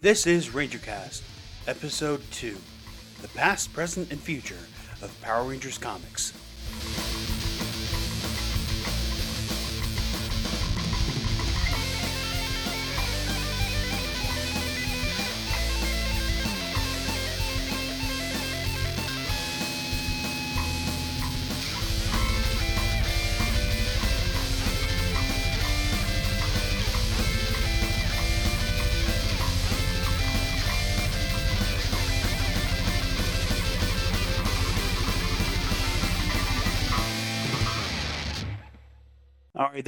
This 0.00 0.28
is 0.28 0.50
RangerCast, 0.50 1.22
Episode 1.66 2.22
2 2.30 2.56
The 3.20 3.26
Past, 3.30 3.72
Present, 3.72 4.12
and 4.12 4.20
Future 4.20 4.54
of 5.02 5.12
Power 5.22 5.42
Rangers 5.42 5.76
Comics. 5.76 6.32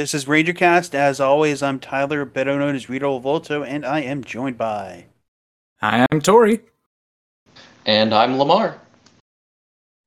This 0.00 0.14
is 0.14 0.24
RangerCast. 0.24 0.94
As 0.94 1.20
always, 1.20 1.62
I'm 1.62 1.78
Tyler, 1.78 2.24
better 2.24 2.58
known 2.58 2.74
as 2.74 2.88
Rito 2.88 3.18
Volto, 3.18 3.62
and 3.62 3.84
I 3.84 4.00
am 4.00 4.24
joined 4.24 4.56
by. 4.56 5.04
Hi, 5.82 6.06
I'm 6.10 6.22
Tori. 6.22 6.60
And 7.84 8.14
I'm 8.14 8.38
Lamar. 8.38 8.80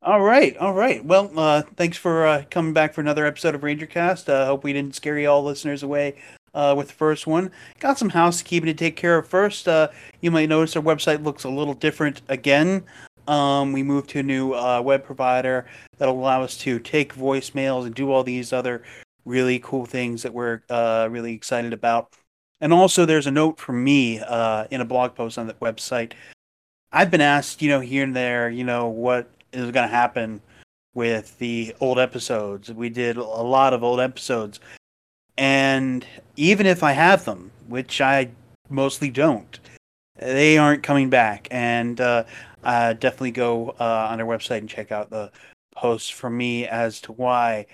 All 0.02 0.22
right, 0.22 0.58
all 0.58 0.74
right. 0.74 1.06
Well, 1.06 1.32
uh, 1.38 1.62
thanks 1.76 1.96
for 1.96 2.26
uh, 2.26 2.44
coming 2.50 2.74
back 2.74 2.96
for 2.96 3.02
another 3.02 3.28
episode 3.28 3.54
of 3.54 3.62
RangerCast. 3.62 4.30
I 4.30 4.38
uh, 4.38 4.46
hope 4.48 4.64
we 4.64 4.74
didn't 4.74 4.96
scare 4.96 5.20
you 5.20 5.30
all 5.30 5.44
listeners 5.44 5.84
away 5.84 6.16
uh, 6.56 6.74
with 6.76 6.88
the 6.88 6.96
first 6.96 7.28
one. 7.28 7.52
Got 7.80 8.00
some 8.00 8.10
housekeeping 8.10 8.66
to 8.66 8.74
take 8.74 8.96
care 8.96 9.20
of 9.20 9.28
first. 9.28 9.68
Uh, 9.68 9.90
you 10.22 10.32
might 10.32 10.50
notice 10.50 10.76
our 10.76 10.82
website 10.82 11.24
looks 11.24 11.44
a 11.44 11.50
little 11.50 11.76
different 11.76 12.24
again. 12.30 12.84
Um, 13.28 13.72
we 13.72 13.84
moved 13.84 14.10
to 14.10 14.20
a 14.20 14.24
new 14.24 14.54
uh, 14.54 14.82
web 14.82 15.04
provider 15.04 15.68
that'll 16.00 16.20
allow 16.20 16.42
us 16.42 16.58
to 16.58 16.80
take 16.80 17.14
voicemails 17.14 17.86
and 17.86 17.94
do 17.94 18.12
all 18.12 18.24
these 18.24 18.52
other 18.52 18.82
really 19.26 19.60
cool 19.60 19.86
things 19.86 20.24
that 20.24 20.34
we're 20.34 20.62
uh, 20.70 21.08
really 21.12 21.34
excited 21.34 21.74
about. 21.74 22.14
And 22.62 22.72
also, 22.72 23.06
there's 23.06 23.28
a 23.28 23.32
note 23.32 23.60
from 23.60 23.84
me 23.84 24.20
uh, 24.20 24.66
in 24.72 24.82
a 24.82 24.86
blog 24.86 25.16
post 25.16 25.38
on 25.38 25.48
the 25.48 25.54
website. 25.56 26.14
I've 26.92 27.12
been 27.12 27.22
asked, 27.22 27.62
you 27.62 27.70
know, 27.70 27.80
here 27.80 28.04
and 28.04 28.16
there, 28.16 28.50
you 28.50 28.64
know, 28.64 28.88
what 28.88 29.30
is 29.52 29.64
going 29.72 29.88
to 29.88 29.88
happen 29.88 30.42
with 30.94 31.38
the 31.40 31.76
old 31.80 32.00
episodes. 32.00 32.72
We 32.72 32.90
did 32.90 33.18
a 33.18 33.24
lot 33.24 33.74
of 33.74 33.84
old 33.84 34.00
episodes. 34.00 34.60
And 35.38 36.06
even 36.36 36.66
if 36.66 36.84
I 36.84 36.92
have 36.92 37.26
them, 37.26 37.52
which 37.68 38.00
I 38.00 38.30
mostly 38.70 39.10
don't, 39.10 39.60
they 40.18 40.58
aren't 40.58 40.84
coming 40.84 41.10
back. 41.10 41.48
And 41.50 42.00
uh, 42.00 42.24
definitely 42.64 43.32
go 43.32 43.76
uh, 43.80 44.08
on 44.12 44.22
our 44.22 44.28
website 44.28 44.60
and 44.60 44.70
check 44.70 44.92
out 44.92 45.10
the 45.10 45.32
posts 45.76 46.10
from 46.10 46.38
me 46.38 46.68
as 46.68 47.02
to 47.02 47.12
why 47.12 47.66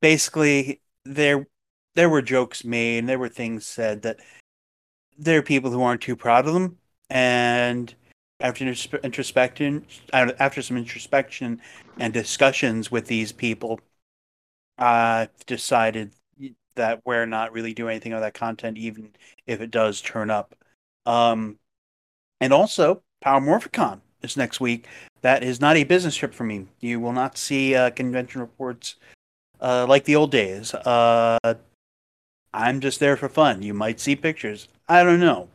basically 0.00 0.80
there 1.04 1.46
there 1.94 2.08
were 2.08 2.22
jokes 2.22 2.64
made 2.64 2.98
and 2.98 3.08
there 3.08 3.18
were 3.18 3.28
things 3.28 3.66
said 3.66 4.02
that 4.02 4.18
there 5.18 5.38
are 5.38 5.42
people 5.42 5.70
who 5.70 5.82
aren't 5.82 6.00
too 6.00 6.16
proud 6.16 6.46
of 6.46 6.54
them. 6.54 6.78
And 7.10 7.94
after 8.40 8.64
introspection 8.64 9.86
after 10.12 10.62
some 10.62 10.76
introspection 10.76 11.60
and 11.98 12.12
discussions 12.12 12.90
with 12.90 13.06
these 13.06 13.30
people 13.30 13.78
i 14.78 15.28
decided 15.46 16.12
that 16.74 17.00
we're 17.04 17.26
not 17.26 17.52
really 17.52 17.72
doing 17.72 17.92
anything 17.92 18.12
on 18.14 18.20
that 18.20 18.34
content 18.34 18.76
even 18.78 19.12
if 19.46 19.60
it 19.60 19.70
does 19.70 20.00
turn 20.00 20.30
up. 20.30 20.54
Um 21.06 21.58
and 22.40 22.52
also 22.52 23.02
power 23.20 23.40
morphicon 23.40 24.00
is 24.22 24.36
next 24.36 24.60
week. 24.60 24.88
That 25.20 25.44
is 25.44 25.60
not 25.60 25.76
a 25.76 25.84
business 25.84 26.16
trip 26.16 26.34
for 26.34 26.44
me. 26.44 26.66
You 26.80 26.98
will 26.98 27.12
not 27.12 27.38
see 27.38 27.74
uh, 27.74 27.90
convention 27.90 28.40
reports 28.40 28.96
uh, 29.62 29.86
like 29.88 30.04
the 30.04 30.16
old 30.16 30.30
days. 30.30 30.74
Uh, 30.74 31.38
I'm 32.52 32.80
just 32.80 33.00
there 33.00 33.16
for 33.16 33.28
fun. 33.28 33.62
You 33.62 33.72
might 33.72 34.00
see 34.00 34.16
pictures. 34.16 34.68
I 34.88 35.04
don't 35.04 35.20
know. 35.20 35.48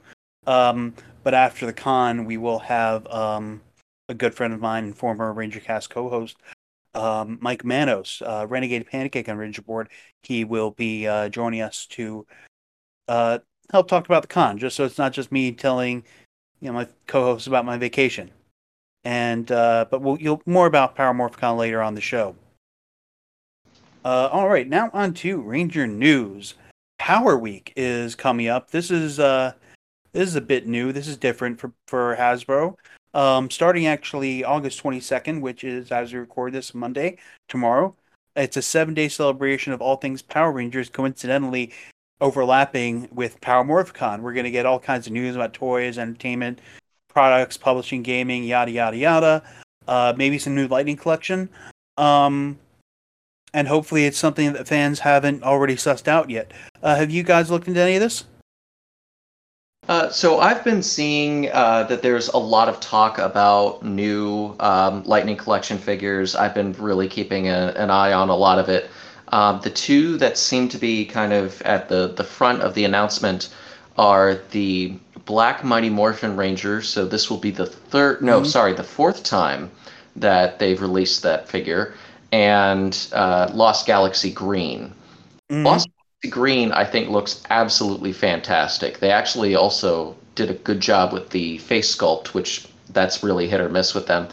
Um, 0.48 0.96
but 1.24 1.34
after 1.34 1.66
the 1.66 1.74
con, 1.74 2.26
we 2.26 2.38
will 2.38 2.60
have 2.60 3.06
um, 3.08 3.62
a 4.10 4.14
good 4.14 4.34
friend 4.34 4.54
of 4.54 4.62
mine 4.62 4.94
former 4.94 5.32
Ranger 5.34 5.60
Cast 5.60 5.90
co-host, 5.90 6.38
um, 6.96 7.38
Mike 7.42 7.66
Manos, 7.66 8.24
uh, 8.26 8.48
Renegade 8.50 8.88
Pancake 8.88 9.30
on 9.30 9.38
Ranger 9.38 9.62
Board. 9.62 9.90
He 10.24 10.46
will 10.46 10.72
be 10.72 11.06
uh, 11.06 11.30
joining 11.30 11.62
us 11.62 11.86
to 11.88 12.26
uh, 13.08 13.40
help 13.72 13.88
talk 13.88 14.06
about 14.06 14.22
the 14.22 14.28
con, 14.28 14.58
just 14.58 14.76
so 14.76 14.86
it's 14.86 14.98
not 14.98 15.14
just 15.14 15.32
me 15.32 15.52
telling 15.52 16.04
you 16.62 16.68
know 16.68 16.74
my 16.74 16.88
co-hosts 17.06 17.48
about 17.48 17.66
my 17.66 17.78
vacation. 17.78 18.32
And 19.04 19.52
uh, 19.52 19.86
but 19.92 20.02
we'll 20.02 20.20
you'll 20.20 20.42
more 20.46 20.66
about 20.66 20.96
Power 20.96 21.14
later 21.56 21.82
on 21.82 21.94
the 21.94 22.02
show. 22.02 22.36
Uh, 24.08 24.30
all 24.32 24.48
right, 24.48 24.70
now 24.70 24.90
on 24.94 25.14
to 25.14 25.42
Ranger 25.42 25.86
news. 25.86 26.54
Power 26.98 27.38
Week 27.38 27.74
is 27.76 28.16
coming 28.16 28.48
up. 28.48 28.72
This 28.72 28.90
is 28.90 29.20
uh, 29.20 29.52
this 30.14 30.30
is 30.30 30.36
a 30.36 30.40
bit 30.40 30.66
new. 30.66 30.94
This 30.94 31.10
is 31.10 31.18
different 31.18 31.60
for 31.60 31.74
for 31.88 32.16
Hasbro. 32.16 32.78
Um, 33.14 33.50
starting 33.52 33.86
actually 33.86 34.46
August 34.46 34.82
22nd, 34.82 35.42
which 35.42 35.66
is 35.66 35.92
as 35.92 36.14
we 36.14 36.20
record 36.20 36.54
this 36.54 36.74
Monday 36.74 37.18
tomorrow. 37.50 37.98
It's 38.38 38.56
a 38.56 38.62
seven 38.62 38.94
day 38.94 39.10
celebration 39.10 39.74
of 39.74 39.82
all 39.82 39.98
things 39.98 40.22
Power 40.22 40.54
Rangers, 40.54 40.88
coincidentally 40.88 41.74
overlapping 42.22 43.10
with 43.12 43.42
Power 43.42 43.66
Morphicon. 43.66 44.22
We're 44.22 44.32
going 44.32 44.46
to 44.46 44.52
get 44.52 44.66
all 44.66 44.80
kinds 44.80 45.08
of 45.08 45.12
news 45.12 45.36
about 45.36 45.52
toys, 45.54 45.98
entertainment, 45.98 46.60
products, 47.10 47.58
publishing, 47.58 48.04
gaming, 48.04 48.46
yada 48.46 48.72
yada 48.72 48.96
yada. 48.96 49.44
Uh, 49.86 50.14
maybe 50.16 50.40
some 50.40 50.56
new 50.56 50.70
Lightning 50.70 50.96
collection. 50.96 51.50
Um, 51.98 52.58
and 53.54 53.68
hopefully 53.68 54.06
it's 54.06 54.18
something 54.18 54.54
that 54.54 54.68
fans 54.68 55.00
haven't 55.00 55.44
already 55.44 55.76
sussed 55.76 56.08
out 56.08 56.30
yet. 56.30 56.52
Uh, 56.82 56.96
have 56.96 57.12
you 57.12 57.24
guys 57.24 57.50
looked 57.50 57.68
into 57.68 57.82
any 57.82 57.96
of 57.96 58.02
this? 58.02 58.26
Uh, 59.88 60.10
so 60.10 60.40
I've 60.40 60.66
been 60.66 60.84
seeing 60.84 61.50
uh, 61.54 61.84
that 61.84 62.02
there's 62.02 62.28
a 62.30 62.38
lot 62.38 62.68
of 62.68 62.80
talk 62.82 63.20
about 63.20 63.86
new 63.86 64.54
um, 64.60 65.04
Lightning 65.04 65.38
Collection 65.38 65.78
figures. 65.78 66.36
I've 66.36 66.54
been 66.54 66.74
really 66.74 67.08
keeping 67.08 67.48
a, 67.48 67.74
an 67.78 67.90
eye 67.90 68.12
on 68.12 68.28
a 68.28 68.36
lot 68.36 68.60
of 68.60 68.68
it. 68.68 68.90
Um, 69.30 69.62
the 69.62 69.70
two 69.70 70.18
that 70.18 70.38
seem 70.38 70.68
to 70.70 70.78
be 70.78 71.06
kind 71.06 71.32
of 71.32 71.62
at 71.62 71.88
the, 71.88 72.10
the 72.10 72.24
front 72.24 72.62
of 72.62 72.74
the 72.74 72.84
announcement 72.84 73.54
are 73.98 74.36
the 74.52 74.98
Black 75.26 75.64
Mighty 75.64 75.90
Morphin 75.90 76.36
Ranger. 76.36 76.82
So 76.82 77.06
this 77.06 77.30
will 77.30 77.38
be 77.38 77.52
the 77.52 77.66
third, 77.66 78.22
no, 78.22 78.42
mm-hmm. 78.42 78.50
sorry, 78.50 78.74
the 78.74 78.84
fourth 78.84 79.24
time 79.24 79.72
that 80.18 80.60
they've 80.60 80.82
released 80.82 81.24
that 81.24 81.48
figure 81.48 81.94
and 82.32 83.08
uh, 83.14 83.50
Lost 83.54 83.86
Galaxy 83.86 84.32
Green. 84.32 84.94
Mm-hmm. 85.50 85.66
Lost 85.66 85.88
Galaxy 85.88 86.30
Green, 86.30 86.72
I 86.72 86.86
think, 86.86 87.10
looks 87.10 87.44
absolutely 87.50 88.14
fantastic. 88.14 89.00
They 89.00 89.12
actually 89.12 89.56
also 89.56 90.16
did 90.36 90.50
a 90.50 90.54
good 90.54 90.80
job 90.80 91.14
with 91.14 91.30
the 91.30 91.58
face 91.60 91.94
sculpt, 91.96 92.34
which 92.34 92.68
that's 92.90 93.24
really 93.24 93.48
hit 93.48 93.62
or 93.62 93.70
miss 93.70 93.94
with 93.94 94.08
them. 94.08 94.28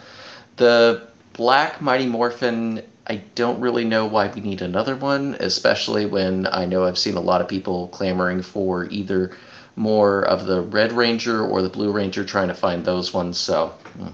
The 0.56 1.08
Black 1.32 1.80
Mighty 1.80 2.06
Morphin, 2.06 2.82
I 3.06 3.16
don't 3.34 3.60
really 3.60 3.84
know 3.84 4.06
why 4.06 4.28
we 4.28 4.40
need 4.40 4.62
another 4.62 4.96
one, 4.96 5.36
especially 5.40 6.06
when 6.06 6.46
I 6.46 6.64
know 6.64 6.84
I've 6.84 6.98
seen 6.98 7.16
a 7.16 7.20
lot 7.20 7.40
of 7.40 7.48
people 7.48 7.88
clamoring 7.88 8.42
for 8.42 8.86
either 8.86 9.36
more 9.76 10.22
of 10.22 10.46
the 10.46 10.60
Red 10.60 10.92
Ranger 10.92 11.44
or 11.44 11.62
the 11.62 11.68
Blue 11.68 11.90
Ranger, 11.90 12.24
trying 12.24 12.48
to 12.48 12.54
find 12.54 12.84
those 12.84 13.12
ones. 13.12 13.38
So. 13.38 13.68
Hmm. 13.96 14.08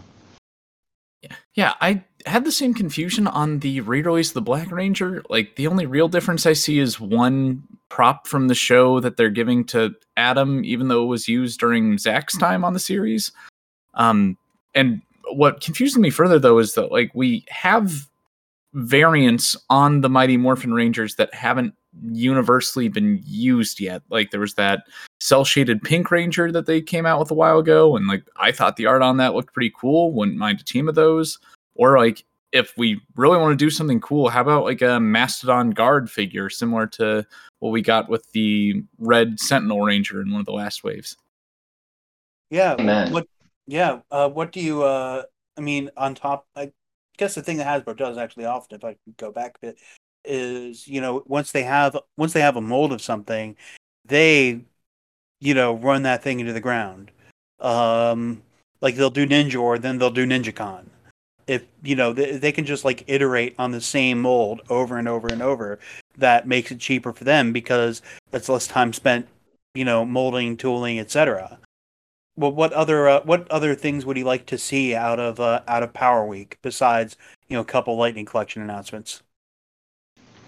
Yeah, 1.23 1.37
yeah, 1.55 1.75
I 1.83 2.03
had 2.31 2.45
the 2.45 2.53
same 2.53 2.73
confusion 2.75 3.27
on 3.27 3.59
the 3.59 3.81
Re-Release 3.81 4.31
of 4.31 4.35
the 4.35 4.41
Black 4.41 4.71
Ranger. 4.71 5.23
Like 5.29 5.57
the 5.57 5.67
only 5.67 5.87
real 5.87 6.09
difference 6.09 6.47
I 6.47 6.55
see 6.55 6.79
is 6.79 7.01
one 7.01 7.63
prop 7.89 8.27
from 8.27 8.49
the 8.49 8.55
show 8.55 9.01
that 9.01 9.17
they're 9.17 9.31
giving 9.31 9.65
to 9.67 9.95
Adam, 10.17 10.65
even 10.65 10.89
though 10.89 11.03
it 11.03 11.09
was 11.09 11.29
used 11.29 11.61
during 11.61 11.99
Zach's 11.99 12.39
time 12.39 12.65
on 12.65 12.73
the 12.73 12.79
series. 12.79 13.33
Um, 13.95 14.39
and 14.75 15.03
what 15.33 15.61
confuses 15.61 15.99
me 15.99 16.11
further 16.11 16.39
though 16.39 16.59
is 16.59 16.75
that 16.75 16.91
like 16.91 17.11
we 17.15 17.45
have 17.49 18.09
variants 18.75 19.57
on 19.69 20.01
the 20.01 20.09
Mighty 20.09 20.37
Morphin 20.37 20.73
Rangers 20.73 21.17
that 21.17 21.35
haven't 21.35 21.75
universally 22.13 22.89
been 22.89 23.21
used 23.25 23.81
yet. 23.81 24.03
Like 24.11 24.31
there 24.31 24.41
was 24.41 24.55
that 24.55 24.85
cell 25.19 25.45
shaded 25.45 25.83
pink 25.83 26.11
ranger 26.11 26.53
that 26.53 26.67
they 26.67 26.81
came 26.81 27.07
out 27.07 27.19
with 27.19 27.31
a 27.31 27.35
while 27.35 27.59
ago, 27.59 27.97
and 27.97 28.07
like 28.07 28.25
I 28.37 28.53
thought 28.53 28.77
the 28.77 28.87
art 28.87 29.03
on 29.03 29.17
that 29.17 29.35
looked 29.35 29.53
pretty 29.53 29.73
cool. 29.77 30.13
Wouldn't 30.13 30.39
mind 30.39 30.61
a 30.61 30.65
team 30.65 30.89
of 30.89 30.95
those. 30.95 31.39
Or 31.81 31.99
like 31.99 32.25
if 32.53 32.77
we 32.77 33.01
really 33.17 33.39
want 33.39 33.59
to 33.59 33.65
do 33.65 33.71
something 33.71 34.01
cool, 34.01 34.29
how 34.29 34.43
about 34.43 34.65
like 34.65 34.83
a 34.83 35.01
Mastodon 35.01 35.71
guard 35.71 36.11
figure 36.11 36.51
similar 36.51 36.87
to 36.89 37.27
what 37.61 37.71
we 37.71 37.83
got 37.83 38.09
with 38.09 38.31
the 38.33 38.83
red 38.99 39.41
Sentinel 39.41 39.81
Ranger 39.81 40.21
in 40.21 40.31
one 40.31 40.41
of 40.41 40.47
the 40.47 40.53
last 40.53 40.85
waves? 40.85 41.17
Yeah. 42.51 42.77
Amen. 42.79 43.13
What? 43.13 43.27
Yeah. 43.67 44.01
Uh, 44.11 44.29
what 44.29 44.53
do 44.53 44.61
you? 44.61 44.83
Uh, 44.83 45.23
I 45.57 45.61
mean, 45.63 45.91
on 45.97 46.15
top, 46.15 46.47
I 46.55 46.71
guess 47.17 47.35
the 47.35 47.43
thing 47.43 47.57
that 47.57 47.67
Hasbro 47.67 47.97
does 47.97 48.19
actually 48.19 48.45
often, 48.45 48.77
if 48.77 48.85
I 48.85 48.97
go 49.17 49.33
back 49.33 49.57
a 49.57 49.67
bit, 49.67 49.79
is 50.25 50.87
you 50.87 51.01
know 51.01 51.25
once 51.27 51.53
they 51.53 51.63
have 51.63 51.97
once 52.17 52.35
they 52.35 52.43
have 52.43 52.57
a 52.57 52.61
mold 52.61 52.93
of 52.93 53.01
something, 53.01 53.57
they 54.05 54.61
you 55.41 55.55
know, 55.55 55.75
run 55.75 56.03
that 56.03 56.23
thing 56.23 56.39
into 56.41 56.53
the 56.53 56.61
ground. 56.61 57.11
Um, 57.59 58.43
like 58.81 58.95
they'll 58.95 59.11
do 59.11 59.27
Ninja 59.27 59.61
or 59.61 59.79
then 59.79 59.99
they'll 59.99 60.11
do 60.11 60.27
NinjaCon. 60.27 60.85
If 61.47 61.65
you 61.83 61.97
know 61.97 62.13
they, 62.13 62.37
they 62.37 62.53
can 62.53 62.65
just 62.65 62.85
like 62.85 63.05
iterate 63.07 63.55
on 63.59 63.73
the 63.73 63.81
same 63.81 64.21
mold 64.21 64.63
over 64.69 64.99
and 64.99 65.09
over 65.09 65.29
and 65.29 65.43
over, 65.43 65.79
that 66.19 66.47
makes 66.47 66.71
it 66.71 66.79
cheaper 66.79 67.13
for 67.13 67.25
them 67.25 67.53
because 67.53 68.03
that's 68.31 68.49
less 68.49 68.67
time 68.67 68.93
spent, 68.93 69.27
you 69.75 69.85
know, 69.85 70.05
molding, 70.05 70.57
tooling, 70.57 70.99
etc. 70.99 71.59
Well, 72.37 72.53
what 72.53 72.73
other 72.73 73.09
uh, 73.09 73.21
what 73.25 73.51
other 73.51 73.75
things 73.75 74.07
would 74.07 74.17
you 74.17 74.25
like 74.25 74.47
to 74.47 74.59
see 74.59 74.95
out 74.95 75.19
of 75.19 75.41
uh, 75.41 75.63
out 75.69 75.83
of 75.83 75.93
Power 75.93 76.25
Week 76.25 76.59
besides 76.63 77.17
you 77.49 77.57
know 77.57 77.61
a 77.61 77.65
couple 77.65 77.97
Lightning 77.97 78.25
Collection 78.25 78.63
announcements? 78.63 79.23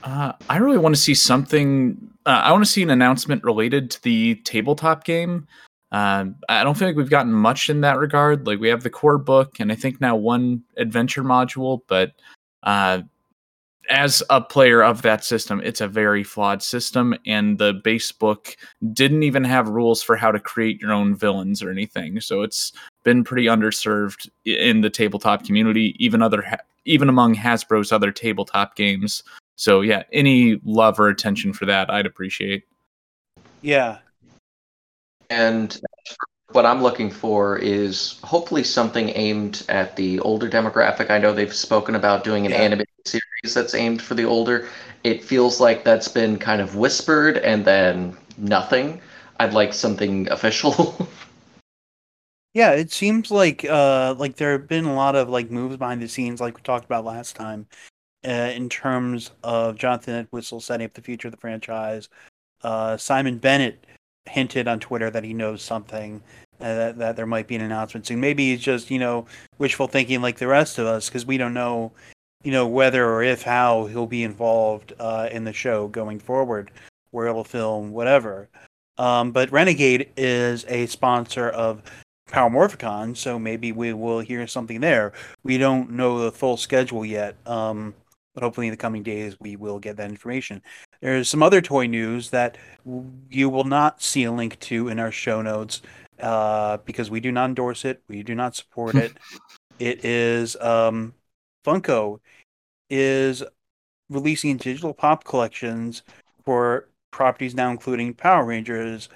Uh, 0.03 0.33
I 0.49 0.57
really 0.57 0.79
want 0.79 0.95
to 0.95 1.01
see 1.01 1.15
something. 1.15 2.11
Uh, 2.25 2.43
I 2.45 2.53
want 2.53 2.65
to 2.65 2.71
see 2.71 2.83
an 2.83 2.91
announcement 2.91 3.45
related 3.45 3.91
to 3.93 4.03
the 4.03 4.37
tabletop 4.37 5.05
game. 5.05 5.47
Uh, 5.93 6.25
I 6.49 6.65
don't 6.65 6.77
feel 6.77 6.89
like 6.89 6.97
we've 6.97 7.11
gotten 7.11 7.33
much 7.33 7.69
in 7.69 7.83
that 7.83 7.99
regard. 7.99 8.47
Like 8.47 8.59
we 8.59 8.69
have 8.69 8.83
the 8.83 8.91
core 8.91 9.19
book, 9.19 9.61
and 9.61 9.71
I 9.71 9.75
think 9.75 10.01
now 10.01 10.17
one 10.17 10.63
adventure 10.79 11.23
module. 11.23 11.83
But 11.87 12.13
uh, 12.63 13.03
as 13.91 14.23
a 14.31 14.41
player 14.41 14.83
of 14.83 15.03
that 15.03 15.23
system, 15.23 15.61
it's 15.63 15.83
a 15.83 15.89
very 15.89 16.25
flawed 16.25 16.63
system, 16.63 17.15
and 17.27 17.59
the 17.59 17.75
base 17.75 18.11
book 18.11 18.57
didn't 18.95 19.23
even 19.23 19.45
have 19.45 19.69
rules 19.69 20.03
for 20.03 20.17
how 20.17 20.33
to 20.33 20.41
create 20.41 20.81
your 20.81 20.93
own 20.93 21.15
villains 21.15 21.63
or 21.63 21.71
anything. 21.71 22.21
So 22.21 22.41
it's 22.41 22.73
been 23.05 23.23
pretty 23.23 23.45
underserved 23.45 24.31
in 24.47 24.81
the 24.81 24.91
tabletop 24.91 25.45
community, 25.45 25.95
even 25.99 26.23
other 26.23 26.59
even 26.87 27.11
among 27.11 27.35
Hasbro's 27.35 27.93
other 27.93 28.11
tabletop 28.11 28.77
games. 28.77 29.23
So 29.57 29.83
yeah, 29.83 30.05
any 30.11 30.59
love 30.65 30.99
or 30.99 31.09
attention 31.09 31.53
for 31.53 31.67
that, 31.67 31.91
I'd 31.91 32.07
appreciate. 32.07 32.65
Yeah. 33.61 33.99
And 35.33 35.81
what 36.53 36.67
I'm 36.67 36.83
looking 36.83 37.11
for 37.11 37.57
is 37.59 38.21
hopefully 38.23 38.63
something 38.63 39.09
aimed 39.11 39.65
at 39.69 39.97
the 39.97 40.21
older 40.21 40.49
demographic. 40.49 41.11
I 41.11 41.19
know 41.19 41.33
they've 41.33 41.53
spoken 41.53 41.95
about 41.95 42.25
doing 42.25 42.45
an 42.45 42.53
yeah. 42.53 42.59
animated 42.59 42.89
series 43.07 43.55
that's 43.55 43.75
aimed 43.75 44.03
for 44.03 44.15
the 44.15 44.25
older. 44.25 44.69
It 45.05 45.25
feels 45.25 45.61
like 45.61 45.85
that's 45.85 46.09
been 46.09 46.39
kind 46.39 46.61
of 46.61 46.77
whispered 46.77 47.39
and 47.39 47.65
then 47.65 48.17
nothing. 48.37 49.01
I'd 49.41 49.55
like 49.55 49.73
something 49.73 50.29
official. 50.31 51.09
yeah, 52.53 52.73
it 52.73 52.93
seems 52.93 53.31
like 53.31 53.65
uh 53.65 54.15
like 54.19 54.37
there 54.37 54.53
have 54.53 54.69
been 54.69 54.85
a 54.85 54.95
lot 54.95 55.17
of 55.17 55.29
like 55.29 55.51
moves 55.51 55.79
behind 55.79 56.03
the 56.03 56.09
scenes 56.09 56.41
like 56.41 56.57
we 56.57 56.63
talked 56.63 56.85
about 56.85 57.05
last 57.05 57.35
time 57.35 57.67
uh, 58.27 58.53
in 58.55 58.69
terms 58.69 59.31
of 59.43 59.77
Jonathan 59.77 60.15
Entwistle 60.15 60.61
setting 60.61 60.85
up 60.85 60.93
the 60.93 61.03
future 61.03 61.29
of 61.29 61.33
the 61.33 61.41
franchise. 61.41 62.09
Uh, 62.63 62.97
Simon 62.97 63.39
Bennett 63.39 63.85
hinted 64.27 64.69
on 64.69 64.81
Twitter 64.81 65.11
that 65.11 65.25
he 65.25 65.35
knows 65.35 65.63
something, 65.63 66.23
uh, 66.61 66.75
that, 66.75 66.99
that 66.99 67.17
there 67.17 67.27
might 67.27 67.47
be 67.47 67.57
an 67.57 67.63
announcement 67.63 68.07
soon. 68.07 68.21
Maybe 68.21 68.51
he's 68.51 68.61
just, 68.61 68.91
you 68.91 68.99
know, 68.99 69.27
wishful 69.59 69.89
thinking 69.89 70.23
like 70.23 70.39
the 70.39 70.47
rest 70.47 70.79
of 70.79 70.87
us 70.87 71.09
because 71.09 71.27
we 71.27 71.37
don't 71.37 71.55
know, 71.55 71.93
you 72.43 72.53
know, 72.53 72.67
whether 72.67 73.09
or 73.09 73.23
if 73.23 73.43
how 73.43 73.87
he'll 73.87 74.07
be 74.07 74.23
involved 74.23 74.93
uh, 74.99 75.29
in 75.31 75.45
the 75.45 75.53
show 75.53 75.89
going 75.89 76.19
forward, 76.19 76.71
where 77.11 77.27
it'll 77.27 77.45
film, 77.45 77.93
whatever. 77.93 78.49
Um, 78.99 79.33
but 79.33 79.51
Renegade 79.51 80.11
is 80.17 80.65
a 80.69 80.87
sponsor 80.87 81.49
of 81.49 81.83
Power 82.29 82.51
Morphicon, 82.51 83.17
so 83.17 83.39
maybe 83.39 83.73
we 83.73 83.93
will 83.93 84.21
hear 84.21 84.47
something 84.47 84.81
there. 84.81 85.13
We 85.43 85.59
don't 85.59 85.91
know 85.91 86.21
the 86.21 86.33
full 86.33 86.57
schedule 86.57 87.05
yet. 87.05 87.37
Um, 87.47 87.95
but 88.35 88.43
hopefully 88.43 88.69
in 88.69 88.71
the 88.71 88.77
coming 88.79 89.03
days 89.03 89.39
we 89.41 89.57
will 89.57 89.79
get 89.79 89.97
that 89.97 90.11
information. 90.11 90.63
There's 91.03 91.29
some 91.29 91.43
other 91.43 91.61
toy 91.61 91.87
news 91.87 92.31
that 92.31 92.57
you 93.29 93.51
will 93.51 93.65
not 93.65 94.01
see 94.01 94.23
a 94.23 94.33
link 94.33 94.59
to 94.61 94.89
in 94.89 95.01
our 95.01 95.11
show 95.11 95.43
notes 95.43 95.83
uh, 96.21 96.77
because 96.79 97.11
we 97.11 97.19
do 97.19 97.33
not 97.33 97.47
endorse 97.47 97.85
it, 97.85 98.03
we 98.09 98.23
do 98.23 98.37
not 98.37 98.55
support 98.55 98.95
it. 98.95 99.13
it 99.81 100.05
is 100.05 100.57
um, 100.61 101.13
Funko 101.67 102.21
is 102.89 103.43
releasing 104.09 104.57
digital 104.57 104.95
pop 104.95 105.25
collections 105.25 106.03
for 106.45 106.89
properties 107.11 107.55
now 107.55 107.71
including 107.71 108.15
Power 108.15 108.45
Rangers 108.45 109.09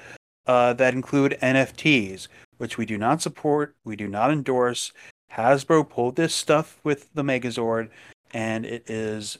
uh, 0.47 0.73
that 0.73 0.93
include 0.93 1.39
NFTs, 1.41 2.27
which 2.59 2.79
we 2.79 2.85
do 2.85 2.99
not 2.99 3.23
support, 3.23 3.77
we 3.85 3.94
do 3.94 4.09
not 4.09 4.32
endorse. 4.32 4.93
Hasbro 5.32 5.89
pulled 5.89 6.17
this 6.17 6.35
stuff 6.35 6.81
with 6.82 7.12
the 7.15 7.23
Megazord 7.23 7.91
and 8.32 8.67
it 8.67 8.91
is 8.91 9.39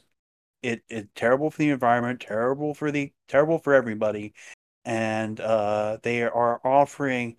it 0.67 0.83
it 0.89 1.07
terrible 1.15 1.49
for 1.49 1.59
the 1.59 1.69
environment, 1.69 2.19
terrible 2.19 2.73
for 2.73 2.91
the 2.91 3.11
terrible 3.27 3.57
for 3.57 3.73
everybody, 3.73 4.33
and 4.85 5.39
uh, 5.39 5.97
they 6.03 6.23
are 6.23 6.59
offering 6.65 7.37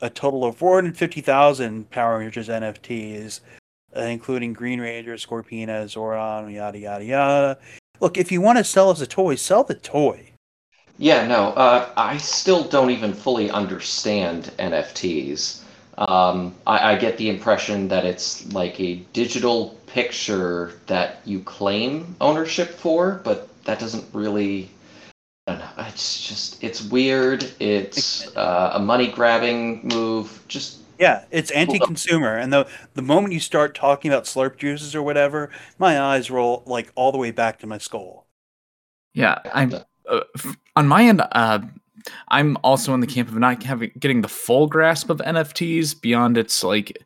a 0.00 0.10
total 0.10 0.44
of 0.44 0.56
450,000 0.56 1.88
Power 1.90 2.18
Rangers 2.18 2.48
NFTs, 2.48 3.40
uh, 3.96 4.00
including 4.00 4.52
Green 4.52 4.80
Ranger, 4.80 5.14
Scorpina, 5.14 5.88
Zoran, 5.88 6.50
yada 6.50 6.78
yada 6.78 7.04
yada. 7.04 7.58
Look, 8.00 8.16
if 8.16 8.32
you 8.32 8.40
want 8.40 8.58
to 8.58 8.64
sell 8.64 8.90
us 8.90 9.00
a 9.00 9.06
toy, 9.06 9.36
sell 9.36 9.64
the 9.64 9.74
toy. 9.74 10.30
Yeah, 10.98 11.26
no, 11.26 11.48
uh, 11.50 11.90
I 11.96 12.16
still 12.16 12.64
don't 12.64 12.90
even 12.90 13.12
fully 13.12 13.50
understand 13.50 14.50
NFTs. 14.58 15.60
Um, 15.98 16.54
I, 16.66 16.92
I 16.92 16.96
get 16.96 17.18
the 17.18 17.28
impression 17.28 17.88
that 17.88 18.04
it's 18.04 18.50
like 18.52 18.80
a 18.80 18.96
digital 19.12 19.78
picture 19.92 20.72
that 20.86 21.20
you 21.26 21.40
claim 21.40 22.16
ownership 22.20 22.70
for, 22.70 23.20
but 23.24 23.48
that 23.64 23.78
doesn't 23.78 24.06
really. 24.12 24.70
I 25.46 25.52
don't 25.52 25.60
know. 25.60 25.84
It's 25.88 26.26
just 26.26 26.62
it's 26.62 26.82
weird. 26.82 27.52
It's 27.60 28.34
uh, 28.36 28.72
a 28.74 28.78
money 28.78 29.08
grabbing 29.08 29.86
move. 29.88 30.42
Just 30.48 30.78
yeah, 30.98 31.24
it's 31.30 31.50
anti-consumer, 31.50 32.36
and 32.36 32.52
the 32.52 32.68
the 32.94 33.02
moment 33.02 33.34
you 33.34 33.40
start 33.40 33.74
talking 33.74 34.10
about 34.10 34.24
slurp 34.24 34.56
juices 34.56 34.94
or 34.94 35.02
whatever, 35.02 35.50
my 35.78 36.00
eyes 36.00 36.30
roll 36.30 36.62
like 36.64 36.92
all 36.94 37.10
the 37.10 37.18
way 37.18 37.32
back 37.32 37.58
to 37.58 37.66
my 37.66 37.78
skull. 37.78 38.26
Yeah, 39.14 39.40
I'm 39.52 39.74
uh, 40.08 40.20
on 40.76 40.86
my 40.86 41.04
end. 41.04 41.22
Uh, 41.32 41.60
I'm 42.28 42.56
also 42.62 42.94
in 42.94 43.00
the 43.00 43.06
camp 43.06 43.28
of 43.28 43.36
not 43.36 43.62
having 43.62 43.90
getting 43.98 44.22
the 44.22 44.28
full 44.28 44.68
grasp 44.68 45.10
of 45.10 45.18
NFTs 45.18 46.00
beyond 46.00 46.38
its 46.38 46.62
like 46.62 46.96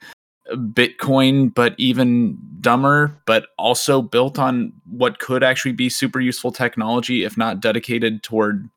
Bitcoin, 0.53 1.53
but 1.53 1.75
even 1.79 2.39
dumber, 2.61 3.17
but 3.27 3.49
also 3.59 4.03
built 4.03 4.39
on 4.39 4.73
what 4.91 5.19
could 5.19 5.43
actually 5.43 5.73
be 5.73 5.89
super 5.89 6.21
useful 6.21 6.53
technology, 6.53 7.25
if 7.25 7.37
not 7.37 7.61
dedicated 7.61 8.23
toward 8.23 8.69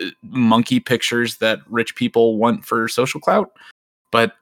uh, 0.00 0.06
monkey 0.22 0.80
pictures 0.80 1.38
that 1.38 1.60
rich 1.68 1.96
people 1.96 2.36
want 2.36 2.64
for 2.64 2.88
social 2.88 3.20
clout. 3.20 3.50
But 4.12 4.34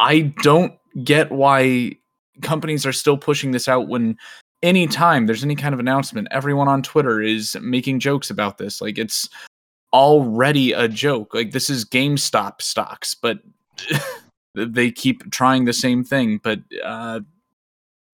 I 0.00 0.32
don't 0.42 0.72
get 1.02 1.30
why 1.30 1.92
companies 2.42 2.86
are 2.86 2.92
still 2.92 3.16
pushing 3.16 3.50
this 3.50 3.68
out 3.68 3.88
when 3.88 4.16
anytime 4.62 5.26
there's 5.26 5.44
any 5.44 5.56
kind 5.56 5.72
of 5.72 5.80
announcement, 5.80 6.28
everyone 6.30 6.68
on 6.68 6.82
Twitter 6.82 7.20
is 7.20 7.56
making 7.60 8.00
jokes 8.00 8.30
about 8.30 8.58
this. 8.58 8.80
Like 8.80 8.98
it's 8.98 9.28
already 9.92 10.72
a 10.72 10.88
joke. 10.88 11.34
Like 11.34 11.52
this 11.52 11.70
is 11.70 11.84
GameStop 11.84 12.60
stocks, 12.60 13.14
but 13.14 13.38
they 14.66 14.90
keep 14.90 15.30
trying 15.30 15.64
the 15.64 15.72
same 15.72 16.04
thing. 16.04 16.40
But 16.42 16.60
uh, 16.84 17.20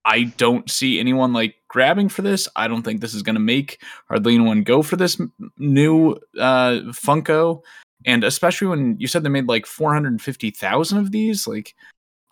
I 0.04 0.24
don't 0.36 0.70
see 0.70 1.00
anyone 1.00 1.32
like 1.32 1.54
grabbing 1.68 2.08
for 2.08 2.22
this. 2.22 2.48
I 2.56 2.68
don't 2.68 2.82
think 2.82 3.00
this 3.00 3.14
is 3.14 3.22
going 3.22 3.34
to 3.34 3.40
make 3.40 3.80
hardly 4.08 4.34
anyone 4.34 4.62
go 4.62 4.82
for 4.82 4.96
this 4.96 5.20
new 5.58 6.12
uh, 6.38 6.80
Funko. 6.92 7.62
And 8.06 8.22
especially 8.22 8.68
when 8.68 8.98
you 9.00 9.06
said 9.06 9.22
they 9.22 9.30
made 9.30 9.48
like 9.48 9.66
450,000 9.66 10.98
of 10.98 11.10
these, 11.10 11.46
like 11.46 11.74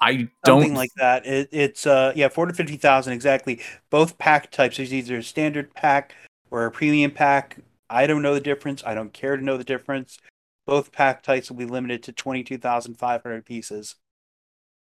I 0.00 0.28
don't 0.44 0.60
something 0.60 0.74
like 0.74 0.90
that. 0.96 1.24
It, 1.24 1.48
it's 1.52 1.86
uh 1.86 2.12
yeah, 2.14 2.28
450,000 2.28 3.12
exactly. 3.12 3.60
Both 3.88 4.18
pack 4.18 4.50
types. 4.50 4.76
There's 4.76 4.92
either 4.92 5.18
a 5.18 5.22
standard 5.22 5.72
pack 5.74 6.14
or 6.50 6.66
a 6.66 6.70
premium 6.70 7.12
pack. 7.12 7.58
I 7.88 8.06
don't 8.06 8.22
know 8.22 8.34
the 8.34 8.40
difference. 8.40 8.82
I 8.84 8.94
don't 8.94 9.12
care 9.12 9.36
to 9.36 9.44
know 9.44 9.56
the 9.56 9.64
difference. 9.64 10.18
Both 10.66 10.92
pack 10.92 11.22
types 11.22 11.50
will 11.50 11.56
be 11.56 11.66
limited 11.66 12.02
to 12.04 12.12
22,500 12.12 13.44
pieces. 13.44 13.94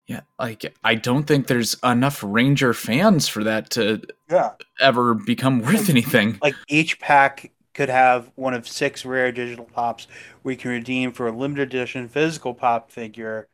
Yeah, 0.07 0.21
like 0.37 0.71
I 0.83 0.95
don't 0.95 1.23
think 1.23 1.47
there's 1.47 1.75
enough 1.83 2.23
Ranger 2.23 2.73
fans 2.73 3.27
for 3.27 3.43
that 3.43 3.71
to 3.71 4.01
yeah. 4.29 4.51
ever 4.79 5.15
become 5.15 5.61
worth 5.61 5.89
anything. 5.89 6.37
Like 6.43 6.55
each 6.67 6.99
pack 6.99 7.51
could 7.73 7.89
have 7.89 8.31
one 8.35 8.53
of 8.53 8.67
six 8.67 9.03
rare 9.03 9.31
digital 9.31 9.65
pops 9.65 10.07
we 10.43 10.55
can 10.55 10.71
redeem 10.71 11.11
for 11.11 11.27
a 11.27 11.31
limited 11.31 11.69
edition 11.69 12.07
physical 12.07 12.53
pop 12.53 12.91
figure 12.91 13.47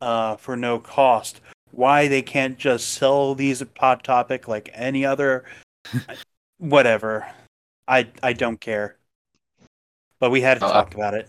uh, 0.00 0.36
for 0.36 0.56
no 0.56 0.78
cost. 0.78 1.40
Why 1.70 2.06
they 2.06 2.22
can't 2.22 2.58
just 2.58 2.90
sell 2.90 3.34
these 3.34 3.62
at 3.62 3.68
Hot 3.78 4.04
Topic 4.04 4.46
like 4.46 4.70
any 4.74 5.06
other, 5.06 5.44
whatever. 6.58 7.26
I 7.88 8.08
I 8.22 8.34
don't 8.34 8.60
care. 8.60 8.96
But 10.20 10.30
we 10.30 10.42
had 10.42 10.60
to 10.60 10.66
uh, 10.66 10.72
talk 10.72 10.94
about 10.94 11.14
it. 11.14 11.28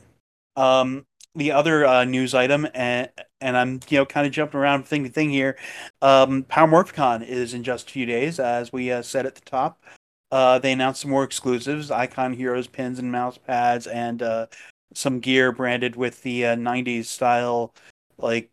Um, 0.58 1.06
the 1.36 1.52
other 1.52 1.86
uh, 1.86 2.06
news 2.06 2.34
item, 2.34 2.68
and 2.74 3.10
and 3.42 3.58
I'm 3.58 3.80
you 3.90 4.00
know 4.00 4.06
kind 4.06 4.26
of 4.26 4.34
jumping 4.34 4.60
around 4.60 4.86
thing 4.86 5.04
to 5.04 5.10
thing 5.10 5.30
here. 5.30 5.58
Um, 6.02 6.44
Power 6.44 6.68
Morphicon 6.68 7.28
is 7.28 7.54
in 7.54 7.64
just 7.64 7.90
a 7.90 7.92
few 7.92 8.06
days, 8.06 8.40
as 8.40 8.72
we 8.72 8.92
uh, 8.92 9.02
said 9.02 9.26
at 9.26 9.36
the 9.36 9.42
top. 9.42 9.84
Uh, 10.32 10.60
they 10.60 10.72
announced 10.72 11.02
some 11.02 11.12
more 11.12 11.24
exclusives: 11.24 11.92
Icon 11.92 12.34
Heroes 12.34 12.68
pins 12.68 13.00
and 13.00 13.12
mouse 13.12 13.38
pads, 13.38 13.88
and 13.88 14.22
uh, 14.24 14.48
some 14.94 15.20
gear 15.20 15.52
branded 15.52 15.96
with 15.96 16.24
the 16.24 16.46
uh, 16.48 16.56
90s 16.56 17.06
style, 17.06 17.74
like 18.18 18.52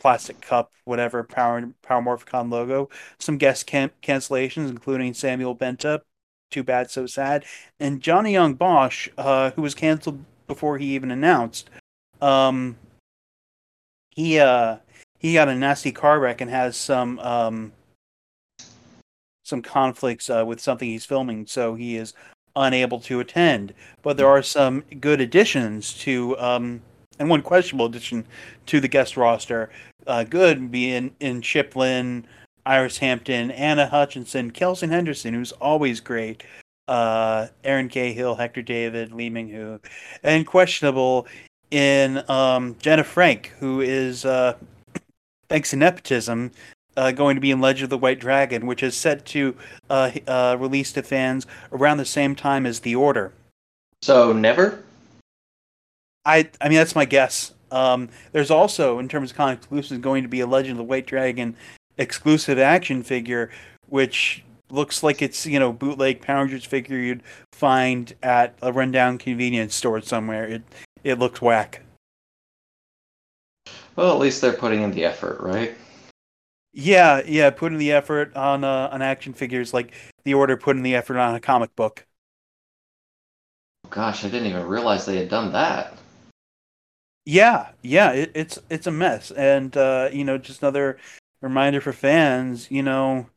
plastic 0.00 0.40
cup, 0.40 0.72
whatever 0.84 1.22
Power 1.22 1.72
Power 1.82 2.02
Morphicon 2.02 2.50
logo. 2.50 2.88
Some 3.18 3.38
guest 3.38 3.66
can- 3.66 3.92
cancellations, 4.02 4.68
including 4.68 5.14
Samuel 5.14 5.56
Benta, 5.56 6.00
too 6.50 6.64
bad, 6.64 6.90
so 6.90 7.06
sad, 7.06 7.44
and 7.78 8.00
Johnny 8.00 8.34
Yong 8.34 8.54
Bosch, 8.54 9.08
uh, 9.16 9.52
who 9.52 9.62
was 9.62 9.74
canceled 9.74 10.24
before 10.48 10.78
he 10.78 10.94
even 10.94 11.10
announced. 11.12 11.70
Um, 12.22 12.76
he 14.10 14.38
uh 14.38 14.76
he 15.18 15.34
got 15.34 15.48
a 15.48 15.54
nasty 15.54 15.92
car 15.92 16.18
wreck 16.18 16.40
and 16.40 16.50
has 16.50 16.76
some 16.76 17.18
um 17.20 17.72
some 19.44 19.62
conflicts 19.62 20.30
uh, 20.30 20.44
with 20.46 20.60
something 20.60 20.88
he's 20.88 21.04
filming, 21.04 21.44
so 21.46 21.74
he 21.74 21.96
is 21.96 22.14
unable 22.54 23.00
to 23.00 23.18
attend. 23.18 23.74
But 24.02 24.16
there 24.16 24.28
are 24.28 24.42
some 24.42 24.84
good 25.00 25.20
additions 25.20 25.94
to 26.00 26.38
um 26.38 26.82
and 27.18 27.28
one 27.28 27.42
questionable 27.42 27.86
addition 27.86 28.26
to 28.66 28.80
the 28.80 28.88
guest 28.88 29.16
roster. 29.16 29.70
Uh, 30.06 30.24
good 30.24 30.70
being 30.70 31.14
in 31.20 31.42
Chip 31.42 31.76
Lynn, 31.76 32.26
Iris 32.64 32.98
Hampton, 32.98 33.50
Anna 33.50 33.86
Hutchinson, 33.86 34.50
Kelson 34.50 34.90
Henderson, 34.90 35.34
who's 35.34 35.52
always 35.52 36.00
great, 36.00 36.42
uh, 36.88 37.48
Erin 37.62 37.88
Cahill, 37.88 38.34
Hector 38.34 38.62
David, 38.62 39.12
Lee 39.12 39.28
Ming 39.28 39.80
and 40.22 40.46
questionable 40.46 41.26
in 41.70 42.22
um, 42.28 42.76
Jenna 42.80 43.04
Frank, 43.04 43.52
who 43.60 43.80
is, 43.80 44.24
uh, 44.24 44.54
thanks 45.48 45.70
to 45.70 45.76
nepotism, 45.76 46.50
uh, 46.96 47.12
going 47.12 47.36
to 47.36 47.40
be 47.40 47.50
in 47.50 47.60
Legend 47.60 47.84
of 47.84 47.90
the 47.90 47.98
White 47.98 48.20
Dragon, 48.20 48.66
which 48.66 48.82
is 48.82 48.96
set 48.96 49.24
to 49.26 49.56
uh, 49.88 50.10
uh, 50.26 50.56
release 50.58 50.92
to 50.92 51.02
fans 51.02 51.46
around 51.72 51.98
the 51.98 52.04
same 52.04 52.34
time 52.34 52.66
as 52.66 52.80
The 52.80 52.96
Order. 52.96 53.32
So 54.02 54.32
never. 54.32 54.82
I 56.24 56.50
I 56.60 56.68
mean 56.68 56.78
that's 56.78 56.94
my 56.94 57.04
guess. 57.04 57.52
Um, 57.70 58.08
there's 58.32 58.50
also, 58.50 58.98
in 58.98 59.08
terms 59.08 59.30
of 59.30 59.36
con 59.36 59.52
exclusives, 59.52 60.00
going 60.00 60.22
to 60.22 60.28
be 60.28 60.40
a 60.40 60.46
Legend 60.46 60.72
of 60.72 60.78
the 60.78 60.84
White 60.84 61.06
Dragon 61.06 61.56
exclusive 61.98 62.58
action 62.58 63.02
figure, 63.02 63.50
which 63.88 64.42
looks 64.70 65.02
like 65.02 65.22
it's 65.22 65.46
you 65.46 65.58
know 65.58 65.72
bootleg 65.72 66.20
Power 66.20 66.42
Rangers 66.42 66.64
figure 66.64 66.96
you'd 66.96 67.22
find 67.52 68.14
at 68.22 68.54
a 68.62 68.72
rundown 68.72 69.18
convenience 69.18 69.74
store 69.74 70.00
somewhere. 70.00 70.46
It 70.46 70.62
it 71.04 71.18
looks 71.18 71.40
whack. 71.40 71.82
Well, 73.96 74.12
at 74.12 74.20
least 74.20 74.40
they're 74.40 74.52
putting 74.52 74.82
in 74.82 74.92
the 74.92 75.04
effort, 75.04 75.40
right? 75.40 75.76
Yeah, 76.72 77.22
yeah, 77.26 77.50
putting 77.50 77.78
the 77.78 77.92
effort 77.92 78.34
on 78.36 78.62
uh, 78.64 78.88
on 78.92 79.02
action 79.02 79.32
figures 79.32 79.74
like 79.74 79.92
the 80.24 80.34
Order 80.34 80.56
putting 80.56 80.82
the 80.82 80.94
effort 80.94 81.18
on 81.18 81.34
a 81.34 81.40
comic 81.40 81.74
book. 81.74 82.06
Gosh, 83.88 84.24
I 84.24 84.28
didn't 84.28 84.48
even 84.48 84.66
realize 84.66 85.04
they 85.04 85.16
had 85.16 85.28
done 85.28 85.52
that. 85.52 85.98
Yeah, 87.24 87.70
yeah, 87.82 88.12
it, 88.12 88.32
it's 88.34 88.58
it's 88.70 88.86
a 88.86 88.90
mess, 88.92 89.30
and 89.32 89.76
uh, 89.76 90.10
you 90.12 90.24
know, 90.24 90.38
just 90.38 90.62
another 90.62 90.96
reminder 91.42 91.80
for 91.80 91.92
fans. 91.92 92.70
You 92.70 92.82
know, 92.82 93.28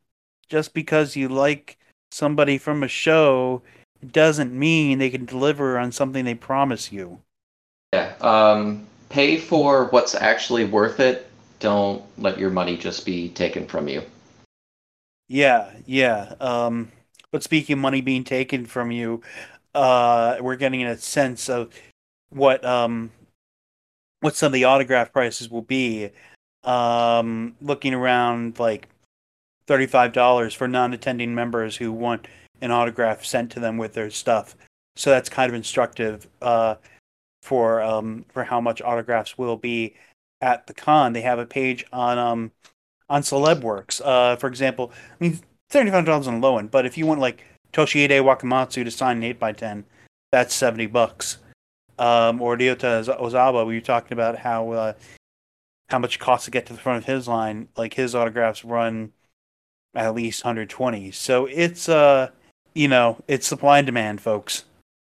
just 0.48 0.74
because 0.74 1.16
you 1.16 1.28
like 1.28 1.78
somebody 2.12 2.58
from 2.58 2.84
a 2.84 2.88
show 2.88 3.64
doesn't 4.06 4.54
mean 4.58 5.00
they 5.00 5.10
can 5.10 5.26
deliver 5.26 5.78
on 5.78 5.92
something 5.92 6.24
they 6.24 6.36
promise 6.36 6.92
you. 6.92 7.22
Yeah. 7.94 8.16
Um, 8.22 8.88
pay 9.10 9.38
for 9.38 9.86
what's 9.92 10.16
actually 10.16 10.66
worth 10.66 11.00
it. 11.00 11.30
Don't 11.60 12.04
let 12.18 12.40
your 12.40 12.50
money 12.50 12.76
just 12.76 13.06
be 13.06 13.30
taken 13.30 13.68
from 13.68 13.88
you. 13.88 14.02
Yeah, 15.28 15.70
yeah. 15.86 16.34
Um, 16.40 16.92
but 17.30 17.44
speaking 17.44 17.74
of 17.74 17.80
money 17.80 18.02
being 18.02 18.24
taken 18.24 18.66
from 18.66 18.90
you, 18.90 19.22
uh, 19.76 20.38
we're 20.42 20.56
getting 20.56 20.84
a 20.84 20.98
sense 20.98 21.50
of 21.50 21.72
what 22.32 22.66
um, 22.66 23.12
what 24.22 24.36
some 24.36 24.48
of 24.48 24.54
the 24.54 24.64
autograph 24.64 25.14
prices 25.14 25.52
will 25.52 25.62
be. 25.62 26.10
Um, 26.64 27.56
looking 27.62 27.94
around 27.94 28.58
like 28.58 28.90
thirty-five 29.68 30.14
dollars 30.14 30.56
for 30.56 30.68
non-attending 30.68 31.36
members 31.36 31.78
who 31.78 31.92
want 31.92 32.28
an 32.60 32.72
autograph 32.72 33.24
sent 33.24 33.52
to 33.52 33.60
them 33.60 33.78
with 33.78 33.94
their 33.94 34.10
stuff. 34.10 34.56
So 34.96 35.12
that's 35.12 35.30
kind 35.30 35.50
of 35.50 35.56
instructive 35.56 36.28
uh, 36.42 36.76
for 37.44 37.82
um, 37.82 38.26
for 38.30 38.46
how 38.46 38.62
much 38.62 38.82
autographs 38.82 39.38
will 39.38 39.58
be 39.58 39.94
at 40.42 40.66
the 40.66 40.74
con. 40.74 41.12
They 41.12 41.22
have 41.22 41.40
a 41.40 41.46
page 41.46 41.86
on 41.92 42.18
um, 42.18 42.52
on 43.10 43.22
Celebworks. 43.22 44.02
Uh, 44.04 44.38
for 44.38 44.48
example, 44.48 44.94
I 45.20 45.24
mean 45.24 45.40
thirty-five 45.70 46.06
dollars 46.06 46.28
on 46.28 46.40
the 46.40 46.48
low 46.48 46.58
end, 46.58 46.72
but 46.72 46.86
if 46.86 46.98
you 46.98 47.06
want 47.06 47.20
like 47.20 47.44
Toshihide 47.74 48.10
Wakamatsu 48.10 48.86
to 48.86 48.92
sign 48.92 49.18
an 49.18 49.24
eight 49.24 49.44
x 49.44 49.60
ten, 49.60 49.84
that's 50.32 50.56
seventy 50.56 50.88
bucks. 50.88 51.38
Um, 52.00 52.42
or 52.42 52.58
Ryota 52.58 53.06
Ozawa, 53.20 53.68
we 53.68 53.76
were 53.76 53.82
talking 53.82 54.14
about 54.14 54.40
how 54.40 54.72
uh, 54.72 54.94
how 55.90 56.00
much 56.00 56.16
it 56.16 56.20
costs 56.20 56.46
to 56.46 56.52
get 56.52 56.66
to 56.68 56.74
the 56.74 56.80
front 56.80 57.00
of 57.00 57.06
his 57.06 57.28
line. 57.28 57.68
Like 57.76 57.94
his 57.94 58.16
autographs 58.16 58.64
run 58.64 59.12
at 59.96 60.16
least 60.16 60.44
120. 60.44 61.12
So 61.12 61.46
it's 61.46 61.90
uh 61.90 62.30
you 62.74 62.88
know, 62.88 63.22
it's 63.28 63.46
supply 63.46 63.80
and 63.80 63.86
demand, 63.86 64.22
folks. 64.22 64.64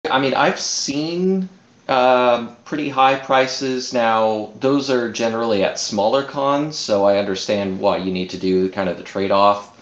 I 0.09 0.19
mean, 0.19 0.33
I've 0.33 0.59
seen 0.59 1.49
uh, 1.87 2.47
pretty 2.65 2.89
high 2.89 3.15
prices 3.15 3.93
now. 3.93 4.51
Those 4.59 4.89
are 4.89 5.11
generally 5.11 5.63
at 5.63 5.79
smaller 5.79 6.23
cons, 6.23 6.77
so 6.77 7.05
I 7.05 7.17
understand 7.17 7.79
why 7.79 7.97
you 7.97 8.11
need 8.11 8.29
to 8.31 8.37
do 8.37 8.69
kind 8.69 8.89
of 8.89 8.97
the 8.97 9.03
trade 9.03 9.31
off. 9.31 9.73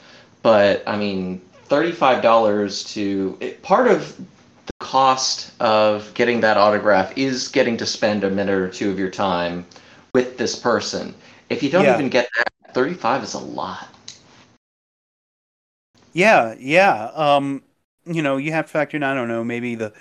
But 0.43 0.83
I 0.87 0.97
mean, 0.97 1.41
thirty-five 1.65 2.21
dollars 2.21 2.83
to 2.93 3.37
it, 3.39 3.61
part 3.63 3.87
of 3.87 4.17
the 4.17 4.73
cost 4.79 5.51
of 5.59 6.13
getting 6.13 6.41
that 6.41 6.57
autograph 6.57 7.17
is 7.17 7.47
getting 7.47 7.77
to 7.77 7.85
spend 7.85 8.23
a 8.23 8.29
minute 8.29 8.55
or 8.55 8.69
two 8.69 8.91
of 8.91 8.99
your 8.99 9.09
time 9.09 9.65
with 10.13 10.37
this 10.37 10.55
person. 10.55 11.13
If 11.49 11.63
you 11.63 11.69
don't 11.69 11.83
Yeah. 11.83 11.95
even 11.95 12.09
get 12.09 12.29
that, 12.37 12.73
thirty-five 12.73 13.23
is 13.23 13.33
a 13.33 13.39
lot. 13.39 13.87
Yeah, 16.13 16.55
yeah. 16.59 17.11
Um, 17.13 17.63
you 18.05 18.21
know, 18.21 18.37
you 18.37 18.51
have 18.51 18.67
to 18.67 18.71
factor 18.71 18.95
in. 18.95 19.03
I 19.03 19.13
don't 19.13 19.27
know, 19.27 19.43
maybe 19.43 19.75
the 19.75 19.91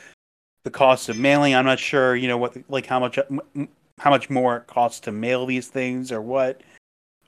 the 0.64 0.70
cost 0.70 1.08
of 1.08 1.16
mailing. 1.16 1.54
I'm 1.54 1.64
not 1.64 1.78
sure. 1.78 2.16
You 2.16 2.28
know 2.28 2.38
what, 2.38 2.56
like 2.68 2.86
how 2.86 2.98
much 2.98 3.18
how 3.98 4.10
much 4.10 4.28
more 4.28 4.56
it 4.56 4.66
costs 4.66 5.00
to 5.00 5.12
mail 5.12 5.46
these 5.46 5.68
things, 5.68 6.10
or 6.10 6.20
what, 6.20 6.62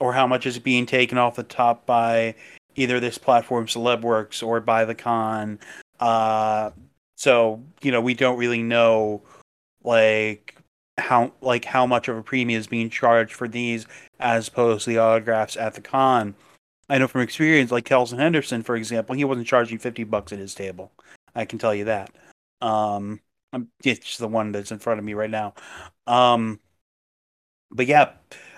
or 0.01 0.13
how 0.13 0.27
much 0.27 0.47
is 0.47 0.59
being 0.59 0.87
taken 0.87 1.19
off 1.19 1.37
the 1.37 1.43
top 1.43 1.87
by 1.87 2.35
either 2.75 2.99
this 2.99 3.19
platform, 3.19 3.67
Celebworks, 3.67 4.47
or 4.47 4.61
by 4.61 4.85
the 4.85 4.95
con. 4.95 5.59
Uh, 6.01 6.71
so 7.17 7.63
you 7.83 7.93
know, 7.93 8.01
we 8.01 8.15
don't 8.15 8.39
really 8.39 8.63
know, 8.63 9.23
like 9.85 10.57
how 10.99 11.33
like 11.41 11.65
how 11.65 11.87
much 11.87 12.09
of 12.09 12.17
a 12.17 12.23
premium 12.23 12.59
is 12.59 12.67
being 12.67 12.91
charged 12.91 13.35
for 13.35 13.47
these 13.49 13.87
as 14.19 14.49
opposed 14.49 14.85
to 14.85 14.91
the 14.91 14.99
autographs 14.99 15.57
at 15.57 15.75
the 15.75 15.81
con. 15.81 16.35
I 16.89 16.99
know 16.99 17.09
from 17.09 17.21
experience, 17.23 17.71
like 17.73 17.85
Kelson 17.85 18.19
Henderson, 18.19 18.63
for 18.63 18.77
example, 18.77 19.15
he 19.15 19.25
wasn't 19.25 19.47
charging 19.47 19.79
fifty 19.79 20.05
bucks 20.05 20.33
at 20.33 20.39
his 20.39 20.55
table. 20.55 20.93
I 21.35 21.45
can 21.45 21.59
tell 21.59 21.75
you 21.75 21.85
that. 21.85 22.11
Um, 22.63 23.21
I'm 23.57 23.69
it's 23.83 24.19
the 24.19 24.29
one 24.29 24.53
that's 24.53 24.71
in 24.71 24.79
front 24.79 24.99
of 24.99 25.05
me 25.05 25.15
right 25.15 25.31
now. 25.31 25.55
Um, 26.07 26.61
but 27.71 27.87
yeah, 27.87 28.13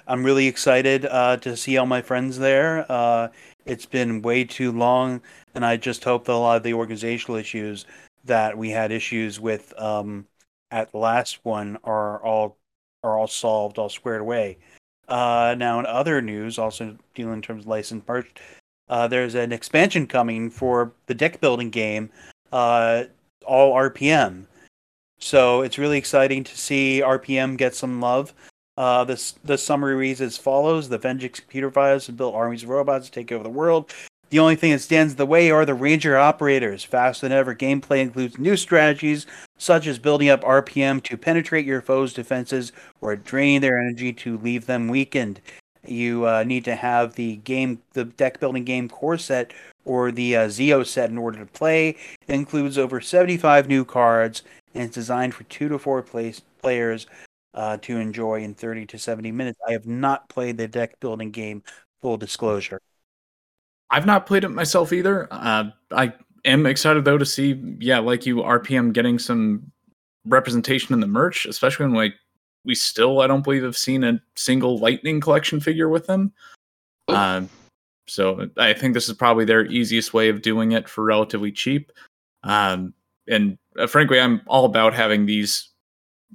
I'm 0.08 0.24
really 0.24 0.48
excited 0.48 1.06
uh, 1.06 1.36
to 1.38 1.56
see 1.56 1.78
all 1.78 1.86
my 1.86 2.02
friends 2.02 2.38
there. 2.38 2.84
Uh, 2.90 3.28
it's 3.64 3.86
been 3.86 4.22
way 4.22 4.44
too 4.44 4.72
long, 4.72 5.22
and 5.54 5.64
I 5.64 5.76
just 5.76 6.02
hope 6.02 6.24
that 6.24 6.32
a 6.32 6.34
lot 6.34 6.56
of 6.56 6.62
the 6.64 6.74
organizational 6.74 7.36
issues 7.36 7.86
that 8.24 8.58
we 8.58 8.70
had 8.70 8.90
issues 8.90 9.38
with 9.38 9.72
um, 9.80 10.26
at 10.72 10.90
the 10.90 10.98
last 10.98 11.38
one 11.44 11.78
are 11.84 12.20
all 12.22 12.56
are 13.04 13.16
all 13.16 13.28
solved, 13.28 13.78
all 13.78 13.88
squared 13.88 14.20
away. 14.20 14.58
Uh, 15.06 15.54
now, 15.56 15.78
in 15.78 15.86
other 15.86 16.20
news, 16.20 16.58
also 16.58 16.96
dealing 17.14 17.34
in 17.34 17.42
terms 17.42 17.62
of 17.62 17.68
licensed 17.68 18.08
merch, 18.08 18.28
uh, 18.88 19.06
there's 19.06 19.36
an 19.36 19.52
expansion 19.52 20.08
coming 20.08 20.50
for 20.50 20.92
the 21.06 21.14
deck 21.14 21.40
building 21.40 21.70
game, 21.70 22.10
uh, 22.52 23.04
all 23.46 23.74
RPM. 23.74 24.46
So 25.18 25.62
it's 25.62 25.78
really 25.78 25.98
exciting 25.98 26.44
to 26.44 26.56
see 26.56 27.02
RPM 27.04 27.56
get 27.56 27.74
some 27.74 28.00
love. 28.00 28.34
Uh, 28.76 29.04
this 29.04 29.32
the 29.44 29.58
summary 29.58 29.96
reads 29.96 30.20
as 30.20 30.38
follows: 30.38 30.88
The 30.88 30.98
Vengeance 30.98 31.40
computer 31.40 31.68
virus 31.68 32.06
has 32.06 32.14
built 32.14 32.34
armies 32.34 32.62
of 32.62 32.68
robots 32.68 33.06
to 33.06 33.12
take 33.12 33.32
over 33.32 33.42
the 33.42 33.50
world. 33.50 33.92
The 34.30 34.38
only 34.38 34.56
thing 34.56 34.72
that 34.72 34.80
stands 34.80 35.14
in 35.14 35.16
the 35.16 35.26
way 35.26 35.50
are 35.50 35.64
the 35.64 35.74
Ranger 35.74 36.18
operators. 36.18 36.84
Faster 36.84 37.26
than 37.26 37.36
ever, 37.36 37.54
gameplay 37.54 38.00
includes 38.00 38.38
new 38.38 38.56
strategies 38.56 39.26
such 39.56 39.86
as 39.86 39.98
building 39.98 40.28
up 40.28 40.42
RPM 40.42 41.02
to 41.04 41.16
penetrate 41.16 41.64
your 41.64 41.80
foe's 41.80 42.12
defenses 42.12 42.72
or 43.00 43.16
drain 43.16 43.62
their 43.62 43.78
energy 43.78 44.12
to 44.12 44.36
leave 44.38 44.66
them 44.66 44.88
weakened. 44.88 45.40
You 45.86 46.26
uh, 46.26 46.44
need 46.44 46.64
to 46.66 46.74
have 46.74 47.14
the 47.14 47.36
game, 47.36 47.80
the 47.94 48.04
deck 48.04 48.38
building 48.38 48.64
game 48.64 48.88
core 48.88 49.16
set 49.16 49.52
or 49.88 50.12
the 50.12 50.36
uh, 50.36 50.46
Zeo 50.46 50.86
set 50.86 51.10
in 51.10 51.18
order 51.18 51.38
to 51.38 51.46
play. 51.46 51.90
It 52.26 52.34
includes 52.34 52.78
over 52.78 53.00
75 53.00 53.68
new 53.68 53.84
cards 53.84 54.42
and 54.74 54.84
it's 54.84 54.94
designed 54.94 55.34
for 55.34 55.44
two 55.44 55.68
to 55.68 55.78
four 55.78 56.02
place, 56.02 56.40
players 56.60 57.06
uh, 57.54 57.78
to 57.78 57.96
enjoy 57.96 58.42
in 58.42 58.54
30 58.54 58.86
to 58.86 58.98
70 58.98 59.32
minutes. 59.32 59.58
I 59.66 59.72
have 59.72 59.86
not 59.86 60.28
played 60.28 60.58
the 60.58 60.68
deck 60.68 61.00
building 61.00 61.30
game. 61.30 61.62
Full 62.02 62.16
disclosure. 62.16 62.80
I've 63.90 64.06
not 64.06 64.26
played 64.26 64.44
it 64.44 64.50
myself 64.50 64.92
either. 64.92 65.26
Uh, 65.30 65.70
I 65.90 66.12
am 66.44 66.66
excited 66.66 67.04
though 67.04 67.18
to 67.18 67.26
see, 67.26 67.76
yeah, 67.80 67.98
like 67.98 68.26
you, 68.26 68.36
RPM 68.36 68.92
getting 68.92 69.18
some 69.18 69.72
representation 70.26 70.92
in 70.92 71.00
the 71.00 71.06
merch, 71.06 71.46
especially 71.46 71.86
when 71.86 71.94
like 71.94 72.14
we 72.64 72.74
still 72.74 73.20
I 73.22 73.26
don't 73.26 73.42
believe 73.42 73.62
have 73.62 73.76
seen 73.76 74.04
a 74.04 74.20
single 74.36 74.78
Lightning 74.78 75.20
collection 75.20 75.58
figure 75.58 75.88
with 75.88 76.06
them. 76.06 76.32
Um, 77.08 77.48
so 78.08 78.48
I 78.56 78.72
think 78.72 78.94
this 78.94 79.08
is 79.08 79.14
probably 79.14 79.44
their 79.44 79.66
easiest 79.66 80.14
way 80.14 80.28
of 80.28 80.42
doing 80.42 80.72
it 80.72 80.88
for 80.88 81.04
relatively 81.04 81.52
cheap. 81.52 81.92
Um, 82.42 82.94
and 83.28 83.58
uh, 83.78 83.86
frankly, 83.86 84.20
I'm 84.20 84.40
all 84.46 84.64
about 84.64 84.94
having 84.94 85.26
these 85.26 85.68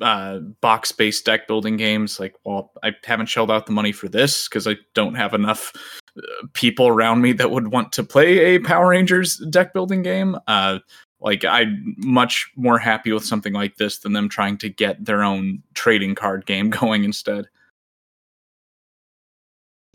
uh, 0.01 0.39
box 0.61 0.91
based 0.91 1.25
deck 1.25 1.47
building 1.47 1.77
games. 1.77 2.19
Like, 2.19 2.35
well, 2.43 2.71
I 2.83 2.91
haven't 3.03 3.27
shelled 3.27 3.51
out 3.51 3.65
the 3.65 3.71
money 3.71 3.91
for 3.91 4.07
this 4.07 4.47
because 4.47 4.67
I 4.67 4.75
don't 4.93 5.15
have 5.15 5.33
enough 5.33 5.73
uh, 6.17 6.47
people 6.53 6.87
around 6.87 7.21
me 7.21 7.33
that 7.33 7.51
would 7.51 7.69
want 7.69 7.91
to 7.93 8.03
play 8.03 8.55
a 8.55 8.59
Power 8.59 8.89
Rangers 8.89 9.37
deck 9.49 9.73
building 9.73 10.03
game. 10.03 10.37
Uh, 10.47 10.79
like, 11.19 11.45
I'm 11.45 11.95
much 11.97 12.51
more 12.55 12.77
happy 12.77 13.11
with 13.11 13.25
something 13.25 13.53
like 13.53 13.77
this 13.77 13.99
than 13.99 14.13
them 14.13 14.29
trying 14.29 14.57
to 14.59 14.69
get 14.69 15.03
their 15.05 15.23
own 15.23 15.63
trading 15.73 16.15
card 16.15 16.45
game 16.45 16.69
going 16.69 17.03
instead. 17.03 17.47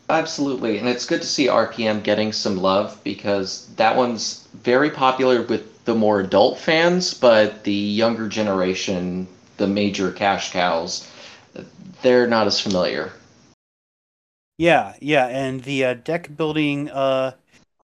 Absolutely, 0.09 0.79
and 0.79 0.87
it's 0.87 1.05
good 1.05 1.21
to 1.21 1.27
see 1.27 1.47
RPM 1.47 2.01
getting 2.03 2.33
some 2.33 2.57
love 2.57 2.99
because 3.03 3.67
that 3.75 3.95
one's 3.95 4.47
very 4.63 4.89
popular 4.89 5.43
with 5.43 5.85
the 5.85 5.93
more 5.93 6.19
adult 6.19 6.59
fans, 6.59 7.13
but 7.13 7.63
the 7.63 7.71
younger 7.71 8.27
generation 8.27 9.27
the 9.59 9.67
major 9.67 10.11
cash 10.11 10.51
cows, 10.51 11.07
they're 12.01 12.25
not 12.27 12.47
as 12.47 12.59
familiar. 12.59 13.11
Yeah, 14.57 14.95
yeah, 14.99 15.27
and 15.27 15.63
the 15.63 15.85
uh, 15.85 15.93
deck 15.93 16.35
building 16.35 16.89
uh, 16.89 17.33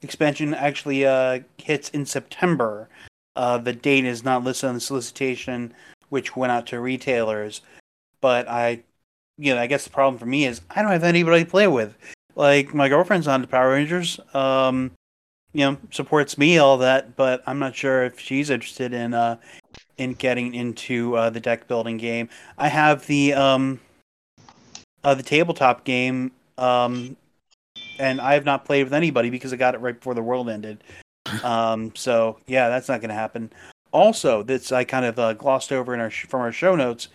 expansion 0.02 0.54
actually 0.54 1.06
uh, 1.06 1.40
hits 1.58 1.90
in 1.90 2.06
September. 2.06 2.88
Uh, 3.36 3.58
the 3.58 3.74
date 3.74 4.06
is 4.06 4.24
not 4.24 4.44
listed 4.44 4.70
on 4.70 4.76
the 4.76 4.82
solicitation, 4.82 5.74
which 6.10 6.36
went 6.36 6.52
out 6.52 6.68
to 6.68 6.80
retailers. 6.80 7.62
But 8.20 8.48
I, 8.48 8.84
you 9.38 9.54
know, 9.54 9.62
I 9.62 9.68
guess 9.68 9.84
the 9.84 9.90
problem 9.90 10.20
for 10.20 10.26
me 10.26 10.46
is 10.46 10.62
I 10.70 10.82
don't 10.82 10.92
have 10.92 11.04
anybody 11.04 11.44
to 11.44 11.50
play 11.50 11.68
with. 11.68 11.98
Like 12.36 12.74
my 12.74 12.90
girlfriend's 12.90 13.28
on 13.28 13.42
the 13.42 13.48
Power 13.48 13.72
Rangers, 13.72 14.20
um, 14.34 14.92
you 15.54 15.66
know, 15.66 15.78
supports 15.92 16.38
me 16.38 16.58
all 16.58 16.78
that, 16.78 17.16
but 17.16 17.44
I'm 17.46 17.60
not 17.60 17.76
sure 17.76 18.06
if 18.06 18.20
she's 18.20 18.50
interested 18.50 18.94
in 18.94 19.14
uh, 19.14 19.38
in 19.98 20.14
getting 20.14 20.54
into 20.56 21.16
uh, 21.16 21.30
the 21.30 21.40
deck 21.40 21.68
building 21.68 21.98
game. 21.98 22.30
I 22.58 22.70
have 22.70 23.06
the 23.08 23.34
um, 23.34 23.80
uh, 25.04 25.14
the 25.14 25.24
tabletop 25.24 25.84
game, 25.84 26.32
um, 26.58 27.18
and 28.00 28.22
I 28.22 28.34
have 28.34 28.46
not 28.46 28.66
played 28.66 28.84
with 28.84 28.94
anybody 28.94 29.30
because 29.30 29.52
I 29.52 29.58
got 29.58 29.76
it 29.76 29.82
right 29.82 29.96
before 29.96 30.14
the 30.14 30.24
world 30.24 30.50
ended. 30.50 30.84
Um, 31.44 31.94
so 31.96 32.40
yeah, 32.48 32.68
that's 32.68 32.90
not 32.90 33.00
going 33.00 33.10
to 33.10 33.16
happen. 33.16 33.54
Also, 33.94 34.44
this 34.44 34.72
I 34.72 34.84
kind 34.84 35.06
of 35.06 35.18
uh, 35.20 35.34
glossed 35.34 35.72
over 35.72 35.94
in 35.94 36.00
our 36.00 36.10
sh- 36.10 36.26
from 36.26 36.42
our 36.42 36.52
show 36.52 36.76
notes. 36.76 37.08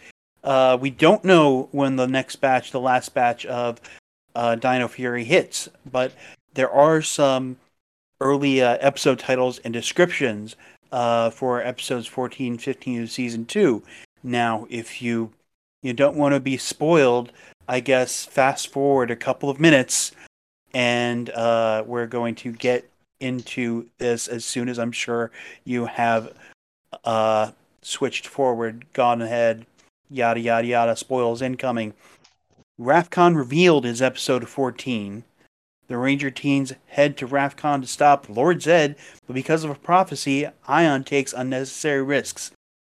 Uh, 0.47 0.79
we 0.81 0.91
don't 0.91 1.25
know 1.25 1.69
when 1.73 1.97
the 1.97 2.07
next 2.07 2.37
batch, 2.37 2.71
the 2.71 2.81
last 2.81 3.13
batch 3.13 3.45
of 3.47 3.81
uh, 4.37 4.55
Dino 4.55 4.87
Fury 4.87 5.25
hits, 5.25 5.69
but 5.91 6.13
there 6.55 6.71
are 6.71 7.03
some 7.03 7.57
early 8.21 8.63
uh, 8.63 8.79
episode 8.81 9.19
titles 9.19 9.59
and 9.59 9.75
descriptions 9.75 10.55
uh, 10.93 11.31
for 11.31 11.61
episodes 11.61 12.07
14, 12.07 12.59
15 12.59 13.03
of 13.03 13.11
season 13.11 13.45
two. 13.45 13.83
Now, 14.23 14.67
if 14.71 15.03
you 15.03 15.33
you 15.83 15.93
don't 15.93 16.17
want 16.17 16.35
to 16.35 16.41
be 16.41 16.57
spoiled, 16.57 17.33
I 17.69 17.81
guess 17.81 18.25
fast 18.25 18.73
forward 18.73 19.11
a 19.11 19.17
couple 19.17 19.51
of 19.51 19.59
minutes, 19.59 20.13
and 20.73 21.29
uh, 21.31 21.83
we're 21.85 22.07
going 22.07 22.37
to 22.37 22.53
get 22.53 22.89
into 23.19 23.87
this 23.99 24.29
as 24.29 24.45
soon 24.45 24.69
as 24.69 24.79
I'm 24.79 24.93
sure 24.93 25.31
you 25.65 25.87
have 25.87 26.33
uh, 27.05 27.51
switched 27.83 28.27
forward, 28.27 28.87
gone 28.93 29.23
ahead, 29.23 29.67
yada 30.11 30.41
yada 30.41 30.67
yada. 30.67 30.97
Spoils 30.97 31.43
incoming. 31.43 31.95
Rafkon 32.81 33.37
revealed 33.37 33.85
his 33.85 34.03
episode 34.03 34.49
14. 34.49 35.25
The 35.89 35.97
Ranger 35.97 36.31
teens 36.31 36.73
head 36.89 37.17
to 37.19 37.29
Rafkon 37.29 37.81
to 37.81 37.87
stop 37.87 38.29
Lord 38.29 38.59
Zedd, 38.59 38.97
but 39.27 39.35
because 39.35 39.63
of 39.63 39.71
a 39.71 39.77
prophecy, 39.77 40.47
Aiyon 40.69 41.07
takes 41.07 41.33
unnecessary 41.33 42.03
risks. 42.03 42.51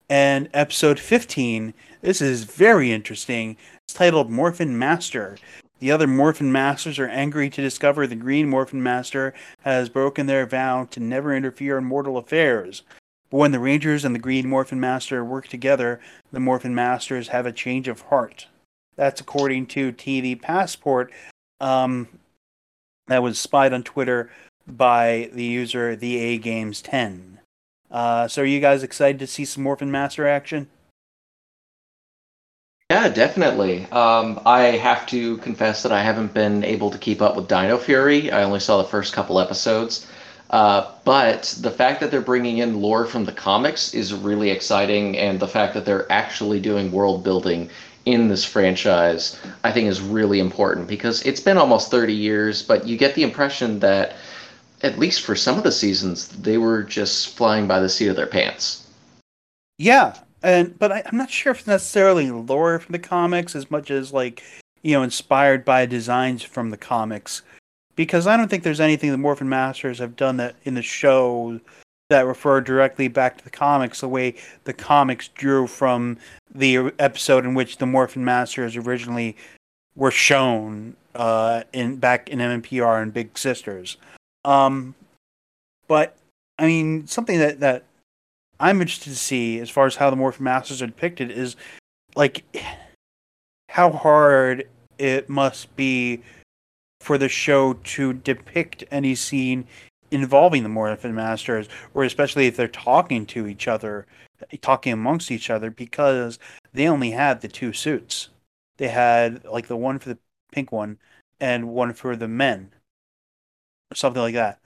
And 0.09 0.49
episode 0.55 0.99
15, 0.99 1.75
this 2.01 2.23
is 2.23 2.44
very 2.44 2.90
interesting. 2.90 3.59
It's 3.85 3.94
titled 3.94 4.31
Morphin 4.31 4.79
Master. 4.79 5.37
The 5.81 5.92
other 5.92 6.07
Morphin 6.07 6.51
Masters 6.51 6.99
are 6.99 7.09
angry 7.09 7.51
to 7.51 7.62
discover 7.62 8.07
the 8.07 8.16
Green 8.16 8.49
Morphin 8.49 8.83
Master 8.83 9.35
has 9.61 9.88
broken 9.88 10.27
their 10.27 10.47
vow 10.47 10.85
to 10.90 10.99
never 10.99 11.37
interfere 11.37 11.79
in 11.79 11.85
mortal 11.85 12.16
affairs. 12.16 12.83
But 13.31 13.38
when 13.38 13.53
the 13.53 13.59
Rangers 13.59 14.05
and 14.05 14.14
the 14.14 14.21
Green 14.21 14.49
Morphin 14.49 14.81
Master 14.81 15.25
work 15.25 15.49
together, 15.49 16.01
the 16.33 16.41
Morphin 16.41 16.75
Masters 16.75 17.29
have 17.29 17.47
a 17.47 17.53
change 17.53 17.88
of 17.88 18.03
heart. 18.03 18.47
That's 18.97 19.21
according 19.21 19.67
to 19.67 19.93
TV 19.93 20.41
Passport. 20.41 21.12
Um, 21.61 22.09
that 23.07 23.23
was 23.23 23.38
spied 23.38 23.73
on 23.73 23.83
Twitter 23.83 24.31
by 24.67 25.31
the 25.33 25.45
user 25.45 25.97
the 25.97 26.19
A 26.19 26.38
Games 26.38 26.83
10. 26.83 27.38
Uh, 27.91 28.29
so, 28.29 28.43
are 28.43 28.47
you 28.47 28.61
guys 28.61 28.83
excited 28.83 29.19
to 29.19 29.27
see 29.27 29.45
some 29.45 29.62
Morphin 29.62 29.91
Master 29.91 30.27
action? 30.27 30.69
Yeah, 32.91 33.09
definitely. 33.09 33.87
Um, 33.93 34.41
I 34.47 34.61
have 34.61 35.07
to 35.09 35.37
confess 35.38 35.83
that 35.83 35.93
I 35.93 36.03
haven't 36.03 36.33
been 36.33 36.64
able 36.64 36.91
to 36.91 36.99
keep 36.99 37.21
up 37.21 37.37
with 37.37 37.47
Dino 37.47 37.77
Fury. 37.77 38.31
I 38.31 38.43
only 38.43 38.61
saw 38.61 38.79
the 38.79 38.88
first 38.88 39.12
couple 39.12 39.38
episodes. 39.38 40.07
Uh, 40.51 40.91
but 41.05 41.55
the 41.61 41.71
fact 41.71 42.01
that 42.01 42.11
they're 42.11 42.21
bringing 42.21 42.59
in 42.59 42.81
lore 42.81 43.05
from 43.05 43.25
the 43.25 43.33
comics 43.33 43.93
is 43.93 44.15
really 44.15 44.51
exciting, 44.51 45.19
and 45.19 45.39
the 45.39 45.49
fact 45.49 45.75
that 45.75 45.85
they're 45.85 46.11
actually 46.11 46.59
doing 46.59 46.91
world 46.91 47.23
building 47.23 47.69
in 48.07 48.29
this 48.29 48.45
franchise, 48.45 49.39
I 49.65 49.71
think 49.71 49.89
is 49.89 50.01
really 50.01 50.41
important 50.41 50.89
because 50.89 51.21
it's 51.27 51.41
been 51.41 51.59
almost 51.59 51.91
30 51.91 52.15
years, 52.15 52.63
but 52.63 52.87
you 52.87 52.97
get 52.97 53.15
the 53.15 53.23
impression 53.23 53.81
that, 53.81 54.17
at 54.83 54.99
least 54.99 55.21
for 55.21 55.35
some 55.35 55.59
of 55.59 55.65
the 55.65 55.73
seasons, 55.73 56.29
they 56.29 56.57
were 56.57 56.83
just 56.83 57.37
flying 57.37 57.69
by 57.69 57.81
the 57.81 57.89
seat 57.89 58.09
of 58.09 58.17
their 58.17 58.27
pants. 58.27 58.87
Yeah, 59.77 60.15
and 60.43 60.79
but 60.79 60.91
I, 60.91 61.03
am 61.05 61.19
not 61.19 61.31
sure 61.31 61.53
if 61.53 61.59
it's 61.59 61.67
necessarily 61.67 62.31
lore 62.31 62.79
from 62.79 62.93
the 62.93 62.99
comics 62.99 63.55
as 63.55 63.71
much 63.71 63.91
as 63.91 64.13
like 64.13 64.43
you 64.83 64.93
know 64.93 65.03
inspired 65.03 65.65
by 65.65 65.85
designs 65.85 66.43
from 66.43 66.71
the 66.71 66.77
comics, 66.77 67.43
because 67.99 68.29
I 68.29 68.37
don't 68.37 68.47
think 68.47 68.63
there's 68.63 68.79
anything 68.79 69.11
the 69.11 69.19
Morphin 69.19 69.49
Masters 69.49 69.99
have 69.99 70.15
done 70.15 70.37
that 70.37 70.55
in 70.63 70.75
the 70.75 70.83
show 70.83 71.59
that 72.11 72.27
refer 72.27 72.61
directly 72.61 73.09
back 73.09 73.37
to 73.39 73.45
the 73.45 73.51
comics 73.51 74.03
the 74.03 74.09
way 74.09 74.37
the 74.63 74.73
comics 74.73 75.27
drew 75.35 75.67
from 75.67 76.17
the 76.55 76.93
episode 77.01 77.45
in 77.45 77.55
which 77.55 77.79
the 77.79 77.87
Morphin 77.87 78.25
Masters 78.25 78.77
originally 78.77 79.37
were 79.97 80.13
shown 80.13 80.95
uh, 81.17 81.65
in 81.73 81.97
back 81.97 82.29
in 82.29 82.39
MMPR 82.39 83.03
and 83.03 83.13
Big 83.13 83.37
Sisters. 83.37 83.97
Um, 84.45 84.95
but 85.89 86.15
I 86.57 86.67
mean, 86.67 87.09
something 87.09 87.41
that 87.41 87.59
that 87.59 87.83
I'm 88.61 88.81
interested 88.81 89.11
to 89.11 89.17
see 89.17 89.59
as 89.59 89.71
far 89.71 89.87
as 89.87 89.97
how 89.97 90.09
the 90.09 90.15
Morphin 90.15 90.45
Masters 90.45 90.81
are 90.83 90.87
depicted 90.87 91.33
is 91.33 91.57
like 92.15 92.45
how 93.71 93.91
hard 93.91 94.69
it 94.99 95.29
must 95.29 95.75
be 95.75 96.23
for 97.09 97.16
the 97.16 97.27
show 97.27 97.73
to 97.73 98.12
depict 98.12 98.85
any 98.90 99.14
scene 99.14 99.66
involving 100.11 100.62
the 100.62 100.68
Morphin 100.68 101.14
Masters, 101.14 101.66
or 101.94 102.05
especially 102.05 102.47
if 102.47 102.55
they're 102.55 102.68
talking 102.68 103.25
to 103.25 103.47
each 103.47 103.66
other, 103.66 104.07
talking 104.61 104.92
amongst 104.92 105.31
each 105.31 105.49
other, 105.49 105.71
because 105.71 106.38
they 106.75 106.87
only 106.87 107.12
had 107.12 107.40
the 107.40 107.49
two 107.49 107.73
suits. 107.73 108.29
They 108.77 108.88
had 108.88 109.42
like 109.47 109.68
the 109.68 109.77
one 109.77 109.99
for 109.99 110.11
the 110.11 110.18
pink 110.53 110.71
one 110.71 110.99
and 111.40 111.71
one 111.71 111.94
for 111.94 112.14
the 112.14 112.29
men, 112.29 112.75
or 113.90 113.94
something 113.94 114.21
like 114.21 114.35
that. 114.35 114.61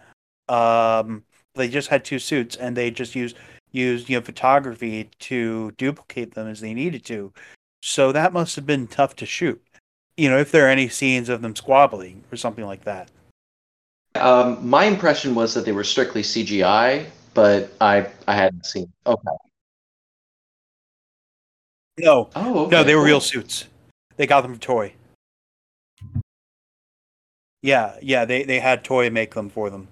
Um, 0.52 1.22
they 1.54 1.68
just 1.68 1.90
had 1.90 2.04
two 2.04 2.18
suits, 2.18 2.56
and 2.56 2.76
they 2.76 2.90
just 2.90 3.14
used 3.14 3.36
used 3.70 4.08
you 4.08 4.18
know 4.18 4.24
photography 4.24 5.08
to 5.20 5.70
duplicate 5.78 6.34
them 6.34 6.48
as 6.48 6.60
they 6.60 6.74
needed 6.74 7.04
to. 7.04 7.32
So 7.82 8.10
that 8.10 8.32
must 8.32 8.56
have 8.56 8.66
been 8.66 8.88
tough 8.88 9.14
to 9.16 9.26
shoot. 9.26 9.62
You 10.16 10.28
know, 10.28 10.38
if 10.38 10.52
there 10.52 10.66
are 10.66 10.70
any 10.70 10.88
scenes 10.88 11.28
of 11.28 11.42
them 11.42 11.56
squabbling 11.56 12.22
or 12.30 12.36
something 12.36 12.66
like 12.66 12.84
that. 12.84 13.10
Um, 14.14 14.68
my 14.68 14.84
impression 14.84 15.34
was 15.34 15.54
that 15.54 15.64
they 15.64 15.72
were 15.72 15.84
strictly 15.84 16.22
CGI, 16.22 17.06
but 17.34 17.72
I 17.80 18.08
I 18.28 18.34
hadn't 18.34 18.66
seen. 18.66 18.92
Okay. 19.06 19.36
No. 21.98 22.30
Oh. 22.36 22.66
Okay, 22.66 22.70
no, 22.70 22.84
they 22.84 22.94
were 22.94 23.00
cool. 23.00 23.06
real 23.06 23.20
suits. 23.20 23.66
They 24.16 24.26
got 24.26 24.42
them 24.42 24.52
from 24.52 24.60
Toei. 24.60 24.92
Yeah, 27.62 27.96
yeah, 28.02 28.24
they 28.24 28.42
they 28.42 28.58
had 28.58 28.84
Toei 28.84 29.10
make 29.10 29.34
them 29.34 29.48
for 29.48 29.70
them. 29.70 29.88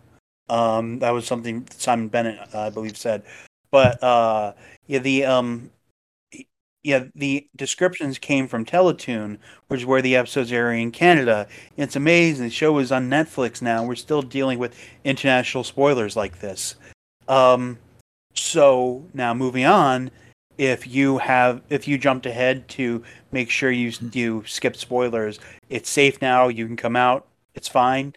Um, 0.48 0.98
that 0.98 1.10
was 1.10 1.26
something 1.26 1.66
Simon 1.70 2.08
Bennett, 2.08 2.54
I 2.54 2.70
believe, 2.70 2.96
said. 2.96 3.22
But 3.70 4.02
uh, 4.02 4.54
yeah, 4.88 4.98
the 4.98 5.24
um, 5.24 5.70
yeah, 6.82 7.04
the 7.14 7.46
descriptions 7.56 8.18
came 8.18 8.48
from 8.48 8.64
Teletoon, 8.64 9.38
which 9.68 9.80
is 9.80 9.86
where 9.86 10.02
the 10.02 10.16
episodes 10.16 10.50
air 10.50 10.72
in 10.72 10.90
Canada. 10.90 11.46
It's 11.76 11.96
amazing. 11.96 12.46
The 12.46 12.50
show 12.50 12.78
is 12.78 12.90
on 12.90 13.10
Netflix 13.10 13.60
now. 13.60 13.84
We're 13.84 13.96
still 13.96 14.22
dealing 14.22 14.58
with 14.58 14.78
international 15.04 15.64
spoilers 15.64 16.16
like 16.16 16.40
this. 16.40 16.76
Um, 17.28 17.78
so 18.34 19.04
now 19.12 19.34
moving 19.34 19.66
on, 19.66 20.10
if 20.56 20.86
you 20.86 21.18
have 21.18 21.62
if 21.68 21.86
you 21.86 21.98
jumped 21.98 22.26
ahead 22.26 22.68
to 22.68 23.02
make 23.32 23.50
sure 23.50 23.70
you 23.70 23.92
you 24.12 24.44
skip 24.46 24.76
spoilers, 24.76 25.38
it's 25.68 25.90
safe 25.90 26.20
now. 26.22 26.48
You 26.48 26.66
can 26.66 26.76
come 26.76 26.96
out. 26.96 27.26
It's 27.54 27.68
fine. 27.68 28.14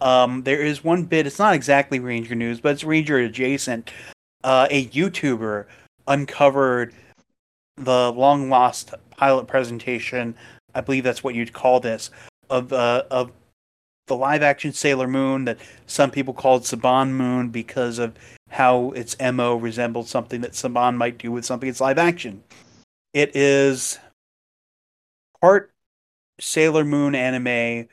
Um, 0.00 0.42
there 0.42 0.60
is 0.60 0.84
one 0.84 1.04
bit. 1.04 1.26
It's 1.26 1.38
not 1.38 1.54
exactly 1.54 1.98
Ranger 1.98 2.34
news, 2.34 2.60
but 2.60 2.72
it's 2.72 2.84
Ranger 2.84 3.18
adjacent. 3.18 3.90
Uh, 4.42 4.66
a 4.70 4.86
YouTuber 4.88 5.66
uncovered 6.06 6.94
the 7.76 8.12
long 8.12 8.48
lost 8.48 8.94
pilot 9.10 9.46
presentation. 9.46 10.34
I 10.74 10.80
believe 10.80 11.04
that's 11.04 11.24
what 11.24 11.34
you'd 11.34 11.52
call 11.52 11.80
this 11.80 12.10
of 12.50 12.72
uh, 12.72 13.04
of 13.10 13.32
the 14.06 14.16
live 14.16 14.42
action 14.42 14.72
Sailor 14.72 15.08
Moon 15.08 15.44
that 15.46 15.58
some 15.86 16.10
people 16.10 16.34
called 16.34 16.62
Saban 16.62 17.10
Moon 17.10 17.48
because 17.48 17.98
of 17.98 18.14
how 18.50 18.90
its 18.90 19.16
MO 19.18 19.56
resembled 19.56 20.08
something 20.08 20.40
that 20.42 20.52
Saban 20.52 20.96
might 20.96 21.18
do 21.18 21.32
with 21.32 21.44
something 21.44 21.68
that's 21.68 21.80
live 21.80 21.98
action. 21.98 22.42
It 23.12 23.34
is 23.34 23.98
part 25.40 25.72
Sailor 26.40 26.84
Moon 26.84 27.14
anime, 27.14 27.88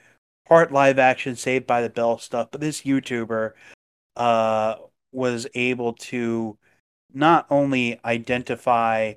part 0.48 0.72
live 0.72 1.00
action 1.00 1.36
Saved 1.36 1.66
by 1.66 1.82
the 1.82 1.90
Bell 1.90 2.18
stuff, 2.18 2.50
but 2.52 2.62
this 2.62 2.82
YouTuber 2.82 3.54
uh, 4.18 4.76
was 5.12 5.48
able 5.56 5.94
to 5.94 6.58
not 7.14 7.46
only 7.50 8.00
identify 8.04 9.14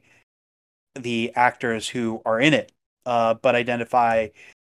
the 0.94 1.32
actors 1.34 1.88
who 1.88 2.22
are 2.24 2.40
in 2.40 2.54
it, 2.54 2.72
uh, 3.06 3.34
but 3.34 3.54
identify 3.54 4.28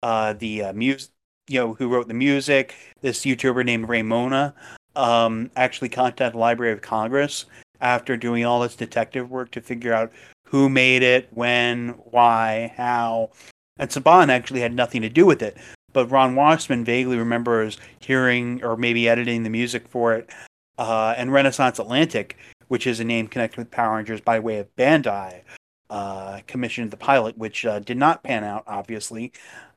uh, 0.03 0.33
the 0.35 0.65
uh, 0.65 0.73
music, 0.73 1.11
you 1.49 1.61
know, 1.61 1.75
who 1.75 1.89
wrote 1.89 2.09
the 2.09 2.15
music. 2.15 2.75
This 3.01 3.25
YouTuber 3.25 3.65
named 3.65 3.89
Ray 3.89 4.03
Mona 4.03 4.55
um, 4.97 5.51
actually 5.57 5.89
contacted 5.89 6.35
the 6.35 6.39
Library 6.39 6.73
of 6.73 6.83
Congress 6.83 7.47
after 7.81 8.17
doing 8.17 8.45
all 8.45 8.61
this 8.61 8.77
detective 8.77 9.31
work 9.31 9.51
to 9.53 9.61
figure 9.61 9.93
out 9.93 10.13
who 10.45 10.69
made 10.69 11.03
it, 11.03 11.29
when, 11.31 11.91
why, 12.11 12.73
how. 12.77 13.31
And 13.79 13.91
Saban 13.91 14.29
actually 14.29 14.61
had 14.61 14.75
nothing 14.75 15.03
to 15.03 15.09
do 15.09 15.27
with 15.27 15.43
it. 15.43 15.57
But 15.93 16.11
Ron 16.11 16.35
Wasserman 16.35 16.85
vaguely 16.85 17.17
remembers 17.17 17.79
hearing 18.01 18.63
or 18.65 18.77
maybe 18.77 19.09
editing 19.09 19.43
the 19.43 19.51
music 19.51 19.87
for 19.89 20.15
it. 20.15 20.31
Uh, 20.79 21.15
and 21.17 21.33
Renaissance 21.33 21.79
Atlantic, 21.79 22.37
which 22.69 22.87
is 22.87 23.01
a 23.01 23.05
name 23.05 23.27
connected 23.27 23.59
with 23.59 23.71
Power 23.71 23.97
Rangers 23.97 24.21
by 24.21 24.39
way 24.39 24.59
of 24.59 24.75
Bandai, 24.77 25.43
uh, 25.91 26.41
commissioned 26.47 26.91
the 26.91 26.97
pilot, 26.97 27.37
which 27.39 27.65
uh, 27.65 27.79
did 27.81 27.97
not 27.97 28.23
pan 28.23 28.45
out, 28.45 28.65
obviously. 28.67 29.33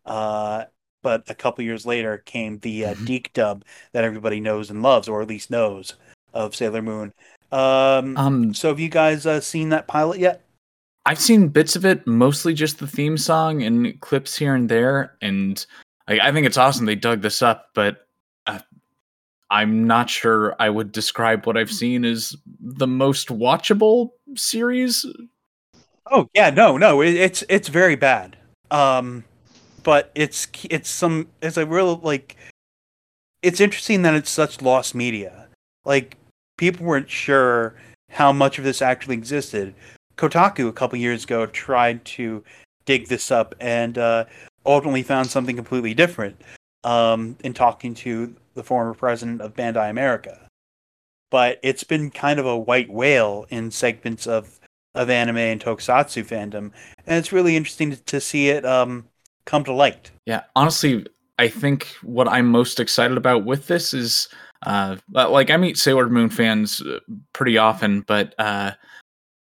Uh, 0.06 0.66
but 1.04 1.24
a 1.30 1.36
couple 1.36 1.64
years 1.64 1.86
later 1.86 2.20
came 2.20 2.60
the 2.60 2.86
uh, 2.86 2.94
mm-hmm. 2.94 3.06
DiC 3.06 3.34
dub 3.34 3.66
that 3.94 4.04
everybody 4.04 4.40
knows 4.40 4.70
and 4.70 4.82
loves, 4.82 5.08
or 5.08 5.22
at 5.22 5.28
least 5.28 5.50
knows 5.50 5.96
of 6.34 6.56
Sailor 6.56 6.82
Moon. 6.82 7.14
Um, 7.52 8.16
um 8.18 8.54
so 8.54 8.70
have 8.70 8.80
you 8.80 8.90
guys 8.90 9.26
uh, 9.26 9.42
seen 9.42 9.70
that 9.70 9.88
pilot 9.88 10.20
yet? 10.20 10.44
I've 11.06 11.20
seen 11.20 11.48
bits 11.48 11.76
of 11.76 11.86
it, 11.86 12.06
mostly 12.06 12.54
just 12.54 12.80
the 12.80 12.88
theme 12.88 13.18
song 13.18 13.64
and 13.64 14.00
clips 14.02 14.38
here 14.38 14.54
and 14.54 14.70
there, 14.70 15.18
and 15.22 15.66
I, 16.08 16.20
I 16.20 16.32
think 16.32 16.46
it's 16.46 16.58
awesome 16.58 16.86
they 16.86 16.96
dug 16.96 17.22
this 17.22 17.42
up. 17.42 17.70
But 17.74 18.06
uh, 18.46 18.60
I'm 19.50 19.88
not 19.88 20.10
sure 20.10 20.56
I 20.60 20.70
would 20.70 20.92
describe 20.92 21.46
what 21.46 21.58
I've 21.58 21.72
seen 21.72 22.06
as 22.06 22.36
the 22.60 22.88
most 22.88 23.30
watchable 23.30 24.12
series. 24.36 25.06
Oh 26.10 26.30
yeah, 26.34 26.50
no, 26.50 26.78
no, 26.78 27.02
it, 27.02 27.14
it's 27.16 27.44
it's 27.50 27.68
very 27.68 27.96
bad. 27.96 28.38
Um, 28.70 29.24
but 29.84 30.12
it's 30.16 30.48
it's 30.70 30.90
some 30.90 31.28
it's 31.42 31.58
a 31.58 31.66
real 31.66 31.98
like 31.98 32.36
it's 33.42 33.60
interesting 33.60 34.02
that 34.04 34.14
it's 34.14 34.30
such 34.30 34.62
lost 34.62 34.96
media. 34.96 35.48
Like 35.86 36.18
people 36.58 36.86
weren't 36.86 37.10
sure 37.10 37.76
how 38.10 38.32
much 38.32 38.58
of 38.58 38.64
this 38.64 38.82
actually 38.82 39.16
existed. 39.16 39.74
Kotaku 40.18 40.68
a 40.68 40.74
couple 40.74 40.98
years 41.00 41.24
ago 41.24 41.46
tried 41.48 42.04
to 42.06 42.44
dig 42.86 43.08
this 43.08 43.32
up 43.32 43.56
and 43.60 43.98
uh, 43.98 44.26
ultimately 44.66 45.04
found 45.04 45.30
something 45.30 45.56
completely 45.56 45.94
different 45.94 46.40
um, 46.84 47.36
in 47.44 47.54
talking 47.54 47.94
to 47.96 48.36
the 48.54 48.64
former 48.64 48.94
president 48.94 49.42
of 49.42 49.56
Bandai 49.56 49.90
America. 49.90 50.48
But 51.30 51.60
it's 51.64 51.84
been 51.84 52.12
kind 52.12 52.40
of 52.40 52.46
a 52.46 52.58
white 52.58 52.92
whale 52.92 53.46
in 53.50 53.72
segments 53.72 54.28
of 54.28 54.60
of 54.96 55.10
anime 55.10 55.38
and 55.38 55.62
tokusatsu 55.62 56.26
fandom, 56.26 56.72
and 57.06 57.18
it's 57.18 57.32
really 57.32 57.56
interesting 57.56 57.96
to, 57.96 58.22
see 58.22 58.50
it 58.50 58.66
um, 58.66 59.08
come 59.46 59.64
to 59.64 59.74
light. 59.74 60.12
Yeah, 60.26 60.44
honestly, 60.56 61.06
I 61.40 61.48
think 61.48 61.88
what 62.04 62.28
I'm 62.28 62.48
most 62.48 62.80
excited 62.80 63.18
about 63.18 63.46
with 63.46 63.68
this 63.68 63.94
is 63.94 64.28
uh, 64.66 64.98
like 65.14 65.50
I 65.50 65.58
meet 65.58 65.78
Sailor 65.78 66.10
Moon 66.10 66.30
fans 66.30 66.82
uh, 66.82 67.00
pretty 67.34 67.58
often, 67.58 68.02
but 68.02 68.36
uh, 68.38 68.72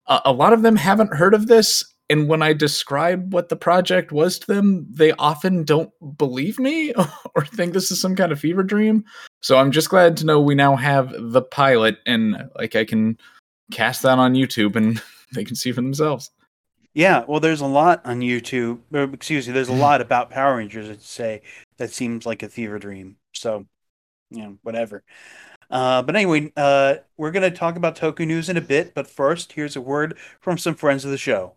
a 0.08 0.32
lot 0.32 0.54
of 0.54 0.62
them 0.62 0.76
haven't 0.76 1.14
heard 1.14 1.34
of 1.34 1.48
this. 1.48 1.84
And 2.10 2.30
when 2.30 2.42
I 2.42 2.54
describe 2.54 3.34
what 3.34 3.50
the 3.50 3.58
project 3.58 4.14
was 4.14 4.40
to 4.40 4.48
them, 4.48 4.88
they 4.90 5.12
often 5.14 5.64
don't 5.64 5.92
believe 6.18 6.58
me 6.58 6.94
or 7.36 7.46
think 7.46 7.74
this 7.74 7.92
is 7.92 8.00
some 8.00 8.16
kind 8.16 8.32
of 8.32 8.40
fever 8.40 8.64
dream. 8.64 9.04
So 9.42 9.58
I'm 9.58 9.72
just 9.72 9.90
glad 9.90 10.16
to 10.18 10.26
know 10.26 10.40
we 10.40 10.56
now 10.56 10.76
have 10.76 11.14
the 11.18 11.42
pilot 11.42 11.98
and 12.06 12.50
like 12.56 12.76
I 12.76 12.86
can 12.86 13.18
cast 13.72 14.04
that 14.04 14.20
on 14.20 14.36
YouTube 14.36 14.76
and 14.76 15.02
they 15.34 15.44
can 15.44 15.56
see 15.56 15.72
for 15.72 15.82
themselves. 15.82 16.32
Yeah, 16.94 17.26
well, 17.28 17.40
there's 17.40 17.62
a 17.62 17.68
lot 17.68 18.02
on 18.06 18.22
YouTube. 18.22 18.80
Or, 18.92 19.04
excuse 19.04 19.48
me, 19.48 19.54
there's 19.54 19.68
a 19.68 19.74
lot 19.74 20.02
about 20.02 20.32
Power 20.32 20.58
Rangers. 20.58 20.90
I'd 20.90 21.02
say 21.02 21.42
that 21.78 21.92
seems 21.92 22.26
like 22.26 22.42
a 22.42 22.50
fever 22.50 22.80
dream. 22.80 23.18
So, 23.34 23.66
you 24.32 24.42
know, 24.42 24.58
whatever. 24.64 25.04
Uh, 25.70 26.02
but 26.02 26.16
anyway, 26.16 26.52
uh, 26.58 26.96
we're 27.18 27.32
going 27.32 27.50
to 27.50 27.56
talk 27.56 27.76
about 27.76 27.96
Toku 27.98 28.26
News 28.26 28.50
in 28.50 28.58
a 28.58 28.62
bit. 28.62 28.96
But 28.96 29.08
first, 29.08 29.52
here's 29.52 29.76
a 29.76 29.82
word 29.82 30.18
from 30.40 30.58
some 30.58 30.74
friends 30.74 31.06
of 31.06 31.12
the 31.12 31.18
show 31.18 31.57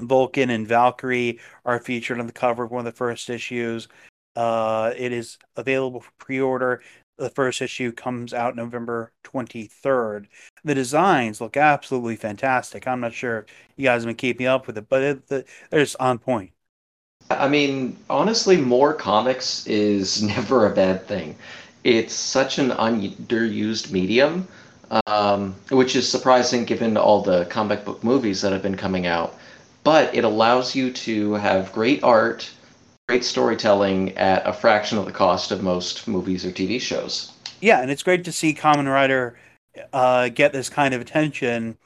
Vulcan 0.01 0.51
and 0.51 0.67
Valkyrie 0.67 1.41
are 1.65 1.79
featured 1.79 2.21
on 2.21 2.27
the 2.27 2.33
cover 2.33 2.65
of 2.65 2.71
one 2.71 2.87
of 2.87 2.93
the 2.93 2.97
first 2.97 3.31
issues. 3.31 3.89
Uh, 4.37 4.93
it 4.97 5.13
is 5.13 5.39
available 5.57 6.01
for 6.01 6.13
pre-order. 6.19 6.83
The 7.21 7.29
first 7.29 7.61
issue 7.61 7.93
comes 7.93 8.33
out 8.33 8.57
November 8.57 9.13
23rd. 9.25 10.25
The 10.65 10.75
designs 10.75 11.39
look 11.39 11.55
absolutely 11.55 12.17
fantastic. 12.17 12.89
I'm 12.89 13.01
not 13.01 13.13
sure 13.13 13.45
you 13.77 13.85
guys 13.85 14.05
have 14.05 14.09
been 14.09 14.17
keeping 14.17 14.47
up 14.47 14.67
with 14.67 14.79
it, 14.79 14.89
but 14.89 15.03
it, 15.03 15.29
the, 15.29 15.45
they're 15.69 15.81
just 15.81 15.97
on 16.01 16.19
point. 16.19 16.53
I 17.29 17.47
mean, 17.47 17.99
honestly, 18.09 18.57
more 18.57 18.95
comics 18.95 19.67
is 19.67 20.23
never 20.37 20.65
a 20.65 20.75
bad 20.75 21.07
thing. 21.07 21.37
It's 21.85 22.15
such 22.15 22.59
an 22.59 22.71
underused 22.71 23.93
medium, 23.93 24.49
um, 25.07 25.55
which 25.71 25.97
is 25.97 26.09
surprising 26.09 26.65
given 26.65 26.97
all 26.97 27.21
the 27.21 27.45
comic 27.51 27.85
book 27.85 28.03
movies 28.03 28.41
that 28.41 28.53
have 28.53 28.63
been 28.63 28.79
coming 28.79 29.07
out. 29.07 29.35
But 29.85 30.15
it 30.15 30.25
allows 30.25 30.75
you 30.75 30.91
to 30.91 31.35
have 31.35 31.71
great 31.75 32.03
art, 32.03 32.51
great 33.11 33.25
storytelling 33.25 34.17
at 34.17 34.47
a 34.47 34.53
fraction 34.53 34.97
of 34.97 35.05
the 35.05 35.11
cost 35.11 35.51
of 35.51 35.65
most 35.65 36.07
movies 36.07 36.47
or 36.47 36.53
TV 36.53 36.81
shows. 36.81 37.33
Yeah, 37.61 37.83
and 37.83 37.91
it's 37.91 38.05
great 38.05 38.23
to 38.23 38.31
see 38.31 38.55
Kamen 38.55 38.87
Rider 38.87 39.37
uh, 39.93 40.29
get 40.29 40.53
this 40.53 40.69
kind 40.69 40.95
of 40.95 41.01
attention 41.01 41.77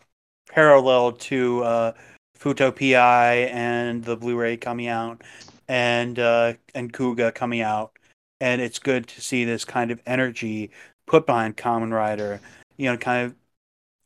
parallel 0.50 1.12
to 1.12 1.64
uh, 1.64 1.92
Futo 2.38 2.70
PI 2.70 3.36
and 3.50 4.04
the 4.04 4.18
Blu-ray 4.18 4.58
coming 4.58 4.88
out, 4.88 5.22
and 5.66 6.18
uh, 6.18 6.52
and 6.74 6.92
Kuuga 6.92 7.34
coming 7.34 7.62
out, 7.62 7.98
and 8.42 8.60
it's 8.60 8.78
good 8.78 9.06
to 9.06 9.22
see 9.22 9.46
this 9.46 9.64
kind 9.64 9.90
of 9.90 10.02
energy 10.04 10.70
put 11.06 11.24
behind 11.24 11.56
Kamen 11.56 11.90
Rider. 11.90 12.38
You 12.76 12.90
know, 12.90 12.98
kind 12.98 13.24
of 13.24 13.34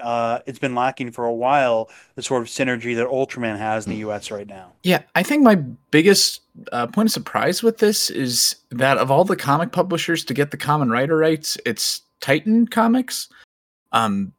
uh, 0.00 0.40
it's 0.46 0.58
been 0.58 0.74
lacking 0.74 1.10
for 1.10 1.24
a 1.24 1.32
while 1.32 1.90
the 2.14 2.22
sort 2.22 2.42
of 2.42 2.48
synergy 2.48 2.94
that 2.96 3.06
Ultraman 3.06 3.58
has 3.58 3.86
in 3.86 3.92
the 3.92 3.98
U.S. 3.98 4.30
right 4.30 4.46
now. 4.46 4.72
Yeah, 4.82 5.02
I 5.14 5.22
think 5.22 5.42
my 5.42 5.56
biggest 5.90 6.42
uh, 6.72 6.86
point 6.86 7.08
of 7.08 7.12
surprise 7.12 7.62
with 7.62 7.78
this 7.78 8.10
is 8.10 8.56
that 8.70 8.98
of 8.98 9.10
all 9.10 9.24
the 9.24 9.36
comic 9.36 9.72
publishers 9.72 10.24
to 10.24 10.34
get 10.34 10.50
the 10.50 10.56
Kamen 10.56 10.90
Rider 10.90 11.16
rights, 11.16 11.56
it's 11.66 12.02
Titan 12.20 12.66
Comics. 12.66 13.28
Um, 13.92 14.32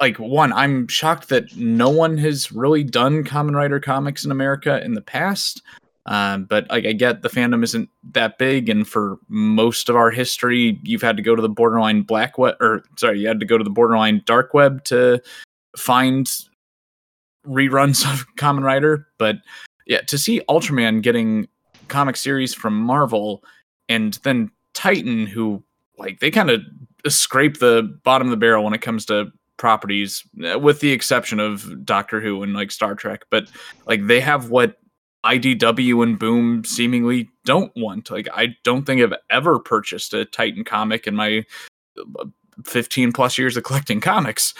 like 0.00 0.18
one, 0.18 0.52
I'm 0.52 0.88
shocked 0.88 1.28
that 1.28 1.56
no 1.56 1.88
one 1.88 2.18
has 2.18 2.50
really 2.50 2.82
done 2.82 3.24
Kamen 3.24 3.54
Rider 3.54 3.80
comics 3.80 4.24
in 4.24 4.30
America 4.30 4.82
in 4.84 4.94
the 4.94 5.00
past. 5.00 5.62
Um, 6.06 6.44
but 6.44 6.68
like 6.68 6.84
I 6.84 6.92
get 6.92 7.22
the 7.22 7.30
fandom 7.30 7.64
isn't 7.64 7.88
that 8.12 8.38
big, 8.38 8.68
and 8.68 8.86
for 8.86 9.18
most 9.28 9.88
of 9.88 9.96
our 9.96 10.10
history, 10.10 10.78
you've 10.82 11.02
had 11.02 11.16
to 11.16 11.22
go 11.22 11.34
to 11.34 11.42
the 11.42 11.48
borderline 11.48 12.02
black 12.02 12.36
web, 12.36 12.56
or 12.60 12.84
sorry, 12.96 13.20
you 13.20 13.28
had 13.28 13.40
to 13.40 13.46
go 13.46 13.56
to 13.56 13.64
the 13.64 13.70
borderline 13.70 14.22
dark 14.26 14.52
web 14.52 14.84
to 14.84 15.20
find 15.76 16.30
reruns 17.46 18.04
of 18.12 18.26
Kamen 18.36 18.62
Rider. 18.62 19.06
But 19.18 19.36
yeah, 19.86 20.02
to 20.02 20.18
see 20.18 20.42
Ultraman 20.48 21.02
getting 21.02 21.48
comic 21.88 22.16
series 22.16 22.54
from 22.54 22.78
Marvel, 22.78 23.42
and 23.88 24.14
then 24.24 24.50
Titan, 24.74 25.26
who 25.26 25.62
like 25.96 26.20
they 26.20 26.30
kind 26.30 26.50
of 26.50 26.60
scrape 27.08 27.58
the 27.60 27.98
bottom 28.02 28.26
of 28.26 28.30
the 28.30 28.36
barrel 28.36 28.64
when 28.64 28.74
it 28.74 28.82
comes 28.82 29.06
to 29.06 29.32
properties, 29.56 30.22
uh, 30.52 30.58
with 30.58 30.80
the 30.80 30.92
exception 30.92 31.40
of 31.40 31.84
Doctor 31.86 32.20
Who 32.20 32.42
and 32.42 32.52
like 32.52 32.70
Star 32.70 32.94
Trek. 32.94 33.24
But 33.30 33.48
like 33.86 34.06
they 34.06 34.20
have 34.20 34.50
what 34.50 34.78
IDW 35.24 36.02
and 36.02 36.18
Boom 36.18 36.64
seemingly 36.64 37.30
don't 37.44 37.72
want. 37.76 38.10
Like, 38.10 38.28
I 38.32 38.56
don't 38.62 38.84
think 38.84 39.02
I've 39.02 39.14
ever 39.30 39.58
purchased 39.58 40.14
a 40.14 40.24
Titan 40.24 40.64
comic 40.64 41.06
in 41.06 41.16
my 41.16 41.44
uh, 41.98 42.26
15 42.64 43.12
plus 43.12 43.38
years 43.38 43.56
of 43.56 43.64
collecting 43.64 44.00
comics. 44.00 44.54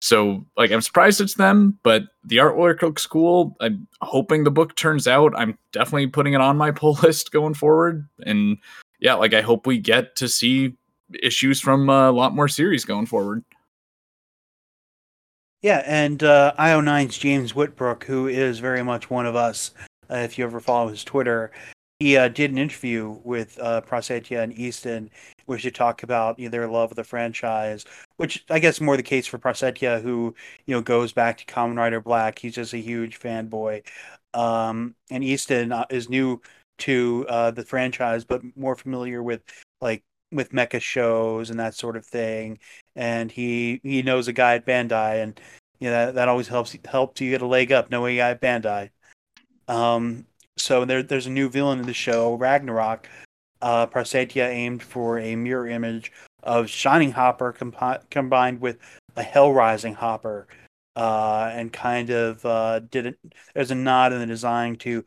So, 0.00 0.44
like, 0.56 0.70
I'm 0.70 0.80
surprised 0.80 1.20
it's 1.20 1.34
them, 1.34 1.78
but 1.82 2.04
the 2.24 2.36
artwork 2.36 2.82
looks 2.82 3.06
cool. 3.06 3.56
I'm 3.60 3.86
hoping 4.00 4.44
the 4.44 4.50
book 4.50 4.76
turns 4.76 5.08
out. 5.08 5.32
I'm 5.36 5.58
definitely 5.72 6.06
putting 6.08 6.34
it 6.34 6.40
on 6.40 6.56
my 6.56 6.70
pull 6.72 6.98
list 7.02 7.32
going 7.32 7.54
forward. 7.54 8.08
And 8.24 8.58
yeah, 9.00 9.14
like, 9.14 9.34
I 9.34 9.40
hope 9.40 9.66
we 9.66 9.78
get 9.78 10.16
to 10.16 10.28
see 10.28 10.76
issues 11.22 11.60
from 11.60 11.88
a 11.88 12.10
lot 12.10 12.34
more 12.34 12.48
series 12.48 12.84
going 12.84 13.06
forward. 13.06 13.44
Yeah, 15.62 15.82
and 15.86 16.22
uh, 16.22 16.54
IO9's 16.56 17.18
James 17.18 17.52
Whitbrook, 17.52 18.04
who 18.04 18.28
is 18.28 18.60
very 18.60 18.84
much 18.84 19.10
one 19.10 19.26
of 19.26 19.34
us, 19.34 19.72
uh, 20.10 20.16
if 20.16 20.38
you 20.38 20.44
ever 20.44 20.60
follow 20.60 20.88
his 20.88 21.04
Twitter, 21.04 21.52
he 21.98 22.16
uh, 22.16 22.28
did 22.28 22.52
an 22.52 22.58
interview 22.58 23.18
with 23.24 23.58
uh, 23.60 23.80
Prasetya 23.80 24.42
and 24.42 24.52
Easton, 24.52 25.10
which 25.46 25.64
they 25.64 25.70
talk 25.70 26.04
about 26.04 26.38
you 26.38 26.46
know, 26.46 26.50
their 26.50 26.68
love 26.68 26.92
of 26.92 26.96
the 26.96 27.04
franchise, 27.04 27.84
which 28.18 28.44
I 28.50 28.60
guess 28.60 28.80
more 28.80 28.96
the 28.96 29.02
case 29.02 29.26
for 29.26 29.38
Prasetya, 29.38 30.00
who 30.00 30.34
you 30.66 30.74
know 30.74 30.80
goes 30.80 31.12
back 31.12 31.38
to 31.38 31.44
Kamen 31.46 31.76
Rider 31.76 32.00
Black. 32.00 32.38
He's 32.38 32.54
just 32.54 32.72
a 32.72 32.78
huge 32.78 33.18
fanboy, 33.18 33.84
um, 34.34 34.94
and 35.10 35.24
Easton 35.24 35.72
uh, 35.72 35.86
is 35.90 36.08
new 36.08 36.40
to 36.78 37.26
uh, 37.28 37.50
the 37.50 37.64
franchise, 37.64 38.24
but 38.24 38.42
more 38.56 38.76
familiar 38.76 39.22
with 39.22 39.42
like 39.80 40.04
with 40.30 40.52
mecha 40.52 40.80
shows 40.80 41.50
and 41.50 41.58
that 41.58 41.74
sort 41.74 41.96
of 41.96 42.06
thing. 42.06 42.58
And 42.94 43.30
he 43.32 43.80
he 43.82 44.02
knows 44.02 44.28
a 44.28 44.32
guy 44.32 44.54
at 44.54 44.66
Bandai, 44.66 45.22
and 45.22 45.40
you 45.80 45.88
know 45.90 46.06
that, 46.06 46.14
that 46.14 46.28
always 46.28 46.48
helps 46.48 46.76
helps 46.84 47.20
you 47.20 47.30
get 47.30 47.42
a 47.42 47.46
leg 47.46 47.72
up 47.72 47.90
knowing 47.90 48.16
a 48.16 48.18
guy 48.18 48.30
at 48.30 48.40
Bandai. 48.40 48.90
Um, 49.68 50.26
so 50.56 50.84
there, 50.84 51.02
there's 51.02 51.26
a 51.26 51.30
new 51.30 51.48
villain 51.48 51.78
in 51.78 51.86
the 51.86 51.94
show, 51.94 52.34
Ragnarok. 52.34 53.08
Uh, 53.60 53.86
Prasetya 53.86 54.48
aimed 54.48 54.82
for 54.82 55.18
a 55.18 55.36
mirror 55.36 55.68
image 55.68 56.12
of 56.42 56.68
Shining 56.68 57.12
Hopper 57.12 57.52
combined 58.10 58.60
with 58.60 58.78
a 59.16 59.22
Hell 59.22 59.52
Rising 59.52 59.94
Hopper, 59.94 60.46
uh, 60.96 61.50
and 61.52 61.72
kind 61.72 62.10
of 62.10 62.44
uh, 62.46 62.80
did 62.80 63.06
it. 63.06 63.18
There's 63.54 63.70
a 63.70 63.74
nod 63.74 64.12
in 64.12 64.20
the 64.20 64.26
design 64.26 64.76
to 64.76 65.04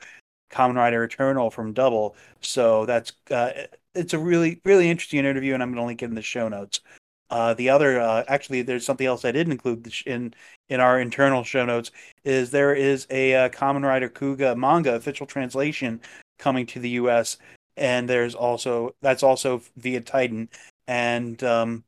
Kamen 0.51 0.75
Rider 0.75 1.03
Eternal 1.03 1.49
from 1.49 1.73
Double. 1.73 2.15
So 2.41 2.85
that's 2.85 3.13
uh, 3.29 3.51
it's 3.95 4.13
a 4.13 4.19
really 4.19 4.61
really 4.65 4.89
interesting 4.89 5.19
interview, 5.19 5.53
and 5.53 5.63
I'm 5.63 5.69
going 5.69 5.83
to 5.83 5.87
link 5.87 6.01
it 6.01 6.05
in 6.05 6.15
the 6.15 6.21
show 6.21 6.49
notes. 6.49 6.81
Uh, 7.29 7.53
the 7.53 7.69
other, 7.69 7.99
uh, 8.01 8.25
actually, 8.27 8.61
there's 8.61 8.85
something 8.85 9.07
else 9.07 9.23
I 9.23 9.31
didn't 9.31 9.53
include 9.53 9.89
in 10.05 10.33
in 10.71 10.79
our 10.79 10.99
internal 10.99 11.43
show 11.43 11.65
notes. 11.65 11.91
Is 12.23 12.49
there 12.49 12.73
is 12.73 13.05
a 13.11 13.35
uh, 13.35 13.49
Kamen 13.49 13.83
Rider 13.83 14.09
Kuuga 14.09 14.55
manga 14.55 14.95
official 14.95 15.27
translation 15.27 15.99
coming 16.39 16.65
to 16.67 16.79
the 16.79 16.91
U.S. 16.91 17.37
and 17.77 18.09
there's 18.09 18.33
also 18.33 18.95
that's 19.01 19.21
also 19.21 19.61
via 19.75 19.99
Titan, 19.99 20.49
and 20.87 21.43
um, 21.43 21.83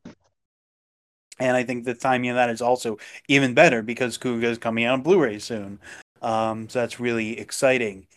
and 1.40 1.56
I 1.56 1.64
think 1.64 1.86
the 1.86 1.96
timing 1.96 2.30
of 2.30 2.36
that 2.36 2.50
is 2.50 2.62
also 2.62 2.98
even 3.30 3.54
better 3.54 3.82
because 3.82 4.18
Kuuga 4.18 4.44
is 4.44 4.58
coming 4.58 4.84
out 4.84 4.94
on 4.94 5.02
Blu-ray 5.02 5.40
soon. 5.40 5.80
Um, 6.22 6.70
so 6.70 6.80
that's 6.80 7.00
really 7.00 7.40
exciting. 7.40 8.08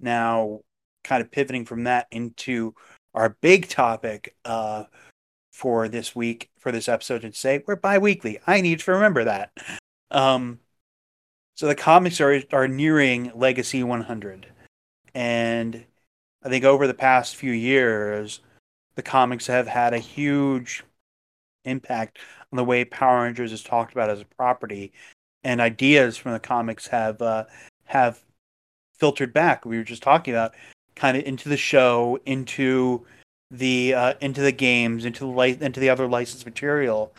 Now, 0.00 0.60
kind 1.04 1.22
of 1.22 1.30
pivoting 1.30 1.66
from 1.66 1.84
that 1.84 2.06
into 2.10 2.74
our 3.14 3.36
big 3.40 3.68
topic. 3.68 4.34
Uh, 4.44 4.84
for 5.52 5.86
this 5.86 6.16
week 6.16 6.50
for 6.58 6.72
this 6.72 6.88
episode 6.88 7.22
and 7.22 7.32
say 7.32 7.62
we're 7.64 7.76
bi-weekly. 7.76 8.40
I 8.44 8.60
need 8.60 8.80
to 8.80 8.90
remember 8.90 9.22
that. 9.22 9.52
Um, 10.14 10.60
so 11.56 11.66
the 11.66 11.74
comics 11.74 12.20
are 12.20 12.40
are 12.52 12.68
nearing 12.68 13.32
Legacy 13.34 13.82
100, 13.82 14.46
and 15.14 15.84
I 16.42 16.48
think 16.48 16.64
over 16.64 16.86
the 16.86 16.94
past 16.94 17.36
few 17.36 17.52
years, 17.52 18.40
the 18.94 19.02
comics 19.02 19.48
have 19.48 19.66
had 19.66 19.92
a 19.92 19.98
huge 19.98 20.84
impact 21.64 22.18
on 22.52 22.56
the 22.56 22.64
way 22.64 22.84
Power 22.84 23.22
Rangers 23.24 23.52
is 23.52 23.62
talked 23.62 23.92
about 23.92 24.10
as 24.10 24.20
a 24.20 24.26
property, 24.36 24.92
and 25.42 25.60
ideas 25.60 26.16
from 26.16 26.32
the 26.32 26.40
comics 26.40 26.86
have 26.88 27.20
uh, 27.20 27.44
have 27.86 28.22
filtered 28.98 29.32
back. 29.32 29.64
We 29.64 29.78
were 29.78 29.84
just 29.84 30.02
talking 30.02 30.32
about 30.32 30.54
kind 30.94 31.16
of 31.16 31.24
into 31.24 31.48
the 31.48 31.56
show, 31.56 32.20
into 32.24 33.04
the 33.50 33.94
uh, 33.94 34.14
into 34.20 34.42
the 34.42 34.52
games, 34.52 35.04
into 35.04 35.20
the 35.20 35.30
li- 35.30 35.58
into 35.60 35.80
the 35.80 35.90
other 35.90 36.06
licensed 36.06 36.46
material. 36.46 37.12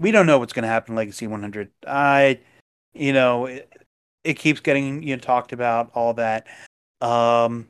We 0.00 0.10
don't 0.10 0.26
know 0.26 0.38
what's 0.38 0.54
going 0.54 0.62
to 0.62 0.68
happen 0.68 0.92
in 0.92 0.96
Legacy 0.96 1.26
100. 1.26 1.70
I, 1.86 2.40
you 2.94 3.12
know, 3.12 3.46
it, 3.46 3.70
it 4.24 4.34
keeps 4.34 4.60
getting 4.60 5.02
you 5.02 5.14
know 5.14 5.20
talked 5.20 5.52
about 5.52 5.90
all 5.94 6.14
that. 6.14 6.46
Um, 7.00 7.68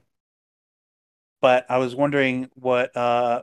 but 1.41 1.67
I 1.69 1.79
was 1.79 1.95
wondering 1.95 2.49
what 2.55 2.97
uh, 2.97 3.43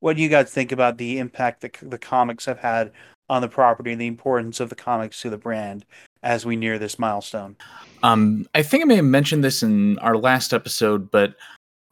what 0.00 0.16
do 0.16 0.22
you 0.22 0.28
guys 0.28 0.50
think 0.50 0.70
about 0.70 0.98
the 0.98 1.18
impact 1.18 1.62
that 1.62 1.76
the 1.82 1.98
comics 1.98 2.44
have 2.44 2.58
had 2.58 2.92
on 3.28 3.42
the 3.42 3.48
property 3.48 3.92
and 3.92 4.00
the 4.00 4.06
importance 4.06 4.60
of 4.60 4.68
the 4.68 4.74
comics 4.74 5.22
to 5.22 5.30
the 5.30 5.38
brand 5.38 5.86
as 6.22 6.44
we 6.44 6.56
near 6.56 6.78
this 6.78 6.98
milestone? 6.98 7.56
Um, 8.02 8.46
I 8.54 8.62
think 8.62 8.82
I 8.82 8.86
may 8.86 8.96
have 8.96 9.04
mentioned 9.04 9.44
this 9.44 9.62
in 9.62 9.98
our 10.00 10.16
last 10.16 10.52
episode, 10.52 11.10
but 11.10 11.36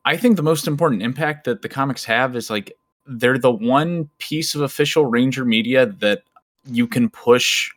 I 0.04 0.16
think 0.16 0.36
the 0.36 0.42
most 0.42 0.66
important 0.66 1.02
impact 1.02 1.44
that 1.44 1.62
the 1.62 1.68
comics 1.68 2.04
have 2.04 2.36
is 2.36 2.50
like 2.50 2.72
they're 3.08 3.38
the 3.38 3.50
one 3.50 4.08
piece 4.18 4.54
of 4.54 4.60
official 4.60 5.06
Ranger 5.06 5.44
media 5.44 5.86
that 5.86 6.22
you 6.66 6.86
can 6.86 7.08
push 7.08 7.70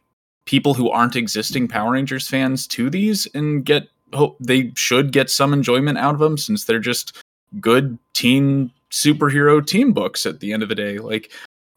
people 0.46 0.74
who 0.74 0.90
aren't 0.90 1.16
existing 1.16 1.68
Power 1.68 1.94
Rangers 1.94 2.28
fans 2.28 2.68
to 2.68 2.90
these 2.90 3.28
and 3.34 3.64
get 3.66 3.88
hope 4.14 4.36
they 4.40 4.72
should 4.76 5.14
get 5.14 5.30
some 5.30 5.54
enjoyment 5.54 5.98
out 5.98 6.14
of 6.14 6.20
them 6.20 6.38
since 6.38 6.66
they're 6.66 6.80
just 6.80 7.24
good 7.60 7.98
teen 8.14 8.72
superhero 8.92 9.66
team 9.66 9.94
books 9.94 10.26
at 10.26 10.42
the 10.42 10.52
end 10.52 10.62
of 10.62 10.70
the 10.70 10.76
day. 10.76 10.98
Like 10.98 11.32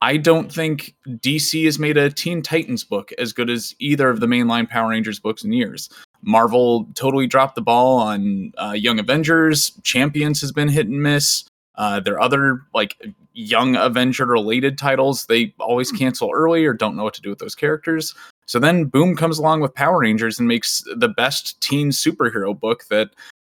I 0.04 0.18
don't 0.18 0.52
think 0.52 0.94
DC 1.08 1.64
has 1.64 1.78
made 1.78 1.96
a 1.96 2.10
Teen 2.10 2.42
Titans 2.42 2.84
book 2.84 3.10
as 3.16 3.32
good 3.32 3.48
as 3.48 3.74
either 3.78 4.10
of 4.10 4.20
the 4.20 4.26
mainline 4.26 4.68
Power 4.68 4.90
Rangers 4.90 5.18
books 5.18 5.44
in 5.44 5.52
years. 5.52 5.88
Marvel 6.20 6.86
totally 6.94 7.26
dropped 7.26 7.54
the 7.54 7.62
ball 7.62 7.98
on 7.98 8.52
uh, 8.58 8.72
Young 8.72 8.98
Avengers. 8.98 9.70
Champions 9.82 10.42
has 10.42 10.52
been 10.52 10.68
hit 10.68 10.88
and 10.88 11.02
miss. 11.02 11.44
Uh, 11.76 12.00
their 12.00 12.20
other 12.20 12.60
like 12.74 12.96
Young 13.34 13.76
Avenger 13.76 14.26
related 14.26 14.78
titles, 14.78 15.26
they 15.26 15.54
always 15.58 15.90
hmm. 15.90 15.96
cancel 15.96 16.30
early 16.32 16.64
or 16.64 16.72
don't 16.72 16.96
know 16.96 17.04
what 17.04 17.14
to 17.14 17.22
do 17.22 17.30
with 17.30 17.38
those 17.38 17.54
characters. 17.54 18.14
So 18.46 18.58
then 18.58 18.84
Boom 18.84 19.16
comes 19.16 19.38
along 19.38 19.60
with 19.60 19.74
Power 19.74 19.98
Rangers 20.00 20.38
and 20.38 20.48
makes 20.48 20.84
the 20.96 21.08
best 21.08 21.60
teen 21.60 21.90
superhero 21.90 22.58
book 22.58 22.84
that 22.90 23.10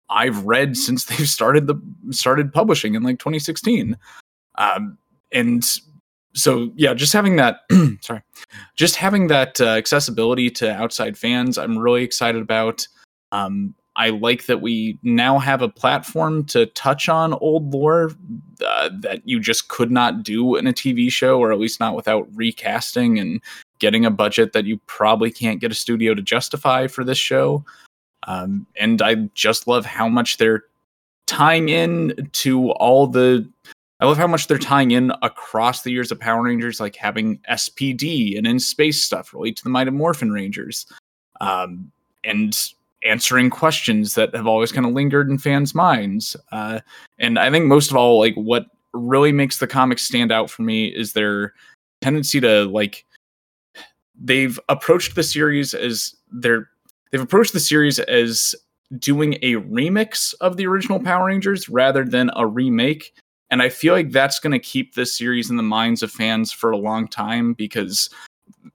I've 0.08 0.44
read 0.44 0.76
since 0.76 1.04
they've 1.06 1.28
started 1.28 1.66
the 1.66 1.80
started 2.10 2.52
publishing 2.52 2.94
in 2.94 3.02
like 3.02 3.18
2016. 3.18 3.96
Um, 4.56 4.98
and 5.32 5.64
so 6.34 6.72
yeah, 6.76 6.94
just 6.94 7.12
having 7.12 7.36
that 7.36 7.60
sorry, 8.00 8.22
just 8.76 8.96
having 8.96 9.28
that 9.28 9.60
uh, 9.60 9.68
accessibility 9.68 10.50
to 10.50 10.70
outside 10.70 11.16
fans, 11.16 11.56
I'm 11.56 11.78
really 11.78 12.02
excited 12.02 12.42
about. 12.42 12.86
Um, 13.32 13.74
I 13.96 14.10
like 14.10 14.46
that 14.46 14.60
we 14.60 14.98
now 15.02 15.38
have 15.38 15.62
a 15.62 15.68
platform 15.68 16.44
to 16.46 16.66
touch 16.66 17.08
on 17.08 17.34
old 17.34 17.72
lore 17.74 18.12
uh, 18.64 18.90
that 19.00 19.26
you 19.26 19.40
just 19.40 19.68
could 19.68 19.90
not 19.90 20.22
do 20.22 20.56
in 20.56 20.66
a 20.66 20.72
TV 20.72 21.10
show, 21.10 21.38
or 21.38 21.52
at 21.52 21.58
least 21.58 21.80
not 21.80 21.96
without 21.96 22.28
recasting 22.34 23.18
and 23.18 23.40
getting 23.80 24.04
a 24.04 24.10
budget 24.10 24.52
that 24.52 24.64
you 24.64 24.78
probably 24.86 25.30
can't 25.30 25.60
get 25.60 25.72
a 25.72 25.74
studio 25.74 26.14
to 26.14 26.22
justify 26.22 26.86
for 26.86 27.02
this 27.02 27.18
show. 27.18 27.64
Um, 28.26 28.66
and 28.78 29.02
I 29.02 29.16
just 29.34 29.66
love 29.66 29.84
how 29.84 30.08
much 30.08 30.36
they're 30.36 30.64
tying 31.26 31.68
in 31.68 32.30
to 32.32 32.70
all 32.72 33.06
the. 33.06 33.48
I 33.98 34.06
love 34.06 34.16
how 34.16 34.26
much 34.26 34.46
they're 34.46 34.58
tying 34.58 34.92
in 34.92 35.12
across 35.22 35.82
the 35.82 35.90
years 35.90 36.10
of 36.10 36.18
Power 36.18 36.42
Rangers, 36.42 36.80
like 36.80 36.96
having 36.96 37.38
SPD 37.50 38.38
and 38.38 38.46
in 38.46 38.58
space 38.58 39.04
stuff 39.04 39.34
relate 39.34 39.56
to 39.56 39.64
the 39.64 39.68
Mighty 39.68 39.90
Morphin 39.90 40.32
Rangers, 40.32 40.86
um, 41.40 41.90
and 42.24 42.72
answering 43.04 43.50
questions 43.50 44.14
that 44.14 44.34
have 44.34 44.46
always 44.46 44.72
kind 44.72 44.86
of 44.86 44.92
lingered 44.92 45.30
in 45.30 45.38
fans' 45.38 45.74
minds. 45.74 46.36
Uh, 46.52 46.80
and 47.18 47.38
I 47.38 47.50
think 47.50 47.66
most 47.66 47.90
of 47.90 47.96
all, 47.96 48.18
like 48.18 48.34
what 48.34 48.66
really 48.92 49.32
makes 49.32 49.58
the 49.58 49.66
comics 49.66 50.02
stand 50.02 50.32
out 50.32 50.50
for 50.50 50.62
me 50.62 50.86
is 50.86 51.12
their 51.12 51.54
tendency 52.00 52.40
to 52.40 52.64
like 52.64 53.04
they've 54.20 54.58
approached 54.68 55.14
the 55.14 55.22
series 55.22 55.74
as 55.74 56.14
they're 56.30 56.68
they've 57.10 57.20
approached 57.20 57.52
the 57.52 57.60
series 57.60 57.98
as 57.98 58.54
doing 58.98 59.34
a 59.42 59.54
remix 59.54 60.34
of 60.40 60.56
the 60.56 60.66
original 60.66 61.00
Power 61.00 61.26
Rangers 61.26 61.68
rather 61.68 62.04
than 62.04 62.30
a 62.34 62.46
remake. 62.46 63.12
And 63.50 63.62
I 63.62 63.68
feel 63.68 63.94
like 63.94 64.10
that's 64.10 64.38
going 64.38 64.52
to 64.52 64.58
keep 64.58 64.94
this 64.94 65.16
series 65.16 65.50
in 65.50 65.56
the 65.56 65.62
minds 65.62 66.02
of 66.02 66.10
fans 66.10 66.52
for 66.52 66.70
a 66.70 66.76
long 66.76 67.08
time 67.08 67.52
because 67.52 68.10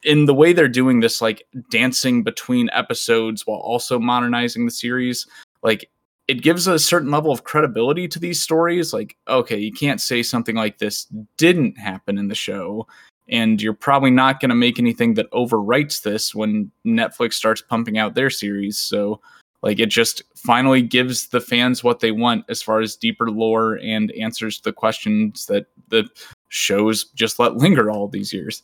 in 0.03 0.25
the 0.25 0.33
way 0.33 0.53
they're 0.53 0.67
doing 0.67 0.99
this, 0.99 1.21
like 1.21 1.45
dancing 1.69 2.23
between 2.23 2.69
episodes 2.71 3.45
while 3.45 3.59
also 3.59 3.99
modernizing 3.99 4.65
the 4.65 4.71
series, 4.71 5.27
like 5.63 5.89
it 6.27 6.41
gives 6.41 6.67
a 6.67 6.79
certain 6.79 7.11
level 7.11 7.31
of 7.31 7.43
credibility 7.43 8.07
to 8.07 8.19
these 8.19 8.41
stories. 8.41 8.93
Like, 8.93 9.15
okay, 9.27 9.57
you 9.57 9.71
can't 9.71 10.01
say 10.01 10.23
something 10.23 10.55
like 10.55 10.79
this 10.79 11.07
didn't 11.37 11.77
happen 11.77 12.17
in 12.17 12.27
the 12.27 12.35
show 12.35 12.87
and 13.27 13.61
you're 13.61 13.73
probably 13.73 14.11
not 14.11 14.39
going 14.39 14.49
to 14.49 14.55
make 14.55 14.79
anything 14.79 15.15
that 15.15 15.31
overwrites 15.31 16.03
this 16.03 16.35
when 16.35 16.71
Netflix 16.85 17.33
starts 17.33 17.61
pumping 17.61 17.97
out 17.97 18.15
their 18.15 18.29
series. 18.29 18.77
So, 18.77 19.19
like, 19.61 19.79
it 19.79 19.87
just 19.87 20.21
finally 20.35 20.81
gives 20.81 21.27
the 21.27 21.41
fans 21.41 21.83
what 21.83 21.99
they 21.99 22.11
want 22.11 22.45
as 22.49 22.61
far 22.61 22.81
as 22.81 22.95
deeper 22.95 23.31
lore 23.31 23.79
and 23.81 24.11
answers 24.11 24.61
the 24.61 24.73
questions 24.73 25.47
that 25.47 25.65
the 25.89 26.07
shows 26.49 27.05
just 27.15 27.39
let 27.39 27.57
linger 27.57 27.89
all 27.89 28.07
these 28.07 28.31
years. 28.31 28.61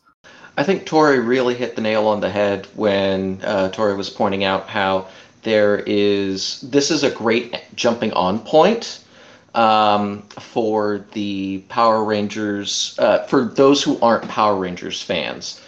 I 0.57 0.63
think 0.63 0.85
Tori 0.85 1.19
really 1.19 1.55
hit 1.55 1.75
the 1.75 1.81
nail 1.81 2.07
on 2.07 2.19
the 2.19 2.29
head 2.29 2.67
when 2.75 3.39
uh, 3.43 3.69
Tori 3.69 3.95
was 3.95 4.09
pointing 4.09 4.43
out 4.43 4.67
how 4.67 5.07
there 5.43 5.77
is 5.79 6.61
this 6.61 6.91
is 6.91 7.03
a 7.03 7.09
great 7.09 7.55
jumping 7.75 8.13
on 8.13 8.39
point 8.39 8.99
um, 9.55 10.21
for 10.29 11.05
the 11.13 11.59
Power 11.69 12.03
Rangers, 12.03 12.95
uh, 12.99 13.23
for 13.23 13.45
those 13.45 13.83
who 13.83 13.99
aren't 14.01 14.27
Power 14.29 14.55
Rangers 14.55 15.01
fans. 15.01 15.61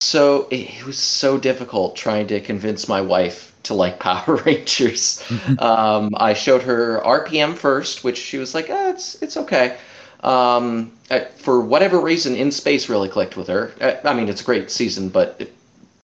So 0.00 0.48
it, 0.50 0.78
it, 0.78 0.86
was 0.86 0.98
so 0.98 1.36
difficult 1.36 1.96
trying 1.96 2.26
to 2.28 2.40
convince 2.40 2.88
my 2.88 3.00
wife 3.00 3.54
to 3.64 3.74
like 3.74 3.98
Power 4.00 4.36
Rangers. 4.46 5.22
um, 5.58 6.14
I 6.16 6.34
showed 6.34 6.62
her 6.62 7.00
RPM 7.04 7.56
first, 7.56 8.04
which 8.04 8.18
she 8.18 8.38
was 8.38 8.54
like, 8.54 8.70
eh, 8.70 8.90
"It's 8.90 9.20
it's 9.22 9.36
okay." 9.36 9.76
Um, 10.22 10.92
uh, 11.10 11.24
for 11.36 11.60
whatever 11.60 12.00
reason, 12.00 12.36
In 12.36 12.50
Space 12.52 12.88
really 12.88 13.08
clicked 13.08 13.36
with 13.36 13.48
her. 13.48 13.72
Uh, 13.80 13.94
I 14.04 14.14
mean, 14.14 14.28
it's 14.28 14.42
a 14.42 14.44
great 14.44 14.70
season, 14.70 15.08
but 15.08 15.36
it, 15.38 15.52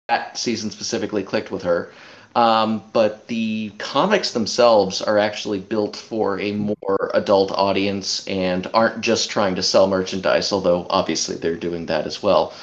that 0.09 0.39
season 0.39 0.71
specifically 0.71 1.23
clicked 1.23 1.51
with 1.51 1.63
her. 1.63 1.91
Um, 2.35 2.83
but 2.93 3.27
the 3.27 3.73
comics 3.79 4.31
themselves 4.31 5.03
are 5.03 5.19
actually 5.19 5.59
built 5.59 5.97
for 5.97 6.41
a 6.41 6.53
more 6.53 7.11
adult 7.13 7.53
audience 7.53 8.27
and 8.27 8.67
aren't 8.73 9.03
just 9.03 9.31
trying 9.31 9.55
to 9.57 9.63
sell 9.63 9.87
merchandise, 9.87 10.51
although 10.51 10.87
obviously 10.89 11.37
they're 11.37 11.57
doing 11.57 11.87
that 11.87 12.07
as 12.07 12.23
well. 12.23 12.55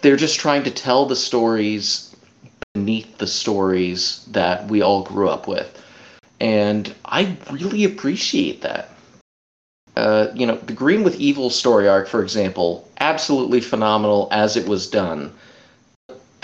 They're 0.00 0.16
just 0.16 0.40
trying 0.40 0.62
to 0.64 0.70
tell 0.70 1.04
the 1.04 1.16
stories 1.16 2.14
beneath 2.72 3.18
the 3.18 3.26
stories 3.26 4.24
that 4.30 4.68
we 4.68 4.80
all 4.80 5.02
grew 5.02 5.28
up 5.28 5.46
with. 5.46 5.82
And 6.40 6.94
I 7.04 7.36
really 7.50 7.84
appreciate 7.84 8.62
that. 8.62 8.90
Uh, 9.96 10.28
you 10.34 10.46
know, 10.46 10.56
the 10.56 10.72
Green 10.72 11.04
with 11.04 11.20
Evil 11.20 11.50
story 11.50 11.88
arc, 11.88 12.08
for 12.08 12.22
example, 12.22 12.88
absolutely 12.98 13.60
phenomenal 13.60 14.28
as 14.32 14.56
it 14.56 14.66
was 14.66 14.88
done 14.88 15.32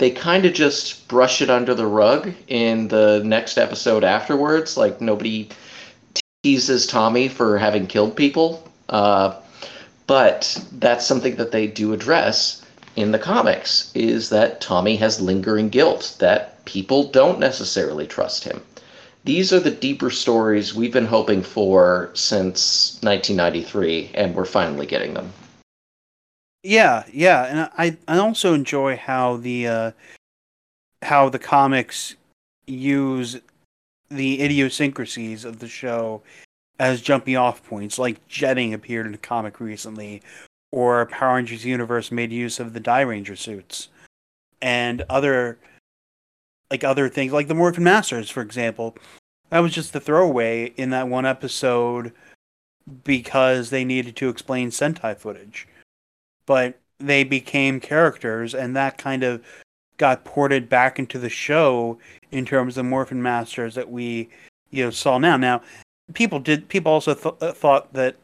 they 0.01 0.09
kind 0.09 0.47
of 0.47 0.53
just 0.53 1.07
brush 1.07 1.43
it 1.43 1.49
under 1.51 1.75
the 1.75 1.85
rug 1.85 2.33
in 2.47 2.87
the 2.87 3.21
next 3.23 3.59
episode 3.59 4.03
afterwards. 4.03 4.75
Like 4.75 4.99
nobody 4.99 5.47
teases 6.41 6.87
Tommy 6.87 7.27
for 7.27 7.59
having 7.59 7.85
killed 7.85 8.15
people. 8.15 8.67
Uh, 8.89 9.39
but 10.07 10.59
that's 10.71 11.05
something 11.05 11.35
that 11.35 11.51
they 11.51 11.67
do 11.67 11.93
address 11.93 12.65
in 12.95 13.11
the 13.11 13.19
comics 13.19 13.91
is 13.93 14.29
that 14.29 14.59
Tommy 14.59 14.95
has 14.95 15.21
lingering 15.21 15.69
guilt 15.69 16.15
that 16.17 16.65
people 16.65 17.03
don't 17.11 17.39
necessarily 17.39 18.07
trust 18.07 18.43
him. 18.43 18.59
These 19.23 19.53
are 19.53 19.59
the 19.59 19.71
deeper 19.71 20.09
stories 20.09 20.73
we've 20.73 20.93
been 20.93 21.05
hoping 21.05 21.43
for 21.43 22.09
since 22.13 22.99
1993 23.03 24.11
and 24.15 24.35
we're 24.35 24.45
finally 24.45 24.87
getting 24.87 25.13
them. 25.13 25.31
Yeah, 26.63 27.03
yeah, 27.11 27.43
and 27.45 27.69
I 27.77 27.97
I 28.07 28.19
also 28.19 28.53
enjoy 28.53 28.95
how 28.95 29.37
the 29.37 29.67
uh, 29.67 29.91
how 31.01 31.29
the 31.29 31.39
comics 31.39 32.15
use 32.67 33.39
the 34.09 34.41
idiosyncrasies 34.41 35.43
of 35.45 35.59
the 35.59 35.67
show 35.67 36.21
as 36.79 37.01
jumping 37.01 37.35
off 37.35 37.63
points, 37.63 37.97
like 37.97 38.27
jetting 38.27 38.73
appeared 38.73 39.07
in 39.07 39.13
a 39.13 39.19
comic 39.19 39.59
recently, 39.59 40.21
or 40.71 41.05
Power 41.07 41.35
Rangers 41.35 41.65
universe 41.65 42.11
made 42.11 42.31
use 42.31 42.59
of 42.59 42.73
the 42.73 42.81
Dairanger 42.81 43.37
suits, 43.37 43.89
and 44.61 45.03
other 45.09 45.57
like 46.71 46.83
other 46.83 47.07
things, 47.09 47.31
like 47.33 47.47
the 47.47 47.53
Morphin 47.53 47.83
Masters, 47.83 48.29
for 48.29 48.41
example. 48.41 48.95
That 49.51 49.59
was 49.59 49.73
just 49.73 49.93
the 49.93 49.99
throwaway 49.99 50.73
in 50.77 50.89
that 50.91 51.09
one 51.09 51.25
episode 51.25 52.13
because 53.03 53.69
they 53.69 53.85
needed 53.85 54.15
to 54.15 54.29
explain 54.29 54.71
Sentai 54.71 55.15
footage 55.15 55.67
but 56.51 56.77
they 56.99 57.23
became 57.23 57.79
characters, 57.79 58.53
and 58.53 58.75
that 58.75 58.97
kind 58.97 59.23
of 59.23 59.41
got 59.95 60.25
ported 60.25 60.67
back 60.67 60.99
into 60.99 61.17
the 61.17 61.29
show 61.29 61.97
in 62.31 62.45
terms 62.45 62.77
of 62.77 62.85
Morphin 62.85 63.21
Masters 63.21 63.75
that 63.75 63.89
we 63.89 64.29
you 64.69 64.83
know 64.83 64.89
saw 64.89 65.17
now. 65.17 65.37
Now, 65.37 65.61
people 66.13 66.39
did 66.39 66.67
people 66.67 66.91
also 66.91 67.13
th- 67.13 67.35
uh, 67.39 67.53
thought 67.53 67.93
that 67.93 68.17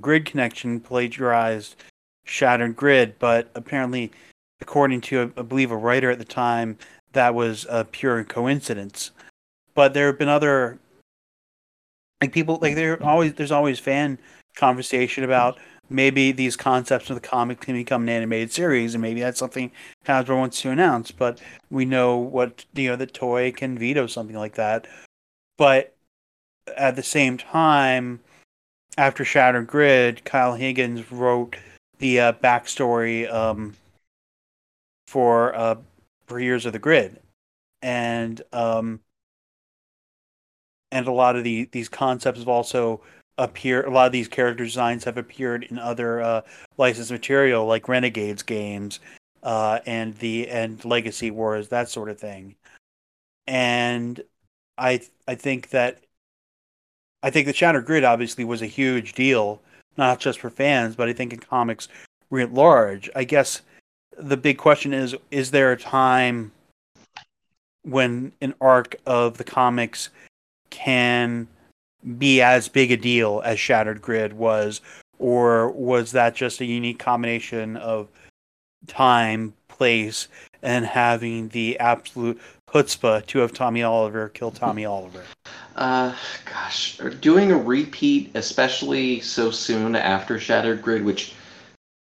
Grid 0.00 0.26
Connection 0.26 0.80
plagiarized 0.80 1.76
Shattered 2.24 2.76
Grid, 2.76 3.14
but 3.18 3.48
apparently, 3.54 4.12
according 4.60 5.00
to 5.02 5.32
I 5.36 5.42
believe 5.42 5.70
a 5.70 5.76
writer 5.76 6.10
at 6.10 6.18
the 6.18 6.26
time, 6.26 6.76
that 7.12 7.34
was 7.34 7.66
a 7.68 7.84
pure 7.84 8.24
coincidence. 8.24 9.10
But 9.74 9.94
there 9.94 10.06
have 10.06 10.18
been 10.18 10.28
other 10.28 10.78
like 12.20 12.32
people 12.32 12.58
like 12.62 12.74
there 12.74 13.02
always 13.02 13.34
there's 13.34 13.52
always 13.52 13.78
fan 13.78 14.18
conversation 14.54 15.24
about 15.24 15.58
maybe 15.88 16.32
these 16.32 16.56
concepts 16.56 17.10
of 17.10 17.16
the 17.16 17.26
comic 17.28 17.60
can 17.60 17.74
become 17.74 18.02
an 18.02 18.08
animated 18.08 18.52
series, 18.52 18.94
and 18.94 19.02
maybe 19.02 19.20
that's 19.20 19.38
something 19.38 19.70
Hasbro 20.06 20.38
wants 20.38 20.60
to 20.62 20.70
announce. 20.70 21.10
But 21.10 21.40
we 21.70 21.84
know 21.84 22.16
what 22.16 22.64
you 22.74 22.90
know, 22.90 22.96
the 22.96 23.06
toy 23.06 23.52
can 23.52 23.78
veto 23.78 24.06
something 24.06 24.36
like 24.36 24.54
that. 24.54 24.86
But 25.58 25.94
at 26.76 26.96
the 26.96 27.02
same 27.02 27.38
time, 27.38 28.20
after 28.96 29.24
Shattered 29.24 29.66
Grid, 29.66 30.24
Kyle 30.24 30.54
Higgins 30.54 31.10
wrote 31.10 31.56
the 31.98 32.20
uh, 32.20 32.32
backstory 32.34 33.32
um, 33.32 33.76
for 35.06 35.54
uh, 35.54 35.76
Years 36.40 36.66
of 36.66 36.72
the 36.72 36.78
Grid, 36.78 37.20
and 37.82 38.40
um, 38.52 39.00
and 40.90 41.06
a 41.06 41.12
lot 41.12 41.36
of 41.36 41.44
the 41.44 41.68
these 41.72 41.88
concepts 41.88 42.38
have 42.38 42.48
also 42.48 43.00
appear 43.38 43.82
a 43.82 43.90
lot 43.90 44.06
of 44.06 44.12
these 44.12 44.28
character 44.28 44.64
designs 44.64 45.04
have 45.04 45.16
appeared 45.16 45.64
in 45.64 45.78
other 45.78 46.20
uh, 46.20 46.42
licensed 46.76 47.10
material 47.10 47.66
like 47.66 47.88
renegades 47.88 48.42
games 48.42 49.00
uh, 49.42 49.80
and 49.86 50.14
the 50.18 50.48
and 50.48 50.84
legacy 50.84 51.30
wars 51.30 51.68
that 51.68 51.88
sort 51.88 52.08
of 52.10 52.18
thing. 52.18 52.54
And 53.46 54.22
i 54.78 55.00
i 55.28 55.34
think 55.34 55.68
that 55.70 56.02
i 57.22 57.28
think 57.30 57.46
the 57.46 57.52
shattered 57.52 57.84
grid 57.84 58.04
obviously 58.04 58.42
was 58.42 58.62
a 58.62 58.66
huge 58.66 59.12
deal 59.12 59.60
not 59.98 60.18
just 60.18 60.40
for 60.40 60.48
fans 60.48 60.96
but 60.96 61.10
i 61.10 61.12
think 61.12 61.30
in 61.30 61.38
comics 61.38 61.88
writ 62.32 62.52
large. 62.52 63.08
I 63.14 63.22
guess 63.22 63.62
the 64.18 64.36
big 64.36 64.58
question 64.58 64.92
is 64.92 65.14
is 65.30 65.50
there 65.50 65.72
a 65.72 65.76
time 65.76 66.52
when 67.82 68.32
an 68.40 68.54
arc 68.60 68.96
of 69.06 69.38
the 69.38 69.44
comics 69.44 70.10
can 70.70 71.48
be 72.18 72.40
as 72.40 72.68
big 72.68 72.90
a 72.90 72.96
deal 72.96 73.42
as 73.44 73.60
Shattered 73.60 74.02
Grid 74.02 74.32
was, 74.32 74.80
or 75.18 75.70
was 75.70 76.12
that 76.12 76.34
just 76.34 76.60
a 76.60 76.64
unique 76.64 76.98
combination 76.98 77.76
of 77.76 78.08
time, 78.86 79.54
place, 79.68 80.28
and 80.62 80.84
having 80.84 81.48
the 81.48 81.78
absolute 81.78 82.40
chutzpah 82.68 83.24
to 83.26 83.38
have 83.40 83.52
Tommy 83.52 83.82
Oliver 83.82 84.28
kill 84.30 84.50
Tommy 84.50 84.84
Oliver? 84.84 85.22
Uh, 85.76 86.14
gosh, 86.44 86.98
doing 87.20 87.52
a 87.52 87.56
repeat, 87.56 88.30
especially 88.34 89.20
so 89.20 89.50
soon 89.50 89.94
after 89.94 90.38
Shattered 90.38 90.82
Grid, 90.82 91.04
which 91.04 91.34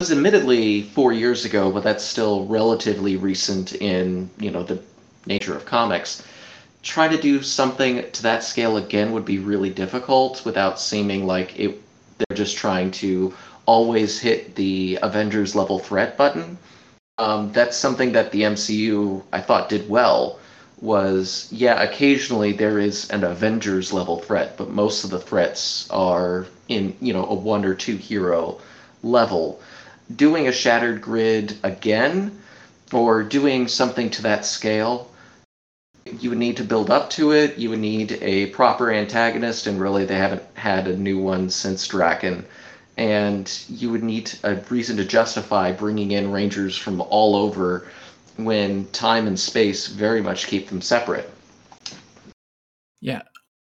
was 0.02 0.12
admittedly 0.12 0.82
four 0.82 1.14
years 1.14 1.46
ago, 1.46 1.72
but 1.72 1.82
that's 1.82 2.04
still 2.04 2.46
relatively 2.48 3.16
recent 3.16 3.74
in 3.76 4.30
you 4.38 4.52
know 4.52 4.62
the 4.62 4.80
nature 5.26 5.56
of 5.56 5.66
comics 5.66 6.22
trying 6.84 7.10
to 7.10 7.18
do 7.20 7.42
something 7.42 8.04
to 8.12 8.22
that 8.22 8.44
scale 8.44 8.78
again 8.78 9.12
would 9.14 9.26
be 9.26 9.40
really 9.40 9.72
difficult 9.72 10.46
without 10.46 10.80
seeming 10.80 11.26
like 11.26 11.58
it 11.58 11.82
they're 12.18 12.38
just 12.38 12.58
trying 12.58 12.92
to 12.92 13.34
always 13.66 14.20
hit 14.20 14.54
the 14.56 15.00
Avengers 15.02 15.56
level 15.56 15.80
threat 15.80 16.18
button. 16.18 16.58
Um, 17.18 17.52
that's 17.52 17.76
something 17.76 18.12
that 18.12 18.32
the 18.32 18.44
MCU 18.44 19.24
I 19.32 19.42
thought 19.42 19.70
did 19.70 19.90
well. 19.90 20.40
Was 20.82 21.48
yeah, 21.52 21.82
occasionally 21.82 22.52
there 22.52 22.80
is 22.80 23.10
an 23.10 23.24
Avengers 23.24 23.94
level 23.94 24.20
threat, 24.20 24.58
but 24.58 24.70
most 24.70 25.06
of 25.06 25.10
the 25.10 25.20
threats 25.20 25.90
are 25.90 26.46
in 26.68 26.96
you 27.00 27.14
know 27.14 27.26
a 27.26 27.34
one 27.34 27.64
or 27.64 27.74
two 27.74 27.96
hero 27.96 28.60
level. 29.02 29.62
Doing 30.14 30.48
a 30.48 30.52
shattered 30.52 31.02
grid 31.02 31.58
again, 31.64 32.40
or 32.92 33.24
doing 33.24 33.68
something 33.68 34.10
to 34.12 34.22
that 34.24 34.46
scale, 34.46 35.12
you 36.20 36.30
would 36.30 36.38
need 36.40 36.58
to 36.58 36.64
build 36.64 36.92
up 36.92 37.10
to 37.12 37.32
it. 37.32 37.58
You 37.58 37.72
would 37.72 37.80
need 37.80 38.20
a 38.22 38.48
proper 38.48 38.92
antagonist, 38.92 39.68
and 39.68 39.80
really 39.80 40.06
they 40.06 40.18
haven't 40.18 40.44
had 40.54 40.88
a 40.88 40.98
new 40.98 41.20
one 41.20 41.50
since 41.50 41.88
Drakkon 41.88 42.46
and 42.98 43.64
you 43.68 43.92
would 43.92 44.04
need 44.04 44.32
a 44.44 44.56
reason 44.70 44.98
to 44.98 45.06
justify 45.06 45.72
bringing 45.72 46.12
in 46.12 46.32
rangers 46.32 46.78
from 46.78 47.02
all 47.02 47.36
over 47.36 47.88
when 48.38 48.86
time 48.88 49.28
and 49.28 49.40
space 49.40 49.88
very 49.88 50.22
much 50.22 50.48
keep 50.48 50.68
them 50.70 50.82
separate. 50.82 51.30
Yeah. 53.02 53.24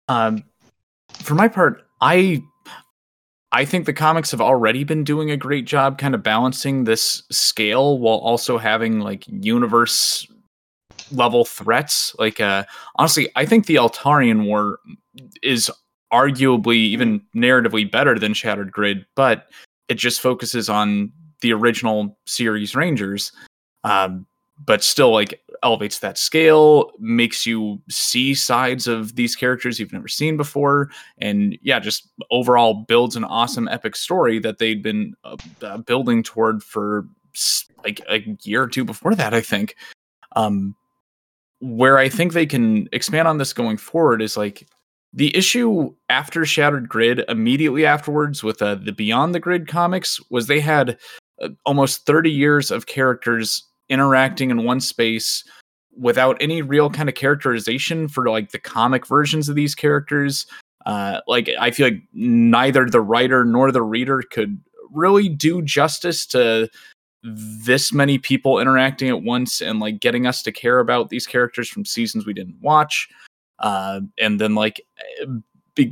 Um, 0.09 0.45
for 1.12 1.34
my 1.34 1.49
part, 1.49 1.84
I 2.01 2.43
I 3.57 3.64
think 3.64 3.86
the 3.86 3.94
comics 3.94 4.30
have 4.32 4.40
already 4.42 4.84
been 4.84 5.02
doing 5.02 5.30
a 5.30 5.36
great 5.38 5.64
job 5.64 5.96
kind 5.96 6.14
of 6.14 6.22
balancing 6.22 6.84
this 6.84 7.22
scale 7.30 7.98
while 7.98 8.18
also 8.18 8.59
having 8.59 9.00
like 9.00 9.24
universe 9.28 10.26
level 11.11 11.46
threats. 11.46 12.14
Like 12.18 12.38
uh 12.38 12.64
honestly, 12.96 13.30
I 13.34 13.46
think 13.46 13.64
the 13.64 13.76
Eltarian 13.76 14.44
War 14.44 14.78
is 15.42 15.70
arguably 16.12 16.76
even 16.76 17.22
narratively 17.34 17.90
better 17.90 18.18
than 18.18 18.34
Shattered 18.34 18.72
Grid, 18.72 19.07
but 19.14 19.48
it 19.88 19.94
just 19.94 20.20
focuses 20.20 20.68
on 20.68 21.11
the 21.40 21.54
original 21.54 22.18
series 22.26 22.76
Rangers. 22.76 23.32
Um, 23.84 24.26
but 24.66 24.84
still 24.84 25.12
like 25.12 25.40
elevates 25.67 25.99
that 25.99 26.17
scale, 26.17 26.93
makes 27.01 27.45
you 27.45 27.83
see 27.91 28.35
sides 28.35 28.87
of 28.87 29.17
these 29.17 29.35
characters 29.35 29.81
you've 29.81 29.93
never 29.93 30.07
seen 30.07 30.37
before, 30.37 30.91
and 31.19 31.59
yeah, 31.61 31.81
just 31.81 32.09
overall 32.31 32.85
builds 32.87 33.17
an 33.17 33.25
awesome 33.25 33.67
epic 33.67 33.97
story 33.97 34.39
that 34.39 34.59
they'd 34.59 34.81
been 34.81 35.14
uh, 35.25 35.37
uh, 35.62 35.79
building 35.79 36.23
toward 36.23 36.62
for 36.62 37.05
like 37.83 38.01
a 38.09 38.23
year 38.43 38.62
or 38.62 38.69
two 38.69 38.85
before 38.85 39.17
that, 39.17 39.35
I 39.35 39.41
think. 39.41 39.75
Um, 40.37 40.77
where 41.59 41.99
I 41.99 42.09
think 42.09 42.33
they 42.33 42.47
can 42.47 42.89
expand 42.93 43.27
on 43.27 43.39
this 43.39 43.53
going 43.53 43.77
forward 43.77 44.23
is 44.23 44.37
like 44.37 44.69
the 45.12 45.35
issue 45.37 45.93
after 46.11 46.47
Shattered 46.47 46.89
Grid, 46.89 47.25
immediately 47.29 47.85
afterwards 47.85 48.45
with 48.45 48.62
uh, 48.62 48.77
the 48.77 48.93
Beyond 48.93 49.35
the 49.35 49.41
Grid 49.41 49.67
comics, 49.67 50.21
was 50.31 50.47
they 50.47 50.61
had 50.61 50.97
uh, 51.43 51.49
almost 51.64 52.07
30 52.07 52.31
years 52.31 52.71
of 52.71 52.87
characters 52.87 53.64
interacting 53.89 54.51
in 54.51 54.64
one 54.64 54.81
space 54.81 55.45
without 55.99 56.36
any 56.40 56.62
real 56.62 56.90
kind 56.90 57.09
of 57.09 57.14
characterization 57.14 58.09
for 58.09 58.28
like 58.28 58.53
the 58.53 58.59
comic 58.59 59.07
versions 59.07 59.49
of 59.49 59.55
these 59.55 59.74
characters. 59.74 60.47
Uh, 60.84 61.20
like 61.26 61.51
I 61.59 61.70
feel 61.70 61.88
like 61.88 62.03
neither 62.12 62.88
the 62.88 63.01
writer 63.01 63.44
nor 63.44 63.72
the 63.72 63.82
reader 63.82 64.22
could 64.30 64.61
really 64.92 65.28
do 65.28 65.62
justice 65.62 66.26
to 66.26 66.68
this 67.22 67.92
many 67.92 68.18
people 68.18 68.61
interacting 68.61 69.09
at 69.09 69.22
once 69.22 69.61
and 69.61 69.80
like 69.80 69.99
getting 69.99 70.26
us 70.26 70.42
to 70.42 70.53
care 70.53 70.78
about 70.78 71.09
these 71.09 71.26
characters 71.26 71.68
from 71.68 71.84
seasons 71.84 72.24
we 72.24 72.32
didn't 72.32 72.61
watch 72.61 73.09
uh, 73.59 74.01
and 74.18 74.40
then 74.40 74.55
like 74.55 74.80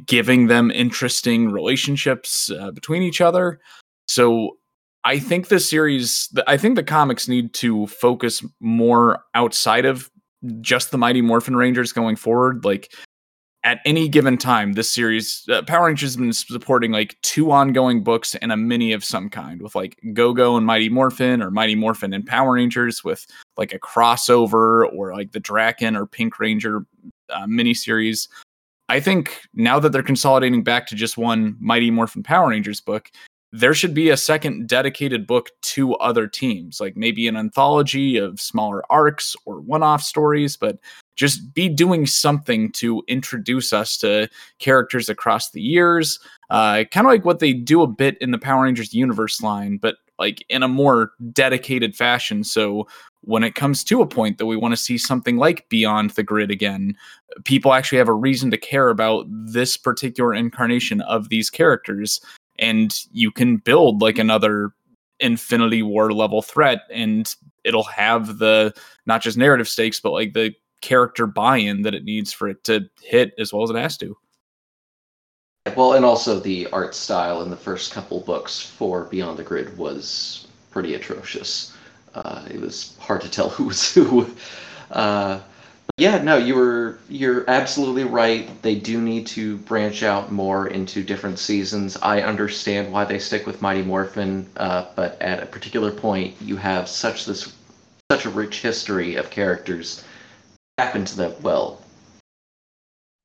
giving 0.06 0.46
them 0.46 0.70
interesting 0.70 1.50
relationships 1.50 2.50
uh, 2.50 2.70
between 2.70 3.02
each 3.02 3.20
other. 3.20 3.60
So 4.06 4.58
I 5.04 5.18
think 5.18 5.48
the 5.48 5.60
series, 5.60 6.34
I 6.46 6.56
think 6.56 6.76
the 6.76 6.82
comics 6.82 7.28
need 7.28 7.52
to 7.54 7.86
focus 7.88 8.42
more 8.60 9.22
outside 9.34 9.84
of 9.84 10.10
just 10.60 10.90
the 10.90 10.98
Mighty 10.98 11.20
Morphin 11.20 11.56
Rangers 11.56 11.92
going 11.92 12.16
forward. 12.16 12.64
Like 12.64 12.90
at 13.64 13.80
any 13.84 14.08
given 14.08 14.38
time, 14.38 14.72
this 14.72 14.90
series, 14.90 15.46
uh, 15.50 15.62
Power 15.62 15.86
Rangers 15.86 16.10
has 16.10 16.16
been 16.16 16.32
supporting 16.32 16.90
like 16.90 17.18
two 17.20 17.50
ongoing 17.50 18.02
books 18.02 18.34
and 18.36 18.50
a 18.50 18.56
mini 18.56 18.92
of 18.92 19.04
some 19.04 19.28
kind 19.28 19.60
with 19.60 19.74
like 19.74 19.98
Go 20.14 20.32
Go 20.32 20.56
and 20.56 20.64
Mighty 20.64 20.88
Morphin 20.88 21.42
or 21.42 21.50
Mighty 21.50 21.74
Morphin 21.74 22.14
and 22.14 22.26
Power 22.26 22.54
Rangers 22.54 23.04
with 23.04 23.26
like 23.58 23.74
a 23.74 23.78
crossover 23.78 24.90
or 24.90 25.14
like 25.14 25.32
the 25.32 25.40
Drakkon 25.40 25.98
or 25.98 26.06
Pink 26.06 26.38
Ranger 26.38 26.86
uh, 27.28 27.44
miniseries. 27.44 28.28
I 28.88 29.00
think 29.00 29.40
now 29.52 29.78
that 29.80 29.92
they're 29.92 30.02
consolidating 30.02 30.62
back 30.62 30.86
to 30.88 30.94
just 30.94 31.18
one 31.18 31.56
Mighty 31.60 31.90
Morphin 31.90 32.22
Power 32.22 32.50
Rangers 32.50 32.80
book, 32.80 33.10
there 33.56 33.72
should 33.72 33.94
be 33.94 34.10
a 34.10 34.16
second 34.16 34.66
dedicated 34.68 35.28
book 35.28 35.50
to 35.62 35.94
other 35.96 36.26
teams, 36.26 36.80
like 36.80 36.96
maybe 36.96 37.28
an 37.28 37.36
anthology 37.36 38.16
of 38.16 38.40
smaller 38.40 38.82
arcs 38.90 39.36
or 39.46 39.60
one 39.60 39.84
off 39.84 40.02
stories, 40.02 40.56
but 40.56 40.76
just 41.14 41.54
be 41.54 41.68
doing 41.68 42.04
something 42.04 42.72
to 42.72 43.04
introduce 43.06 43.72
us 43.72 43.96
to 43.98 44.28
characters 44.58 45.08
across 45.08 45.52
the 45.52 45.62
years. 45.62 46.18
Uh, 46.50 46.82
kind 46.90 47.06
of 47.06 47.12
like 47.12 47.24
what 47.24 47.38
they 47.38 47.52
do 47.52 47.82
a 47.82 47.86
bit 47.86 48.18
in 48.20 48.32
the 48.32 48.38
Power 48.38 48.64
Rangers 48.64 48.92
universe 48.92 49.40
line, 49.40 49.76
but 49.76 49.98
like 50.18 50.44
in 50.48 50.64
a 50.64 50.68
more 50.68 51.12
dedicated 51.32 51.94
fashion. 51.94 52.42
So 52.42 52.88
when 53.20 53.44
it 53.44 53.54
comes 53.54 53.84
to 53.84 54.02
a 54.02 54.06
point 54.06 54.38
that 54.38 54.46
we 54.46 54.56
want 54.56 54.72
to 54.72 54.82
see 54.82 54.98
something 54.98 55.36
like 55.36 55.68
Beyond 55.68 56.10
the 56.10 56.24
Grid 56.24 56.50
again, 56.50 56.96
people 57.44 57.72
actually 57.72 57.98
have 57.98 58.08
a 58.08 58.12
reason 58.12 58.50
to 58.50 58.58
care 58.58 58.88
about 58.88 59.26
this 59.28 59.76
particular 59.76 60.34
incarnation 60.34 61.02
of 61.02 61.28
these 61.28 61.50
characters. 61.50 62.20
And 62.58 62.94
you 63.12 63.30
can 63.30 63.56
build 63.56 64.00
like 64.00 64.18
another 64.18 64.72
Infinity 65.20 65.82
War 65.82 66.12
level 66.12 66.42
threat, 66.42 66.82
and 66.90 67.32
it'll 67.64 67.84
have 67.84 68.38
the 68.38 68.74
not 69.06 69.22
just 69.22 69.36
narrative 69.36 69.68
stakes, 69.68 70.00
but 70.00 70.12
like 70.12 70.32
the 70.34 70.54
character 70.80 71.26
buy 71.26 71.56
in 71.56 71.82
that 71.82 71.94
it 71.94 72.04
needs 72.04 72.32
for 72.32 72.48
it 72.48 72.62
to 72.64 72.88
hit 73.02 73.32
as 73.38 73.52
well 73.52 73.62
as 73.62 73.70
it 73.70 73.76
has 73.76 73.96
to. 73.98 74.16
Well, 75.76 75.94
and 75.94 76.04
also 76.04 76.38
the 76.38 76.66
art 76.72 76.94
style 76.94 77.42
in 77.42 77.48
the 77.48 77.56
first 77.56 77.92
couple 77.92 78.20
books 78.20 78.60
for 78.60 79.04
Beyond 79.04 79.38
the 79.38 79.42
Grid 79.42 79.76
was 79.78 80.46
pretty 80.70 80.94
atrocious. 80.94 81.74
Uh, 82.14 82.44
it 82.50 82.60
was 82.60 82.96
hard 83.00 83.22
to 83.22 83.30
tell 83.30 83.48
who 83.50 83.64
was 83.64 83.92
who. 83.94 84.28
Uh, 84.90 85.40
yeah, 85.96 86.20
no, 86.22 86.36
you 86.36 86.56
were 86.56 86.98
you're 87.08 87.48
absolutely 87.48 88.04
right. 88.04 88.50
They 88.62 88.74
do 88.74 89.00
need 89.00 89.26
to 89.28 89.58
branch 89.58 90.02
out 90.02 90.32
more 90.32 90.66
into 90.66 91.04
different 91.04 91.38
seasons. 91.38 91.96
I 92.02 92.22
understand 92.22 92.92
why 92.92 93.04
they 93.04 93.20
stick 93.20 93.46
with 93.46 93.62
Mighty 93.62 93.82
Morphin, 93.82 94.48
uh, 94.56 94.86
but 94.96 95.20
at 95.22 95.42
a 95.42 95.46
particular 95.46 95.92
point, 95.92 96.34
you 96.40 96.56
have 96.56 96.88
such 96.88 97.26
this 97.26 97.54
such 98.10 98.26
a 98.26 98.30
rich 98.30 98.60
history 98.60 99.14
of 99.14 99.30
characters. 99.30 100.04
Happen 100.78 101.04
to 101.04 101.16
them 101.16 101.34
well. 101.42 101.80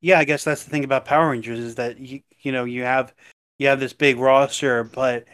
Yeah, 0.01 0.19
I 0.19 0.23
guess 0.23 0.43
that's 0.43 0.63
the 0.63 0.69
thing 0.69 0.83
about 0.83 1.05
Power 1.05 1.31
Rangers 1.31 1.59
is 1.59 1.75
that 1.75 1.99
you 1.99 2.21
you 2.41 2.51
know 2.51 2.65
you 2.65 2.83
have 2.83 3.15
you 3.57 3.67
have 3.67 3.79
this 3.79 3.93
big 3.93 4.17
roster, 4.17 4.83
but 4.83 5.25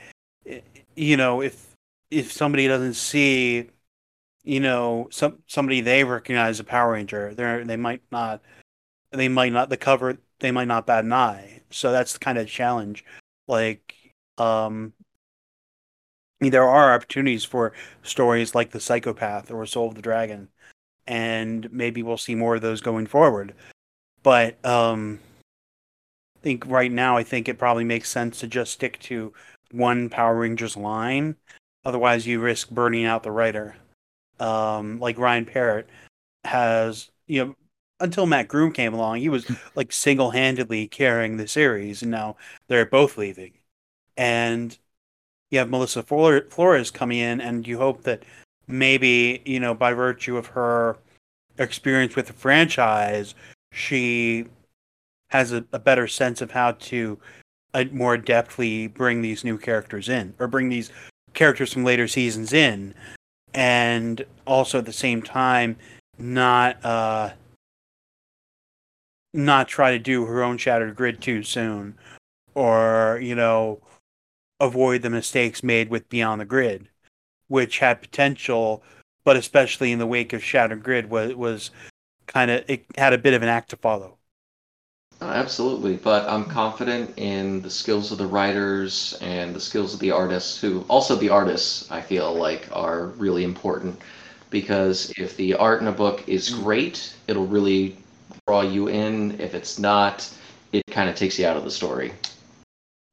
you 0.95 1.17
know 1.17 1.41
if 1.41 1.75
if 2.11 2.31
somebody 2.31 2.67
doesn't 2.67 2.93
see, 2.93 3.69
you 4.45 4.59
know, 4.59 5.07
some 5.11 5.39
somebody 5.47 5.81
they 5.81 6.03
recognize 6.03 6.59
a 6.59 6.63
Power 6.63 6.93
Ranger, 6.93 7.33
they 7.33 7.63
they 7.63 7.77
might 7.77 8.01
not, 8.11 8.41
they 9.11 9.27
might 9.27 9.53
not 9.53 9.69
the 9.69 9.77
cover, 9.77 10.17
they 10.39 10.51
might 10.51 10.67
not 10.67 10.87
bat 10.87 11.03
an 11.05 11.13
eye. 11.13 11.61
So 11.71 11.91
that's 11.91 12.13
the 12.13 12.19
kind 12.19 12.37
of 12.37 12.47
challenge. 12.47 13.05
Like, 13.47 13.95
um, 14.37 14.93
there 16.39 16.67
are 16.67 16.93
opportunities 16.93 17.43
for 17.43 17.73
stories 18.03 18.55
like 18.55 18.71
the 18.71 18.79
Psychopath 18.79 19.51
or 19.51 19.65
Soul 19.65 19.89
of 19.89 19.95
the 19.95 20.01
Dragon, 20.01 20.49
and 21.07 21.71
maybe 21.71 22.03
we'll 22.03 22.17
see 22.17 22.35
more 22.35 22.55
of 22.55 22.61
those 22.61 22.81
going 22.81 23.07
forward. 23.07 23.53
But 24.23 24.63
um, 24.65 25.19
I 26.37 26.39
think 26.41 26.65
right 26.67 26.91
now, 26.91 27.17
I 27.17 27.23
think 27.23 27.47
it 27.47 27.57
probably 27.57 27.83
makes 27.83 28.09
sense 28.09 28.39
to 28.39 28.47
just 28.47 28.73
stick 28.73 28.99
to 29.01 29.33
one 29.71 30.09
Power 30.09 30.39
Rangers 30.39 30.77
line 30.77 31.35
Otherwise, 31.85 32.25
you 32.25 32.39
risk 32.39 32.71
burning 32.71 33.05
out 33.05 33.21
the 33.21 33.31
writer. 33.31 33.75
Um, 34.39 34.99
like 34.99 35.17
Ryan 35.17 35.45
Parrott 35.45 35.89
has, 36.43 37.09
you 37.27 37.45
know, 37.45 37.55
until 37.99 38.25
Mat 38.25 38.47
Groom 38.47 38.71
came 38.71 38.93
along, 38.93 39.19
he 39.19 39.29
was 39.29 39.49
like 39.75 39.91
single 39.91 40.31
handedly 40.31 40.87
carrying 40.87 41.37
the 41.37 41.47
series, 41.47 42.01
and 42.01 42.11
now 42.11 42.35
they're 42.67 42.85
both 42.85 43.17
leaving. 43.17 43.53
And 44.17 44.77
you 45.51 45.59
have 45.59 45.69
Melissa 45.69 46.03
Flores 46.03 46.91
coming 46.91 47.19
in, 47.19 47.39
and 47.41 47.67
you 47.67 47.77
hope 47.77 48.03
that 48.03 48.23
maybe, 48.67 49.41
you 49.45 49.59
know, 49.59 49.73
by 49.73 49.93
virtue 49.93 50.37
of 50.37 50.47
her 50.47 50.97
experience 51.57 52.15
with 52.15 52.27
the 52.27 52.33
franchise, 52.33 53.35
she 53.71 54.45
has 55.29 55.51
a, 55.51 55.65
a 55.71 55.79
better 55.79 56.07
sense 56.07 56.41
of 56.41 56.51
how 56.51 56.71
to 56.73 57.17
uh, 57.73 57.85
more 57.91 58.17
adeptly 58.17 58.93
bring 58.93 59.21
these 59.21 59.43
new 59.43 59.57
characters 59.57 60.09
in 60.09 60.33
or 60.39 60.47
bring 60.47 60.69
these 60.69 60.91
characters 61.33 61.73
from 61.73 61.83
later 61.83 62.07
seasons 62.07 62.53
in, 62.53 62.93
and 63.55 64.23
also 64.45 64.79
at 64.79 64.85
the 64.85 64.93
same 64.93 65.21
time 65.21 65.77
not 66.19 66.83
uh, 66.85 67.31
not 69.33 69.67
try 69.67 69.91
to 69.91 69.99
do 69.99 70.25
her 70.25 70.43
own 70.43 70.57
shattered 70.57 70.95
grid 70.95 71.21
too 71.21 71.41
soon, 71.41 71.95
or 72.53 73.19
you 73.21 73.35
know, 73.35 73.81
avoid 74.59 75.01
the 75.01 75.09
mistakes 75.09 75.63
made 75.63 75.89
with 75.89 76.09
Beyond 76.09 76.41
the 76.41 76.45
Grid, 76.45 76.89
which 77.47 77.79
had 77.79 78.01
potential, 78.01 78.83
but 79.23 79.37
especially 79.37 79.91
in 79.91 79.99
the 79.99 80.07
wake 80.07 80.33
of 80.33 80.43
Shattered 80.43 80.83
Grid 80.83 81.09
was 81.09 81.33
was 81.35 81.71
kind 82.27 82.51
of 82.51 82.63
it 82.69 82.85
had 82.97 83.13
a 83.13 83.17
bit 83.17 83.33
of 83.33 83.41
an 83.41 83.49
act 83.49 83.69
to 83.71 83.77
follow. 83.77 84.17
Uh, 85.21 85.25
Absolutely, 85.25 85.95
but 85.97 86.27
I'm 86.29 86.45
confident 86.45 87.13
in 87.17 87.61
the 87.61 87.69
skills 87.69 88.11
of 88.11 88.17
the 88.17 88.27
writers 88.27 89.17
and 89.21 89.55
the 89.55 89.59
skills 89.59 89.93
of 89.93 89.99
the 89.99 90.11
artists, 90.11 90.59
who 90.59 90.85
also 90.89 91.15
the 91.15 91.29
artists 91.29 91.89
I 91.91 92.01
feel 92.01 92.33
like 92.33 92.67
are 92.71 93.07
really 93.07 93.43
important 93.43 93.99
because 94.49 95.11
if 95.17 95.35
the 95.37 95.53
art 95.55 95.81
in 95.81 95.87
a 95.87 95.91
book 95.91 96.23
is 96.27 96.49
great, 96.49 97.13
it'll 97.27 97.47
really 97.47 97.97
draw 98.47 98.61
you 98.61 98.87
in. 98.87 99.39
If 99.39 99.53
it's 99.55 99.79
not, 99.79 100.29
it 100.71 100.83
kind 100.91 101.09
of 101.09 101.15
takes 101.15 101.39
you 101.39 101.45
out 101.47 101.57
of 101.57 101.63
the 101.63 101.71
story. 101.71 102.13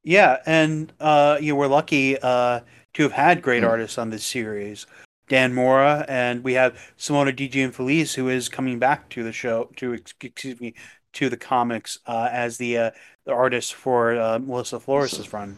Yeah, 0.03 0.37
and 0.45 0.91
uh, 0.99 1.37
you 1.41 1.55
were 1.55 1.67
lucky 1.67 2.17
uh, 2.19 2.61
to 2.93 3.03
have 3.03 3.11
had 3.13 3.41
great 3.41 3.63
Mm. 3.63 3.67
artists 3.69 3.97
on 3.97 4.09
this 4.09 4.25
series. 4.25 4.85
Dan 5.29 5.53
Mora, 5.53 6.05
and 6.09 6.43
we 6.43 6.53
have 6.53 6.73
Simona 6.97 7.33
DG 7.35 7.63
and 7.63 7.73
Gianfelice, 7.73 8.15
who 8.15 8.27
is 8.29 8.49
coming 8.49 8.77
back 8.77 9.09
to 9.11 9.23
the 9.23 9.31
show, 9.31 9.69
to 9.77 9.93
excuse 9.93 10.59
me, 10.59 10.73
to 11.13 11.29
the 11.29 11.37
comics 11.37 11.97
uh, 12.07 12.29
as 12.31 12.57
the 12.57 12.77
uh, 12.77 12.91
the 13.25 13.31
artist 13.31 13.73
for 13.73 14.19
uh, 14.19 14.39
Melissa 14.39 14.79
Flores's 14.79 15.31
run. 15.31 15.57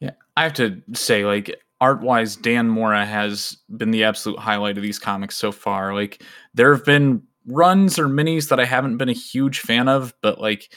Yeah, 0.00 0.12
I 0.36 0.42
have 0.42 0.54
to 0.54 0.82
say, 0.94 1.24
like 1.24 1.54
art 1.80 2.00
wise, 2.00 2.36
Dan 2.36 2.68
Mora 2.68 3.04
has 3.04 3.58
been 3.76 3.90
the 3.90 4.04
absolute 4.04 4.38
highlight 4.38 4.76
of 4.76 4.82
these 4.82 4.98
comics 4.98 5.36
so 5.36 5.52
far. 5.52 5.94
Like 5.94 6.22
there 6.54 6.74
have 6.74 6.84
been 6.84 7.22
runs 7.46 7.98
or 7.98 8.08
minis 8.08 8.48
that 8.48 8.60
I 8.60 8.64
haven't 8.64 8.96
been 8.96 9.08
a 9.08 9.12
huge 9.12 9.60
fan 9.60 9.88
of, 9.88 10.14
but 10.22 10.40
like 10.40 10.72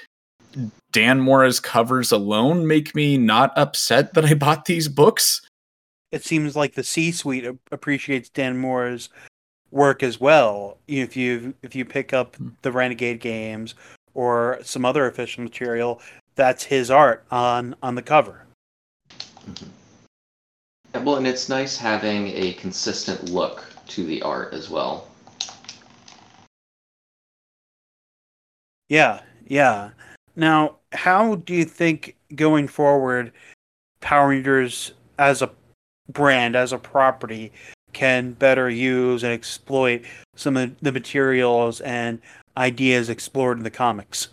Dan 0.92 1.20
Mora's 1.20 1.60
covers 1.60 2.12
alone 2.12 2.68
make 2.68 2.96
me 2.96 3.18
not 3.18 3.58
upset 3.58 4.14
that 4.16 4.26
I 4.26 4.34
bought 4.34 4.66
these 4.66 4.88
books. 4.88 5.42
It 6.12 6.24
seems 6.24 6.56
like 6.56 6.74
the 6.74 6.84
C-suite 6.84 7.46
appreciates 7.72 8.30
Dan 8.30 8.58
Mora's 8.58 9.10
work 9.72 10.04
as 10.04 10.20
well. 10.20 10.78
If 10.88 11.16
you 11.16 11.54
if 11.62 11.76
you 11.76 11.86
pick 11.86 12.14
up 12.14 12.36
hmm. 12.36 12.50
the 12.62 12.72
Renegade 12.72 13.20
games 13.20 13.76
or 14.14 14.60
some 14.64 14.86
other 14.86 15.06
official 15.08 15.44
material, 15.44 16.02
that's 16.36 16.64
his 16.64 16.90
art 16.90 17.26
on 17.32 17.76
on 17.82 17.96
the 17.96 18.02
cover. 18.02 18.46
Mm-hmm. 19.10 19.70
Yeah, 20.96 21.04
well, 21.04 21.18
and 21.18 21.28
it's 21.28 21.50
nice 21.50 21.78
having 21.78 22.28
a 22.30 22.54
consistent 22.54 23.30
look 23.30 23.66
to 23.88 24.06
the 24.06 24.22
art 24.22 24.54
as 24.54 24.70
well. 24.70 25.08
Yeah, 28.90 29.22
yeah. 29.46 29.90
Now, 30.36 30.78
how 30.94 31.36
do 31.36 31.54
you 31.54 31.66
think 31.66 32.16
going 32.36 32.68
forward, 32.68 33.34
Power 34.00 34.30
Rangers 34.30 34.94
as 35.20 35.42
a 35.42 35.52
brand, 36.10 36.56
as 36.56 36.72
a 36.72 36.78
property, 36.78 37.52
can 37.98 38.34
better 38.34 38.70
use 38.70 39.24
and 39.24 39.34
exploit 39.34 40.04
some 40.36 40.56
of 40.56 40.80
the 40.82 40.92
materials 40.92 41.82
and 41.82 42.22
ideas 42.56 43.10
explored 43.10 43.58
in 43.58 43.64
the 43.64 43.72
comics? 43.72 44.28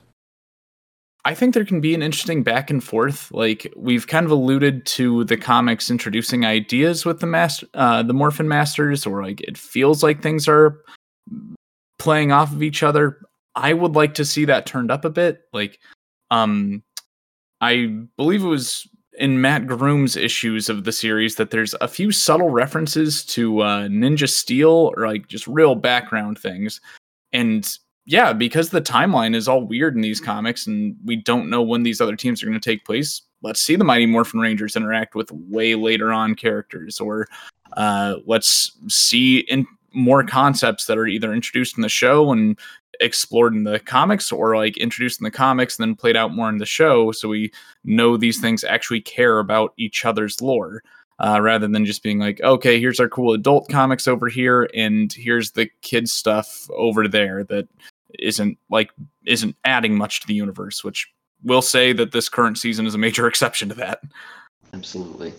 I 1.25 1.35
think 1.35 1.55
there 1.55 1.65
can 1.65 1.81
be 1.81 1.95
an 1.95 2.03
interesting 2.03 2.43
back 2.43 2.69
and 2.69 2.85
forth. 2.85 3.33
Like 3.33 3.73
we've 3.75 4.07
kind 4.07 4.27
of 4.27 4.33
alluded 4.33 4.85
to 4.87 5.25
the 5.25 5.39
comics 5.39 5.91
introducing 5.91 6.45
ideas 6.45 7.07
with 7.07 7.21
the 7.21 7.27
master, 7.27 7.67
uh, 7.73 8.03
the 8.03 8.13
Morphin 8.13 8.49
Masters, 8.49 9.07
or 9.07 9.23
like 9.23 9.41
it 9.41 9.57
feels 9.57 10.03
like 10.03 10.21
things 10.21 10.47
are 10.47 10.83
playing 11.99 12.33
off 12.33 12.53
of 12.53 12.63
each 12.63 12.83
other. 12.83 13.19
I 13.55 13.73
would 13.73 13.93
like 13.97 14.13
to 14.15 14.27
see 14.27 14.45
that 14.45 14.67
turned 14.67 14.91
up 14.91 15.07
a 15.07 15.11
bit. 15.11 15.41
Like, 15.55 15.79
um, 16.31 16.83
I 17.63 17.97
believe 18.19 18.45
it 18.45 18.49
was 18.49 18.87
in 19.19 19.41
Mat 19.41 19.67
Groom's 19.67 20.17
issues 20.17 20.69
of 20.69 20.85
the 20.85 20.93
series 20.93 21.37
that 21.37 21.51
there's 21.51 21.75
a 21.81 21.89
few 21.89 22.11
subtle 22.11 22.51
references 22.51 23.25
to 23.27 23.61
uh, 23.61 23.89
Ninja 23.89 24.29
Steel 24.29 24.93
or 24.97 25.07
like 25.07 25.29
just 25.29 25.47
real 25.47 25.75
background 25.75 26.39
things, 26.39 26.81
and 27.33 27.79
yeah, 28.07 28.33
because 28.33 28.69
the 28.71 28.83
timeline 28.83 29.35
is 29.35 29.49
all 29.49 29.63
weird 29.63 29.95
in 29.95 30.03
these 30.03 30.21
comics 30.21 30.67
and 30.67 30.95
we 31.05 31.17
don't 31.17 31.49
know 31.49 31.63
when 31.63 31.83
these 31.83 32.01
other 32.01 32.17
teams 32.17 32.43
are 32.43 32.47
going 32.47 32.61
to 32.61 32.71
take 32.71 32.85
place, 32.85 33.23
let's 33.43 33.61
see 33.61 33.77
the 33.77 33.85
Mighty 33.85 34.07
Morphin 34.07 34.41
Rangers 34.41 34.77
interact 34.77 35.15
with 35.15 35.33
way 35.33 35.75
later 35.75 36.13
on 36.13 36.35
characters, 36.35 37.01
or 37.01 37.27
uh, 37.77 38.17
let's 38.27 38.73
see 38.89 39.39
in 39.41 39.67
more 39.95 40.25
concepts 40.25 40.87
that 40.87 40.99
are 40.99 41.07
either 41.07 41.33
introduced 41.33 41.79
in 41.79 41.83
the 41.83 41.89
show 41.89 42.33
and 42.33 42.59
explored 43.01 43.55
in 43.55 43.65
the 43.65 43.81
comics, 43.81 44.33
or 44.33 44.57
like 44.57 44.77
introduced 44.77 45.21
in 45.21 45.25
the 45.25 45.31
comics 45.31 45.79
and 45.79 45.87
then 45.87 45.97
played 45.97 46.17
out 46.17 46.35
more 46.35 46.49
in 46.49 46.59
the 46.59 46.67
show, 46.67 47.13
so 47.13 47.29
we 47.29 47.53
know 47.85 48.17
these 48.17 48.41
things 48.41 48.65
actually 48.65 49.01
care 49.01 49.39
about 49.39 49.73
each 49.77 50.05
other's 50.05 50.41
lore 50.41 50.83
uh, 51.19 51.41
rather 51.41 51.69
than 51.69 51.85
just 51.85 52.03
being 52.03 52.19
like, 52.19 52.41
okay, 52.43 52.81
here's 52.81 53.01
our 53.01 53.09
cool 53.09 53.33
adult 53.35 53.69
comics 53.69 54.09
over 54.09 54.29
here, 54.29 54.69
and 54.75 55.13
here's 55.13 55.53
the 55.53 55.69
kids 55.83 56.13
stuff 56.13 56.69
over 56.77 57.07
there 57.09 57.45
that 57.45 57.69
isn't 58.19 58.59
like 58.71 58.91
isn't 59.27 59.57
adding 59.65 59.97
much 59.97 60.21
to 60.21 60.27
the 60.27 60.35
universe. 60.35 60.83
Which 60.83 61.09
will 61.43 61.63
say 61.63 61.93
that 61.93 62.13
this 62.13 62.29
current 62.29 62.59
season 62.59 62.87
is 62.87 62.95
a 62.95 62.99
major 62.99 63.27
exception 63.29 63.69
to 63.69 63.75
that. 63.77 64.01
Absolutely. 64.73 65.33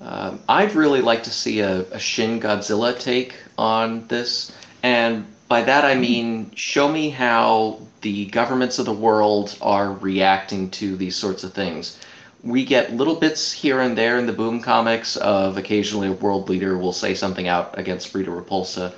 Um, 0.00 0.40
I'd 0.48 0.74
really 0.74 1.00
like 1.00 1.22
to 1.22 1.30
see 1.30 1.60
a, 1.60 1.80
a 1.90 1.98
Shin 1.98 2.40
Godzilla 2.40 2.98
take 2.98 3.34
on 3.56 4.06
this. 4.08 4.52
And 4.82 5.26
by 5.48 5.62
that 5.62 5.84
I 5.84 5.94
mean, 5.94 6.50
show 6.54 6.88
me 6.88 7.10
how 7.10 7.80
the 8.00 8.26
governments 8.26 8.78
of 8.78 8.86
the 8.86 8.92
world 8.92 9.56
are 9.60 9.92
reacting 9.92 10.70
to 10.70 10.96
these 10.96 11.16
sorts 11.16 11.44
of 11.44 11.52
things. 11.52 11.98
We 12.42 12.64
get 12.64 12.94
little 12.94 13.16
bits 13.16 13.52
here 13.52 13.80
and 13.80 13.96
there 13.96 14.18
in 14.18 14.26
the 14.26 14.32
Boom 14.32 14.60
comics 14.60 15.16
of 15.16 15.56
occasionally 15.56 16.08
a 16.08 16.12
world 16.12 16.48
leader 16.48 16.76
will 16.76 16.92
say 16.92 17.14
something 17.14 17.48
out 17.48 17.78
against 17.78 18.14
Rita 18.14 18.30
Repulsa. 18.30 18.92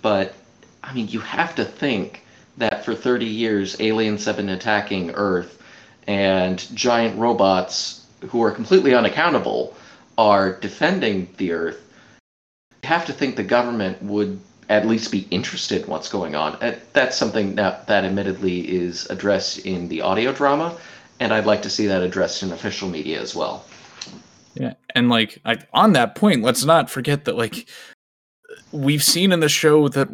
But, 0.00 0.34
I 0.82 0.92
mean, 0.92 1.08
you 1.08 1.20
have 1.20 1.54
to 1.56 1.64
think 1.64 2.24
that 2.58 2.84
for 2.84 2.94
30 2.94 3.26
years, 3.26 3.80
aliens 3.80 4.24
have 4.24 4.36
been 4.36 4.48
attacking 4.48 5.12
Earth, 5.12 5.62
and 6.06 6.58
giant 6.76 7.18
robots 7.18 8.04
who 8.28 8.42
are 8.42 8.50
completely 8.50 8.94
unaccountable 8.94 9.74
are 10.18 10.52
defending 10.52 11.28
the 11.36 11.52
Earth. 11.52 11.80
You 12.82 12.88
have 12.88 13.06
to 13.06 13.12
think 13.12 13.36
the 13.36 13.42
government 13.42 14.02
would 14.02 14.40
at 14.68 14.86
least 14.86 15.10
be 15.10 15.26
interested 15.30 15.82
in 15.82 15.88
what's 15.88 16.08
going 16.08 16.34
on. 16.34 16.54
Uh, 16.56 16.78
That's 16.92 17.16
something 17.16 17.56
that, 17.56 17.86
that 17.86 18.04
admittedly 18.04 18.60
is 18.72 19.06
addressed 19.10 19.60
in 19.66 19.88
the 19.88 20.00
audio 20.00 20.32
drama, 20.32 20.76
and 21.20 21.32
I'd 21.32 21.46
like 21.46 21.62
to 21.62 21.70
see 21.70 21.86
that 21.86 22.02
addressed 22.02 22.42
in 22.42 22.52
official 22.52 22.88
media 22.88 23.20
as 23.20 23.34
well. 23.34 23.64
Yeah, 24.54 24.74
and 24.94 25.08
like 25.08 25.40
I, 25.44 25.58
on 25.72 25.94
that 25.94 26.14
point, 26.14 26.42
let's 26.42 26.64
not 26.64 26.90
forget 26.90 27.24
that 27.24 27.36
like 27.36 27.68
we've 28.70 29.02
seen 29.02 29.32
in 29.32 29.40
the 29.40 29.48
show 29.48 29.88
that 29.88 30.08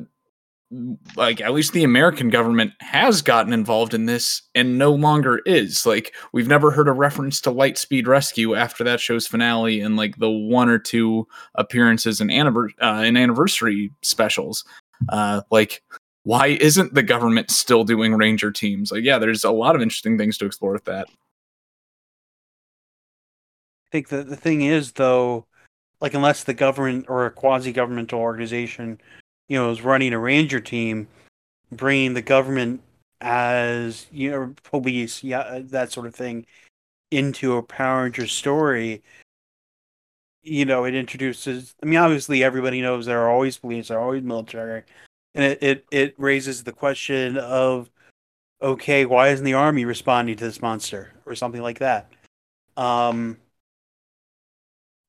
like 1.17 1.41
at 1.41 1.55
least 1.55 1.73
the 1.73 1.85
American 1.85 2.29
government 2.29 2.73
has 2.81 3.23
gotten 3.23 3.53
involved 3.53 3.95
in 3.95 4.05
this 4.05 4.43
and 4.55 4.77
no 4.77 4.93
longer 4.93 5.41
is. 5.47 5.87
Like 5.87 6.15
we've 6.33 6.49
never 6.49 6.71
heard 6.71 6.89
a 6.89 6.93
reference 6.93 7.41
to 7.43 7.51
Lightspeed 7.51 8.07
Rescue 8.07 8.55
after 8.55 8.85
that 8.85 9.01
show's 9.01 9.27
finale 9.27 9.81
and 9.81 9.97
like 9.97 10.19
the 10.19 10.31
one 10.31 10.69
or 10.69 10.79
two 10.79 11.27
appearances 11.55 12.21
in, 12.21 12.29
annivers- 12.29 12.75
uh, 12.83 13.03
in 13.03 13.17
anniversary 13.17 13.91
specials. 14.03 14.65
Uh, 15.09 15.41
like 15.51 15.83
why 16.25 16.49
isn't 16.49 16.93
the 16.93 17.03
government 17.03 17.51
still 17.51 17.85
doing 17.85 18.15
ranger 18.15 18.51
teams? 18.51 18.93
Like 18.93 19.05
yeah, 19.05 19.19
there's 19.19 19.45
a 19.45 19.51
lot 19.51 19.75
of 19.75 19.81
interesting 19.81 20.19
things 20.19 20.37
to 20.39 20.47
explore 20.47 20.73
with 20.73 20.85
that. 20.85 21.09
I 23.87 23.91
think 23.91 24.09
that 24.09 24.29
the 24.29 24.37
thing 24.37 24.61
is, 24.61 24.93
though, 24.93 25.47
like 26.03 26.13
unless 26.13 26.45
the 26.45 26.53
government 26.53 27.07
or 27.09 27.25
a 27.25 27.31
quasi-governmental 27.31 28.21
organization, 28.21 29.01
you 29.49 29.59
know, 29.59 29.71
is 29.71 29.83
running 29.83 30.13
a 30.13 30.19
ranger 30.19 30.61
team, 30.61 31.09
bringing 31.73 32.15
the 32.15 32.23
government 32.23 32.83
as 33.21 34.07
you 34.13 34.31
know 34.31 34.55
police, 34.63 35.25
yeah, 35.25 35.61
that 35.65 35.93
sort 35.93 36.07
of 36.07 36.15
thing, 36.15 36.47
into 37.11 37.57
a 37.57 37.63
Power 37.63 38.05
Ranger 38.05 38.27
story, 38.27 39.03
you 40.43 40.65
know, 40.65 40.85
it 40.85 40.95
introduces. 40.95 41.75
I 41.83 41.87
mean, 41.87 41.99
obviously, 41.99 42.43
everybody 42.45 42.81
knows 42.81 43.07
there 43.07 43.21
are 43.23 43.31
always 43.31 43.59
police, 43.59 43.89
there 43.89 43.99
are 43.99 44.03
always 44.05 44.23
military, 44.23 44.85
and 45.35 45.45
it 45.45 45.59
it, 45.63 45.85
it 45.91 46.15
raises 46.19 46.65
the 46.65 46.73
question 46.73 47.37
of, 47.39 47.91
okay, 48.63 49.07
why 49.07 49.29
isn't 49.29 49.45
the 49.45 49.55
army 49.55 49.85
responding 49.85 50.37
to 50.37 50.45
this 50.45 50.63
monster 50.63 51.13
or 51.27 51.35
something 51.35 51.63
like 51.63 51.81
that? 51.81 52.13
Um, 52.77 53.39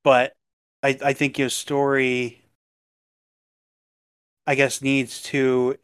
but 0.03 0.35
I 0.83 0.97
I 1.03 1.13
think 1.13 1.37
your 1.37 1.49
story 1.49 2.38
I 4.49 4.55
guess 4.55 4.81
needs 4.81 5.21
to 5.23 5.77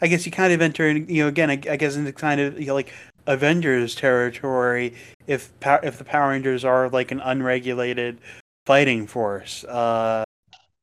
I 0.00 0.06
guess 0.06 0.24
you 0.24 0.30
kind 0.30 0.52
of 0.52 0.62
enter 0.62 0.88
in 0.88 1.08
you 1.08 1.24
know 1.24 1.28
again 1.28 1.50
I, 1.50 1.54
I 1.68 1.76
guess 1.76 1.96
into 1.96 2.12
kind 2.12 2.40
of 2.40 2.60
you 2.60 2.68
know, 2.68 2.74
like 2.74 2.94
Avengers 3.26 3.96
territory 3.96 4.94
if 5.26 5.50
if 5.82 5.98
the 5.98 6.04
Power 6.04 6.30
Rangers 6.30 6.64
are 6.64 6.88
like 6.88 7.10
an 7.10 7.18
unregulated 7.18 8.18
fighting 8.66 9.08
force 9.08 9.64
uh 9.64 10.22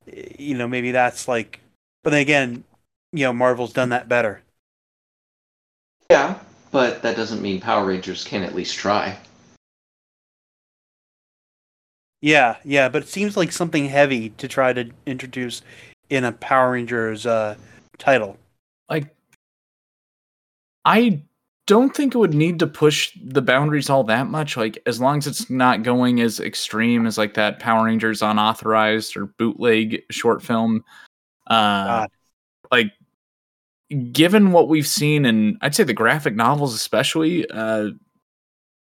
you 0.06 0.58
know 0.58 0.68
maybe 0.68 0.92
that's 0.92 1.30
like 1.30 1.62
but 2.04 2.10
then 2.10 2.20
again 2.20 2.66
you 3.14 3.24
know 3.24 3.32
Marvel's 3.32 3.72
done 3.72 3.90
that 3.90 4.10
better 4.10 4.42
Yeah, 6.12 6.38
but 6.72 7.02
that 7.04 7.16
doesn't 7.16 7.42
mean 7.42 7.62
Power 7.62 7.86
Rangers 7.86 8.26
can 8.26 8.44
at 8.44 8.56
least 8.56 8.76
try. 8.76 9.18
Yeah, 12.22 12.58
yeah, 12.66 12.90
but 12.90 13.04
it 13.04 13.08
seems 13.08 13.38
like 13.38 13.54
something 13.54 13.86
heavy 13.86 14.32
to 14.32 14.50
try 14.50 14.74
to 14.74 14.92
introduce 15.06 15.62
in 16.10 16.24
a 16.24 16.32
Power 16.32 16.72
Rangers 16.72 17.26
uh, 17.26 17.56
title. 17.98 18.38
Like, 18.90 19.16
I 20.86 21.22
don't 21.68 21.96
think 21.96 22.16
it 22.16 22.18
would 22.18 22.34
need 22.34 22.60
to 22.60 22.68
push 22.68 23.16
the 23.24 23.42
boundaries 23.42 23.90
all 23.90 24.04
that 24.06 24.28
much. 24.28 24.58
Like, 24.58 24.80
as 24.86 25.00
long 25.00 25.20
as 25.20 25.28
it's 25.28 25.50
not 25.50 25.84
going 25.84 26.22
as 26.22 26.40
extreme 26.40 27.06
as 27.06 27.18
like 27.18 27.36
that 27.36 27.60
Power 27.60 27.86
Rangers 27.86 28.22
unauthorized 28.22 29.16
or 29.16 29.28
bootleg 29.28 30.04
short 30.10 30.42
film. 30.42 30.84
Uh, 31.48 31.86
God. 31.86 32.10
like, 32.72 32.92
given 34.12 34.52
what 34.52 34.68
we've 34.68 34.88
seen, 34.88 35.26
and 35.26 35.58
I'd 35.62 35.76
say 35.76 35.84
the 35.84 35.94
graphic 35.94 36.36
novels 36.36 36.74
especially, 36.74 37.50
uh, 37.50 37.90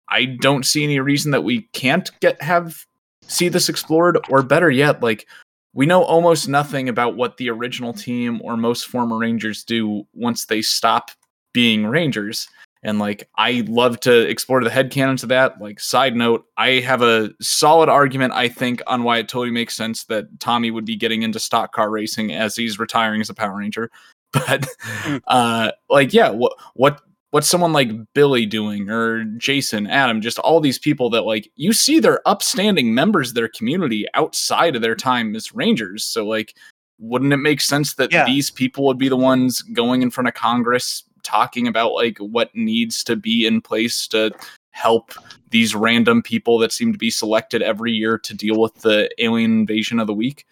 I 0.10 0.26
don't 0.26 0.66
see 0.66 0.84
any 0.84 1.00
reason 1.00 1.32
that 1.32 1.44
we 1.44 1.64
can't 1.74 2.10
get 2.20 2.42
have 2.42 2.86
see 3.22 3.48
this 3.48 3.70
explored, 3.70 4.18
or 4.30 4.42
better 4.42 4.72
yet, 4.72 5.04
like 5.04 5.28
we 5.74 5.86
know 5.86 6.04
almost 6.04 6.48
nothing 6.48 6.90
about 6.90 7.16
what 7.16 7.38
the 7.38 7.50
original 7.50 7.94
team 7.94 8.42
or 8.44 8.58
most 8.58 8.88
former 8.88 9.18
Rangers 9.18 9.64
do 9.64 10.06
once 10.14 10.46
they 10.46 10.62
stop 10.62 11.12
being 11.54 11.86
Rangers. 11.86 12.48
And 12.82 12.98
like 12.98 13.30
I 13.36 13.64
love 13.68 14.00
to 14.02 14.28
explore 14.30 14.64
the 14.64 14.70
headcanons 14.70 15.24
of 15.24 15.30
that. 15.30 15.60
Like 15.60 15.80
side 15.80 16.16
note, 16.16 16.46
I 16.58 16.80
have 16.80 17.02
a 17.02 17.32
solid 17.42 17.90
argument, 17.90 18.34
I 18.34 18.48
think, 18.48 18.82
on 18.88 19.04
why 19.04 19.18
it 19.18 19.28
totally 19.28 19.52
makes 19.52 19.76
sense 19.76 20.06
that 20.06 20.40
Tommy 20.40 20.72
would 20.72 20.86
be 20.86 20.96
getting 20.96 21.24
into 21.24 21.40
stock 21.40 21.74
car 21.74 21.90
racing 21.90 22.32
as 22.32 22.56
he's 22.56 22.80
retiring 22.80 23.22
as 23.22 23.30
a 23.30 23.34
Power 23.34 23.58
Ranger. 23.58 23.90
But 24.32 24.68
uh 25.28 25.72
like 25.90 26.14
yeah, 26.14 26.30
what 26.30 26.54
what 26.76 27.02
what's 27.32 27.48
someone 27.48 27.74
like 27.74 27.92
Billy 28.14 28.46
doing 28.46 28.90
or 28.90 29.24
Jason, 29.38 29.88
Adam, 29.88 30.22
just 30.22 30.40
all 30.40 30.60
these 30.60 30.80
people 30.80 31.10
that 31.12 31.22
like 31.22 31.52
you 31.56 31.74
see 31.74 32.00
they're 32.00 32.28
upstanding 32.28 32.94
members 32.94 33.30
of 33.30 33.36
their 33.36 33.50
community 33.50 34.06
outside 34.14 34.76
of 34.76 34.82
their 34.82 34.96
time 34.96 35.36
as 35.36 35.54
Rangers. 35.54 36.04
So 36.04 36.26
like 36.26 36.56
wouldn't 37.00 37.32
it 37.32 37.38
make 37.38 37.62
sense 37.62 37.94
that 37.94 38.12
Yeah. 38.12 38.26
these 38.26 38.50
people 38.50 38.86
would 38.86 38.98
be 38.98 39.10
the 39.10 39.16
ones 39.16 39.62
going 39.62 40.02
in 40.02 40.12
front 40.12 40.28
of 40.28 40.34
Congress 40.34 41.04
talking 41.24 41.68
about 41.68 41.94
like 41.94 42.18
what 42.18 42.54
needs 42.56 43.04
to 43.06 43.16
be 43.16 43.46
in 43.46 43.62
place 43.62 44.08
to 44.08 44.32
help 44.72 45.12
these 45.50 45.76
random 45.76 46.22
people 46.22 46.58
that 46.60 46.72
seem 46.72 46.92
to 46.92 46.98
be 46.98 47.10
selected 47.10 47.62
every 47.62 47.92
year 47.92 48.18
to 48.18 48.34
deal 48.34 48.60
with 48.60 48.74
the 48.76 49.10
alien 49.20 49.52
invasion 49.52 50.00
of 50.00 50.08
the 50.08 50.14
week? 50.14 50.46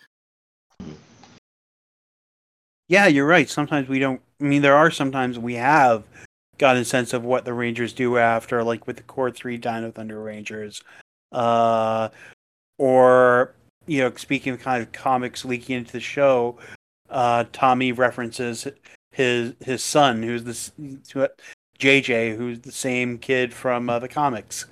Yeah, 2.87 3.07
you're 3.07 3.27
right. 3.27 3.49
Sometimes 3.49 3.89
we 3.89 3.99
don't. 3.99 4.21
I 4.39 4.45
mean, 4.45 4.61
there 4.61 4.75
are 4.75 4.91
sometimes 4.91 5.37
we 5.37 5.55
have 5.55 6.03
gotten 6.57 6.81
a 6.81 6.85
sense 6.85 7.13
of 7.13 7.23
what 7.23 7.45
the 7.45 7.53
Rangers 7.53 7.93
do 7.93 8.17
after, 8.17 8.63
like 8.63 8.87
with 8.87 8.97
the 8.97 9.03
Core 9.03 9.31
Three 9.31 9.57
Dino 9.57 9.91
Thunder 9.91 10.21
Rangers, 10.21 10.83
uh, 11.31 12.09
or 12.77 13.53
you 13.85 13.99
know, 14.01 14.13
speaking 14.15 14.53
of 14.53 14.59
kind 14.59 14.81
of 14.81 14.91
comics 14.91 15.45
leaking 15.45 15.77
into 15.77 15.93
the 15.93 15.99
show, 15.99 16.57
uh, 17.09 17.45
Tommy 17.53 17.91
references 17.91 18.67
his 19.11 19.53
his 19.61 19.83
son, 19.83 20.21
who's 20.21 20.43
this 20.43 20.71
JJ, 21.79 22.37
who's 22.37 22.59
the 22.59 22.71
same 22.71 23.17
kid 23.17 23.53
from 23.53 23.89
uh, 23.89 23.99
the 23.99 24.07
comics, 24.07 24.65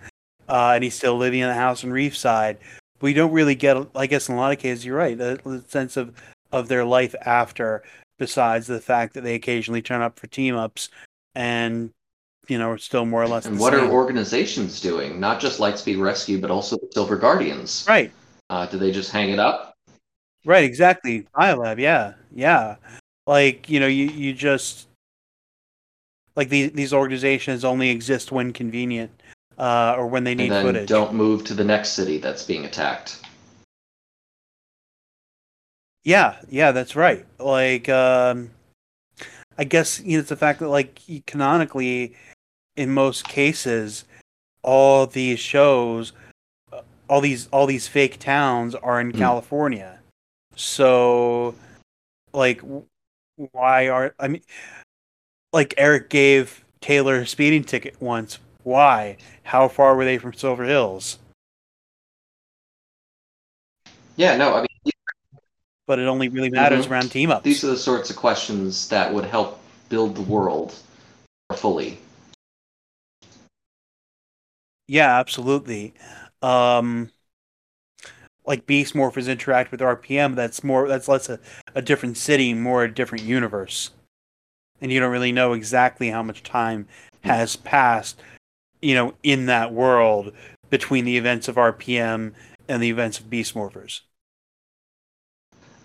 uh, 0.50 0.72
and 0.76 0.84
he's 0.84 0.96
still 0.96 1.18
living 1.18 1.40
in 1.40 1.48
the 1.48 1.56
house 1.56 1.84
in 1.84 1.92
Reefside. 1.92 2.58
We 3.02 3.14
don't 3.14 3.32
really 3.32 3.56
get, 3.56 3.78
I 3.96 4.08
guess, 4.08 4.30
in 4.30 4.36
a 4.36 4.38
lot 4.38 4.54
of 4.54 4.60
cases, 4.60 4.86
you're 4.86 4.98
right, 4.98 5.18
the, 5.18 5.40
the 5.44 5.64
sense 5.68 5.98
of 5.98 6.16
of 6.52 6.68
their 6.68 6.86
life 6.86 7.16
after 7.26 7.84
besides 8.18 8.68
the 8.68 8.80
fact 8.80 9.14
that 9.14 9.22
they 9.22 9.36
occasionally 9.36 9.82
turn 9.82 10.02
up 10.02 10.18
for 10.18 10.28
team 10.28 10.56
ups 10.56 10.90
and 11.36 11.92
you 12.48 12.58
know 12.58 12.76
still 12.78 13.06
more 13.06 13.22
or 13.22 13.28
less 13.28 13.46
And 13.46 13.60
what 13.60 13.74
are 13.74 13.88
organizations 13.92 14.80
doing? 14.82 15.20
Not 15.20 15.40
just 15.40 15.60
Lightspeed 15.60 16.02
Rescue, 16.02 16.40
but 16.40 16.52
also 16.52 16.78
the 16.78 16.88
Silver 16.92 17.18
Guardians. 17.18 17.86
right 17.88 18.12
Uh, 18.50 18.66
do 18.66 18.78
they 18.78 18.92
just 18.92 19.12
hang 19.12 19.30
it 19.30 19.40
up? 19.40 19.74
right 20.46 20.64
exactly 20.64 21.26
biolab 21.36 21.80
yeah 21.80 22.14
yeah 22.32 22.76
like 23.26 23.68
you 23.68 23.80
know 23.80 23.88
you 23.88 24.06
you 24.06 24.32
just 24.32 24.88
like 26.36 26.50
these 26.50 26.72
these 26.74 26.94
organizations 26.94 27.66
only 27.66 27.90
exist 27.90 28.32
when 28.32 28.54
convenient 28.54 29.10
uh 29.58 29.96
or 29.98 30.06
when 30.06 30.24
they 30.24 30.36
need 30.36 30.52
and 30.52 30.54
then 30.54 30.66
footage 30.66 30.90
don't 30.90 31.16
move 31.16 31.44
to 31.44 31.56
the 31.56 31.64
next 31.64 31.94
city 31.94 32.20
that's 32.20 32.44
being 32.44 32.66
attacked. 32.66 33.22
Yeah, 36.04 36.36
yeah, 36.50 36.72
that's 36.72 36.96
right. 36.96 37.26
Like, 37.40 37.90
um, 37.90 38.52
I 39.58 39.64
guess 39.64 40.02
you 40.02 40.18
know 40.18 40.20
it's 40.20 40.30
the 40.30 40.36
fact 40.36 40.60
that 40.60 40.70
like 40.70 41.00
canonically, 41.26 42.16
in 42.76 42.90
most 42.92 43.28
cases, 43.28 44.06
all 44.64 45.08
these 45.08 45.40
shows, 45.40 46.14
uh, 46.72 46.82
all 47.10 47.22
these 47.22 47.48
all 47.52 47.66
these 47.66 47.88
fake 47.88 48.20
towns 48.20 48.76
are 48.76 49.00
in 49.00 49.12
Hmm. 49.12 49.18
California. 49.20 50.00
So, 50.56 51.56
like, 52.34 52.62
why 53.52 53.90
are 53.90 54.14
I 54.20 54.28
mean, 54.28 54.42
like 55.54 55.74
Eric 55.78 56.10
gave 56.10 56.64
Taylor 56.82 57.22
a 57.22 57.28
speeding 57.28 57.64
ticket 57.64 58.00
once. 58.02 58.40
Why? 58.64 59.18
How 59.44 59.68
far 59.68 59.96
were 59.96 60.06
they 60.06 60.18
from 60.18 60.34
Silver 60.34 60.64
Hills? 60.66 61.20
Yeah, 64.18 64.38
no, 64.38 64.54
I 64.54 64.62
mean 64.62 64.68
But 65.88 66.00
it 66.00 66.08
only 66.08 66.30
really 66.30 66.50
matters 66.50 66.88
Mhm. 66.88 66.92
around 66.92 67.12
team 67.12 67.32
ups. 67.32 67.44
these 67.44 67.64
are 67.64 67.68
the 67.68 67.78
sorts 67.78 68.10
of 68.10 68.16
questions 68.16 68.90
that 68.90 69.14
would 69.14 69.26
help 69.26 69.60
build 69.90 70.16
the 70.16 70.22
world 70.22 70.74
more 71.50 71.58
fully. 71.58 72.00
Yeah, 74.88 75.20
absolutely. 75.20 75.94
Um, 76.42 77.12
like 78.46 78.66
Beast 78.66 78.94
Morphers 78.94 79.28
interact 79.30 79.72
with 79.72 79.82
RPM, 79.82 80.36
that's 80.36 80.64
more 80.64 80.88
that's 80.88 81.08
less 81.08 81.30
a, 81.30 81.40
a 81.74 81.82
different 81.82 82.18
city, 82.18 82.54
more 82.54 82.84
a 82.84 82.94
different 82.94 83.24
universe. 83.24 83.92
And 84.82 84.92
you 84.92 85.00
don't 85.00 85.12
really 85.12 85.32
know 85.32 85.54
exactly 85.54 86.10
how 86.10 86.22
much 86.22 86.44
time 86.44 86.88
has 87.22 87.56
passed, 87.56 88.22
you 88.82 88.94
know, 88.94 89.14
in 89.24 89.46
that 89.48 89.74
world 89.74 90.34
between 90.70 91.06
the 91.06 91.18
events 91.18 91.48
of 91.48 91.56
RPM 91.58 92.34
and 92.68 92.84
the 92.84 92.90
events 92.90 93.20
of 93.20 93.30
Beast 93.30 93.56
Morphers. 93.56 94.02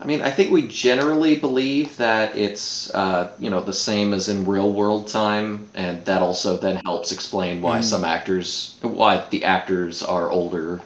I 0.01 0.07
mean, 0.07 0.22
I 0.22 0.30
think 0.30 0.51
we 0.51 0.66
generally 0.66 1.36
believe 1.36 1.94
that 1.98 2.34
it's, 2.34 2.90
uh, 2.94 3.32
you 3.38 3.51
know, 3.51 3.61
the 3.61 3.72
same 3.72 4.14
as 4.14 4.30
in 4.30 4.46
real 4.46 4.72
world 4.72 5.09
time, 5.09 5.68
and 5.74 6.03
that 6.07 6.22
also 6.22 6.57
then 6.57 6.76
helps 6.76 7.12
explain 7.12 7.61
why 7.61 7.80
Mm. 7.80 7.84
some 7.84 8.05
actors, 8.05 8.76
why 8.80 9.22
the 9.28 9.44
actors 9.44 10.03
are 10.03 10.30
older. 10.30 10.80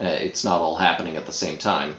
Uh, 0.00 0.04
it's 0.04 0.44
not 0.44 0.60
all 0.60 0.76
happening 0.76 1.16
at 1.16 1.24
the 1.24 1.32
same 1.32 1.56
time. 1.56 1.96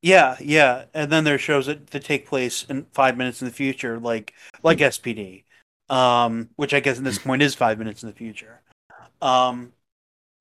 Yeah, 0.00 0.36
yeah, 0.40 0.84
and 0.94 1.10
then 1.10 1.24
there 1.24 1.34
are 1.34 1.38
shows 1.38 1.66
that, 1.66 1.88
that 1.88 2.04
take 2.04 2.26
place 2.26 2.64
in 2.68 2.86
five 2.92 3.16
minutes 3.16 3.42
in 3.42 3.48
the 3.48 3.54
future, 3.54 3.98
like 3.98 4.32
like 4.62 4.80
SPD, 4.80 5.44
um, 5.88 6.50
which 6.54 6.72
I 6.72 6.78
guess 6.80 6.98
at 6.98 7.04
this 7.04 7.18
point 7.18 7.42
is 7.42 7.54
five 7.56 7.78
minutes 7.78 8.04
in 8.04 8.08
the 8.08 8.14
future. 8.14 8.62
Um, 9.20 9.72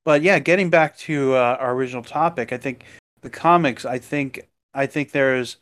but 0.03 0.21
yeah, 0.21 0.39
getting 0.39 0.69
back 0.69 0.97
to 0.99 1.35
uh, 1.35 1.57
our 1.59 1.73
original 1.73 2.03
topic, 2.03 2.53
I 2.53 2.57
think 2.57 2.85
the 3.21 3.29
comics. 3.29 3.85
I 3.85 3.99
think 3.99 4.47
I 4.75 4.85
think 4.85 5.11
there's. 5.11 5.57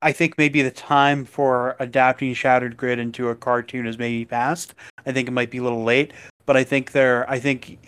I 0.00 0.12
think 0.12 0.38
maybe 0.38 0.62
the 0.62 0.70
time 0.70 1.24
for 1.24 1.74
adapting 1.80 2.32
Shattered 2.34 2.76
Grid 2.76 2.98
into 3.00 3.30
a 3.30 3.34
cartoon 3.34 3.86
is 3.86 3.98
maybe 3.98 4.24
past. 4.24 4.74
I 5.06 5.12
think 5.12 5.26
it 5.26 5.32
might 5.32 5.50
be 5.50 5.58
a 5.58 5.62
little 5.62 5.82
late, 5.82 6.12
but 6.46 6.56
I 6.56 6.64
think 6.64 6.92
there. 6.92 7.28
I 7.30 7.38
think. 7.38 7.78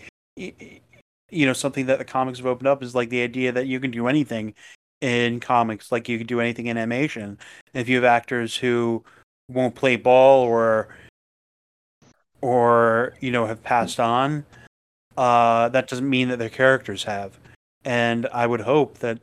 You 1.33 1.45
know, 1.45 1.53
something 1.53 1.85
that 1.85 1.97
the 1.97 2.05
comics 2.05 2.39
have 2.39 2.45
opened 2.45 2.67
up 2.67 2.83
is 2.83 2.95
like 2.95 3.09
the 3.09 3.21
idea 3.21 3.53
that 3.53 3.67
you 3.67 3.79
can 3.79 3.91
do 3.91 4.07
anything 4.07 4.53
in 5.01 5.39
comics, 5.39 5.91
like 5.91 6.07
you 6.07 6.17
can 6.17 6.27
do 6.27 6.39
anything 6.39 6.67
in 6.67 6.77
animation. 6.77 7.37
If 7.73 7.89
you 7.89 7.95
have 7.95 8.05
actors 8.05 8.57
who 8.57 9.03
won't 9.49 9.75
play 9.75 9.95
ball 9.95 10.43
or 10.43 10.89
or 12.41 13.13
you 13.19 13.31
know 13.31 13.45
have 13.45 13.63
passed 13.63 13.99
on, 13.99 14.45
uh, 15.17 15.69
that 15.69 15.87
doesn't 15.87 16.09
mean 16.09 16.29
that 16.29 16.39
their 16.39 16.49
characters 16.49 17.03
have. 17.03 17.37
And 17.83 18.27
I 18.27 18.45
would 18.45 18.61
hope 18.61 18.99
that 18.99 19.19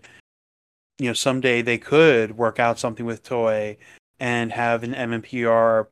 you 0.98 1.06
know 1.06 1.12
someday 1.12 1.62
they 1.62 1.78
could 1.78 2.36
work 2.36 2.58
out 2.58 2.78
something 2.78 3.06
with 3.06 3.22
Toei 3.22 3.76
and 4.20 4.52
have 4.52 4.82
an 4.82 4.94
MMPR 4.94 5.86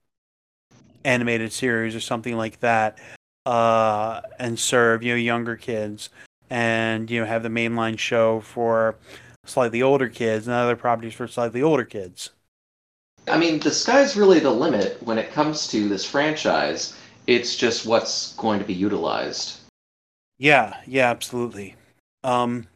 animated 1.04 1.52
series 1.52 1.94
or 1.94 2.00
something 2.00 2.36
like 2.36 2.60
that, 2.60 2.98
uh, 3.46 4.20
and 4.38 4.58
serve 4.58 5.02
you 5.02 5.12
know 5.12 5.18
younger 5.18 5.56
kids, 5.56 6.10
and 6.50 7.10
you 7.10 7.20
know 7.20 7.26
have 7.26 7.42
the 7.42 7.48
mainline 7.48 7.98
show 7.98 8.40
for 8.40 8.96
slightly 9.44 9.80
older 9.80 10.08
kids 10.08 10.46
and 10.46 10.54
other 10.54 10.76
properties 10.76 11.14
for 11.14 11.28
slightly 11.28 11.62
older 11.62 11.84
kids. 11.84 12.30
I 13.28 13.38
mean, 13.38 13.58
the 13.58 13.70
sky's 13.70 14.16
really 14.16 14.38
the 14.38 14.50
limit 14.50 15.02
when 15.02 15.18
it 15.18 15.32
comes 15.32 15.66
to 15.68 15.88
this 15.88 16.04
franchise. 16.04 16.96
It's 17.26 17.56
just 17.56 17.86
what's 17.86 18.34
going 18.34 18.60
to 18.60 18.64
be 18.64 18.74
utilized. 18.74 19.58
Yeah, 20.38 20.76
yeah, 20.86 21.10
absolutely. 21.10 21.74
Um, 22.22 22.68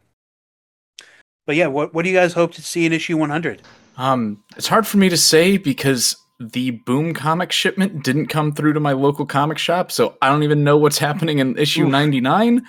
but 1.47 1.57
yeah, 1.57 1.67
what 1.67 1.95
what 1.95 2.05
do 2.05 2.11
you 2.11 2.17
guys 2.17 2.33
hope 2.33 2.53
to 2.55 2.63
see 2.63 2.87
in 2.87 2.93
issue 2.93 3.17
100? 3.17 3.63
Um, 3.97 4.43
it's 4.57 4.69
hard 4.69 4.87
for 4.87 4.97
me 4.97 5.09
to 5.09 5.17
say 5.17 5.57
because 5.57 6.17
the 6.39 6.71
Boom 6.71 7.13
comic 7.13 7.53
shipment 7.53 8.03
didn't 8.03 8.29
come 8.29 8.53
through 8.53 8.73
to 8.73 8.81
my 8.81 8.93
local 8.93 9.27
comic 9.27 9.59
shop, 9.59 9.93
so 9.93 10.17
I 10.23 10.29
don't 10.29 10.43
even 10.43 10.65
know 10.65 10.79
what's 10.79 10.99
happening 10.99 11.39
in 11.39 11.59
issue 11.59 11.85
Oof. 11.85 11.91
99. 11.91 12.67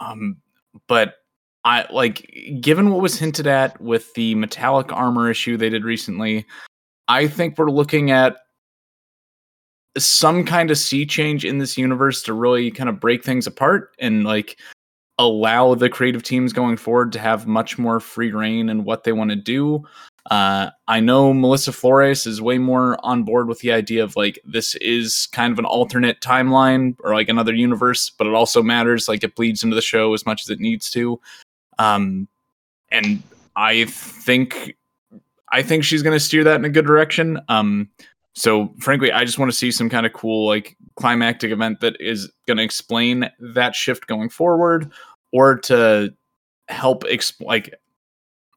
Um, 0.00 0.36
but 0.88 1.14
I 1.64 1.86
like 1.90 2.30
given 2.60 2.90
what 2.90 3.00
was 3.00 3.18
hinted 3.18 3.46
at 3.46 3.80
with 3.80 4.12
the 4.14 4.34
metallic 4.34 4.92
armor 4.92 5.30
issue 5.30 5.56
they 5.56 5.70
did 5.70 5.84
recently, 5.84 6.44
I 7.08 7.28
think 7.28 7.56
we're 7.56 7.70
looking 7.70 8.10
at 8.10 8.36
some 9.98 10.44
kind 10.44 10.70
of 10.70 10.78
sea 10.78 11.06
change 11.06 11.44
in 11.44 11.58
this 11.58 11.76
universe 11.76 12.22
to 12.24 12.32
really 12.32 12.70
kind 12.70 12.88
of 12.88 12.98
break 12.98 13.22
things 13.22 13.46
apart 13.46 13.94
and 13.98 14.24
like 14.24 14.58
allow 15.26 15.74
the 15.74 15.88
creative 15.88 16.22
teams 16.22 16.52
going 16.52 16.76
forward 16.76 17.12
to 17.12 17.18
have 17.18 17.46
much 17.46 17.78
more 17.78 18.00
free 18.00 18.32
reign 18.32 18.68
in 18.68 18.84
what 18.84 19.04
they 19.04 19.12
want 19.12 19.30
to 19.30 19.36
do. 19.36 19.84
Uh, 20.30 20.70
I 20.86 21.00
know 21.00 21.34
Melissa 21.34 21.72
Flores 21.72 22.26
is 22.26 22.40
way 22.40 22.58
more 22.58 22.96
on 23.04 23.24
board 23.24 23.48
with 23.48 23.58
the 23.58 23.72
idea 23.72 24.04
of 24.04 24.14
like 24.14 24.38
this 24.44 24.76
is 24.76 25.26
kind 25.32 25.52
of 25.52 25.58
an 25.58 25.64
alternate 25.64 26.20
timeline 26.20 26.94
or 27.00 27.14
like 27.14 27.28
another 27.28 27.52
universe, 27.52 28.10
but 28.10 28.26
it 28.26 28.34
also 28.34 28.62
matters. 28.62 29.08
Like 29.08 29.24
it 29.24 29.34
bleeds 29.34 29.64
into 29.64 29.74
the 29.74 29.82
show 29.82 30.14
as 30.14 30.24
much 30.24 30.42
as 30.42 30.50
it 30.50 30.60
needs 30.60 30.90
to. 30.90 31.20
Um, 31.78 32.28
and 32.90 33.22
I 33.56 33.86
think 33.86 34.76
I 35.50 35.62
think 35.62 35.84
she's 35.84 36.02
going 36.02 36.16
to 36.16 36.20
steer 36.20 36.44
that 36.44 36.56
in 36.56 36.64
a 36.64 36.70
good 36.70 36.86
direction. 36.86 37.40
Um, 37.48 37.90
so 38.34 38.72
frankly, 38.78 39.12
I 39.12 39.24
just 39.24 39.38
want 39.38 39.50
to 39.50 39.56
see 39.56 39.70
some 39.70 39.90
kind 39.90 40.06
of 40.06 40.12
cool 40.12 40.46
like 40.46 40.76
climactic 40.96 41.50
event 41.50 41.80
that 41.80 42.00
is 42.00 42.30
going 42.46 42.56
to 42.56 42.62
explain 42.62 43.30
that 43.54 43.74
shift 43.74 44.06
going 44.06 44.28
forward, 44.28 44.90
or 45.32 45.58
to 45.58 46.14
help 46.68 47.04
exp- 47.04 47.44
like 47.44 47.74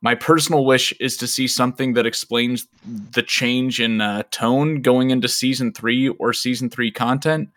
my 0.01 0.13
personal 0.13 0.65
wish 0.65 0.93
is 0.99 1.17
to 1.17 1.25
see 1.25 1.47
something 1.47 1.93
that 1.93 2.05
explains 2.05 2.67
the 3.11 3.23
change 3.23 3.79
in 3.79 4.01
uh, 4.01 4.21
tone 4.29 4.81
going 4.81 5.09
into 5.09 5.27
season 5.27 5.73
three 5.73 6.09
or 6.09 6.31
season 6.31 6.69
three 6.69 6.91
content. 6.91 7.49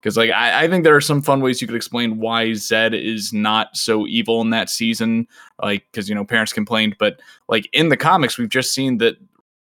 Because 0.00 0.16
like 0.16 0.30
I, 0.30 0.64
I 0.64 0.68
think 0.68 0.84
there 0.84 0.94
are 0.94 1.00
some 1.00 1.20
fun 1.20 1.40
ways 1.40 1.60
you 1.60 1.66
could 1.66 1.76
explain 1.76 2.18
why 2.18 2.50
Zedd 2.50 2.94
is 2.94 3.32
not 3.32 3.76
so 3.76 4.06
evil 4.06 4.40
in 4.40 4.50
that 4.50 4.70
season. 4.70 5.26
Like 5.60 5.84
because 5.90 6.08
you 6.08 6.14
know 6.14 6.24
parents 6.24 6.52
complained, 6.52 6.94
but 6.98 7.18
like 7.48 7.68
in 7.72 7.88
the 7.88 7.96
comics 7.96 8.38
we've 8.38 8.48
just 8.48 8.72
seen 8.72 8.98
that 8.98 9.16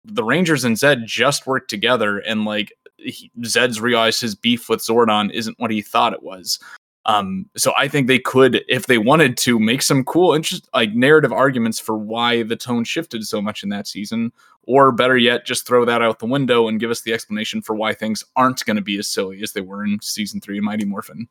the 0.05 0.25
Rangers 0.25 0.65
and 0.65 0.77
Zedd 0.77 1.05
just 1.05 1.47
worked 1.47 1.71
together, 1.71 2.19
and 2.19 2.45
like 2.45 2.73
he, 2.97 3.31
Zedd's 3.43 3.81
realized 3.81 4.21
his 4.21 4.35
beef 4.35 4.69
with 4.69 4.81
Zordon 4.81 5.31
isn't 5.33 5.61
what 5.61 5.71
he 5.71 5.81
thought 5.81 6.13
it 6.13 6.25
was. 6.25 6.59
Um, 7.05 7.49
so 7.57 7.73
I 7.77 7.89
think 7.89 8.07
they 8.07 8.19
could, 8.19 8.65
if 8.69 8.87
they 8.87 8.99
wanted 8.99 9.37
to, 9.39 9.59
make 9.59 9.83
some 9.83 10.05
cool, 10.05 10.35
interest 10.35 10.69
like 10.73 10.95
narrative 10.95 11.33
arguments 11.33 11.81
for 11.81 11.97
why 11.97 12.45
the 12.45 12.57
tone 12.57 12.85
shifted 12.85 13.27
so 13.27 13.43
much 13.43 13.63
in 13.63 13.69
that 13.71 13.89
season, 13.89 14.33
or 14.65 14.93
better 14.93 15.17
yet, 15.17 15.45
just 15.45 15.67
throw 15.67 15.85
that 15.85 16.03
out 16.03 16.21
the 16.21 16.27
window 16.27 16.69
and 16.69 16.79
give 16.79 16.91
us 16.91 17.01
the 17.01 17.13
explanation 17.13 17.61
for 17.61 17.75
why 17.75 17.93
things 17.93 18.25
aren't 18.37 18.65
going 18.65 18.77
to 18.77 18.83
be 18.83 18.99
as 18.99 19.09
silly 19.09 19.43
as 19.43 19.53
they 19.53 19.61
were 19.61 19.85
in 19.85 20.01
season 20.01 20.41
three 20.41 20.59
of 20.59 20.65
Mighty 20.65 20.85
Morphin. 20.85 21.29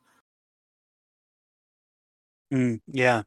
Mm, 2.52 2.80
yeah. 2.88 3.22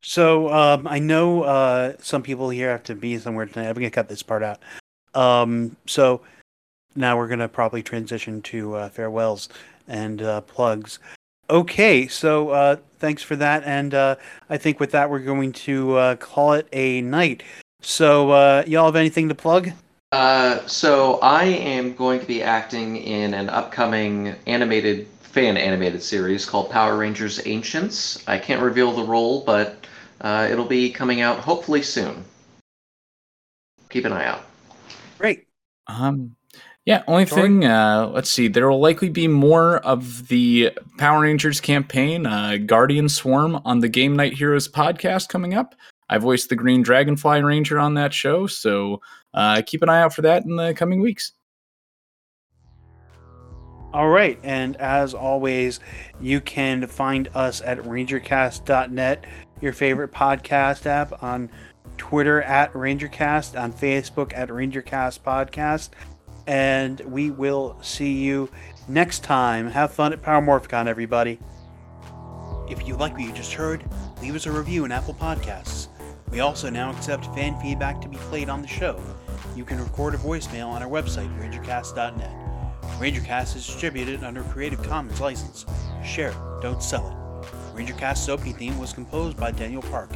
So 0.00 0.52
um, 0.52 0.86
I 0.86 0.98
know 0.98 1.42
uh, 1.42 1.94
some 1.98 2.22
people 2.22 2.48
here 2.48 2.70
have 2.70 2.84
to 2.84 2.94
be 2.94 3.18
somewhere 3.18 3.46
tonight. 3.46 3.68
I'm 3.68 3.74
gonna 3.74 3.90
cut 3.90 4.08
this 4.08 4.22
part 4.22 4.42
out. 4.42 4.60
Um, 5.14 5.76
so 5.86 6.22
now 6.94 7.16
we're 7.16 7.28
gonna 7.28 7.48
probably 7.48 7.82
transition 7.82 8.40
to 8.42 8.76
uh, 8.76 8.88
farewells 8.88 9.48
and 9.88 10.22
uh, 10.22 10.40
plugs. 10.42 11.00
Okay, 11.48 12.08
so 12.08 12.50
uh, 12.50 12.76
thanks 12.98 13.22
for 13.22 13.36
that, 13.36 13.62
and 13.64 13.94
uh, 13.94 14.16
I 14.50 14.56
think 14.56 14.80
with 14.80 14.90
that 14.90 15.08
we're 15.08 15.20
going 15.20 15.52
to 15.52 15.96
uh, 15.96 16.16
call 16.16 16.54
it 16.54 16.68
a 16.72 17.00
night. 17.02 17.42
So 17.80 18.30
uh, 18.30 18.64
y'all 18.66 18.86
have 18.86 18.96
anything 18.96 19.28
to 19.28 19.34
plug? 19.34 19.70
Uh, 20.10 20.66
so 20.66 21.18
I 21.20 21.44
am 21.44 21.94
going 21.94 22.20
to 22.20 22.26
be 22.26 22.42
acting 22.42 22.96
in 22.96 23.34
an 23.34 23.48
upcoming 23.48 24.34
animated 24.46 25.06
fan 25.20 25.56
animated 25.56 26.02
series 26.02 26.46
called 26.46 26.70
Power 26.70 26.96
Rangers 26.96 27.46
Ancients. 27.46 28.26
I 28.26 28.38
can't 28.38 28.62
reveal 28.62 28.92
the 28.92 29.04
role, 29.04 29.44
but 29.44 29.86
uh, 30.22 30.48
it'll 30.50 30.64
be 30.64 30.90
coming 30.90 31.20
out 31.20 31.38
hopefully 31.38 31.82
soon. 31.82 32.24
Keep 33.90 34.06
an 34.06 34.12
eye 34.12 34.26
out. 34.26 34.42
Great. 35.18 35.46
Um, 35.86 36.34
yeah, 36.86 37.02
only 37.08 37.24
thing, 37.24 37.64
uh, 37.64 38.08
let's 38.14 38.30
see, 38.30 38.46
there 38.46 38.70
will 38.70 38.78
likely 38.78 39.08
be 39.08 39.26
more 39.26 39.78
of 39.78 40.28
the 40.28 40.70
Power 40.98 41.22
Rangers 41.22 41.60
campaign, 41.60 42.26
uh, 42.26 42.58
Guardian 42.64 43.08
Swarm, 43.08 43.60
on 43.64 43.80
the 43.80 43.88
Game 43.88 44.14
Knight 44.14 44.34
Heroes 44.34 44.68
podcast 44.68 45.28
coming 45.28 45.54
up. 45.54 45.74
I 46.08 46.18
voiced 46.18 46.48
the 46.48 46.54
Green 46.54 46.82
Dragonfly 46.82 47.42
Ranger 47.42 47.80
on 47.80 47.94
that 47.94 48.14
show, 48.14 48.46
so 48.46 49.00
uh, 49.34 49.62
keep 49.66 49.82
an 49.82 49.88
eye 49.88 50.00
out 50.00 50.14
for 50.14 50.22
that 50.22 50.44
in 50.44 50.54
the 50.54 50.74
coming 50.74 51.00
weeks. 51.00 51.32
All 53.92 54.08
right, 54.08 54.38
and 54.44 54.76
as 54.76 55.12
always, 55.12 55.80
you 56.20 56.40
can 56.40 56.86
find 56.86 57.28
us 57.34 57.62
at 57.62 57.78
rangercast.net, 57.78 59.24
your 59.60 59.72
favorite 59.72 60.12
podcast 60.12 60.86
app, 60.86 61.20
on 61.20 61.50
Twitter 61.96 62.42
at 62.42 62.72
Rangercast, 62.74 63.60
on 63.60 63.72
Facebook 63.72 64.32
at 64.36 64.50
Rangercast 64.50 65.20
Podcast, 65.22 65.90
and 66.46 67.00
we 67.00 67.30
will 67.30 67.76
see 67.82 68.12
you 68.12 68.48
next 68.88 69.22
time. 69.22 69.70
Have 69.70 69.92
fun 69.92 70.12
at 70.12 70.22
Power 70.22 70.42
Morphicon, 70.42 70.86
everybody. 70.86 71.38
If 72.68 72.86
you 72.86 72.96
like 72.96 73.12
what 73.12 73.22
you 73.22 73.32
just 73.32 73.52
heard, 73.52 73.84
leave 74.20 74.34
us 74.34 74.46
a 74.46 74.52
review 74.52 74.84
in 74.84 74.92
Apple 74.92 75.14
Podcasts. 75.14 75.88
We 76.30 76.40
also 76.40 76.68
now 76.68 76.90
accept 76.90 77.26
fan 77.26 77.58
feedback 77.60 78.00
to 78.00 78.08
be 78.08 78.16
played 78.16 78.48
on 78.48 78.62
the 78.62 78.68
show. 78.68 79.00
You 79.54 79.64
can 79.64 79.78
record 79.78 80.14
a 80.14 80.18
voicemail 80.18 80.68
on 80.68 80.82
our 80.82 80.88
website, 80.88 81.32
rangercast.net. 81.40 82.46
RangerCast 82.98 83.56
is 83.56 83.66
distributed 83.66 84.24
under 84.24 84.42
Creative 84.44 84.82
Commons 84.82 85.20
license. 85.20 85.66
Share 86.04 86.30
it, 86.30 86.36
don't 86.62 86.82
sell 86.82 87.08
it. 87.08 87.46
RangerCast's 87.76 88.28
opening 88.28 88.54
theme 88.54 88.78
was 88.78 88.92
composed 88.92 89.36
by 89.36 89.50
Daniel 89.50 89.82
Park. 89.82 90.10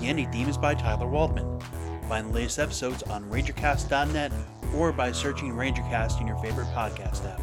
The 0.00 0.06
ending 0.06 0.30
theme 0.32 0.48
is 0.48 0.58
by 0.58 0.74
Tyler 0.74 1.06
Waldman. 1.06 1.60
Find 2.08 2.28
the 2.28 2.34
latest 2.34 2.58
episodes 2.58 3.02
on 3.04 3.24
RangerCast.net 3.30 4.32
or 4.76 4.92
by 4.92 5.12
searching 5.12 5.52
RangerCast 5.52 6.20
in 6.20 6.26
your 6.26 6.36
favorite 6.38 6.68
podcast 6.68 7.24
app. 7.30 7.40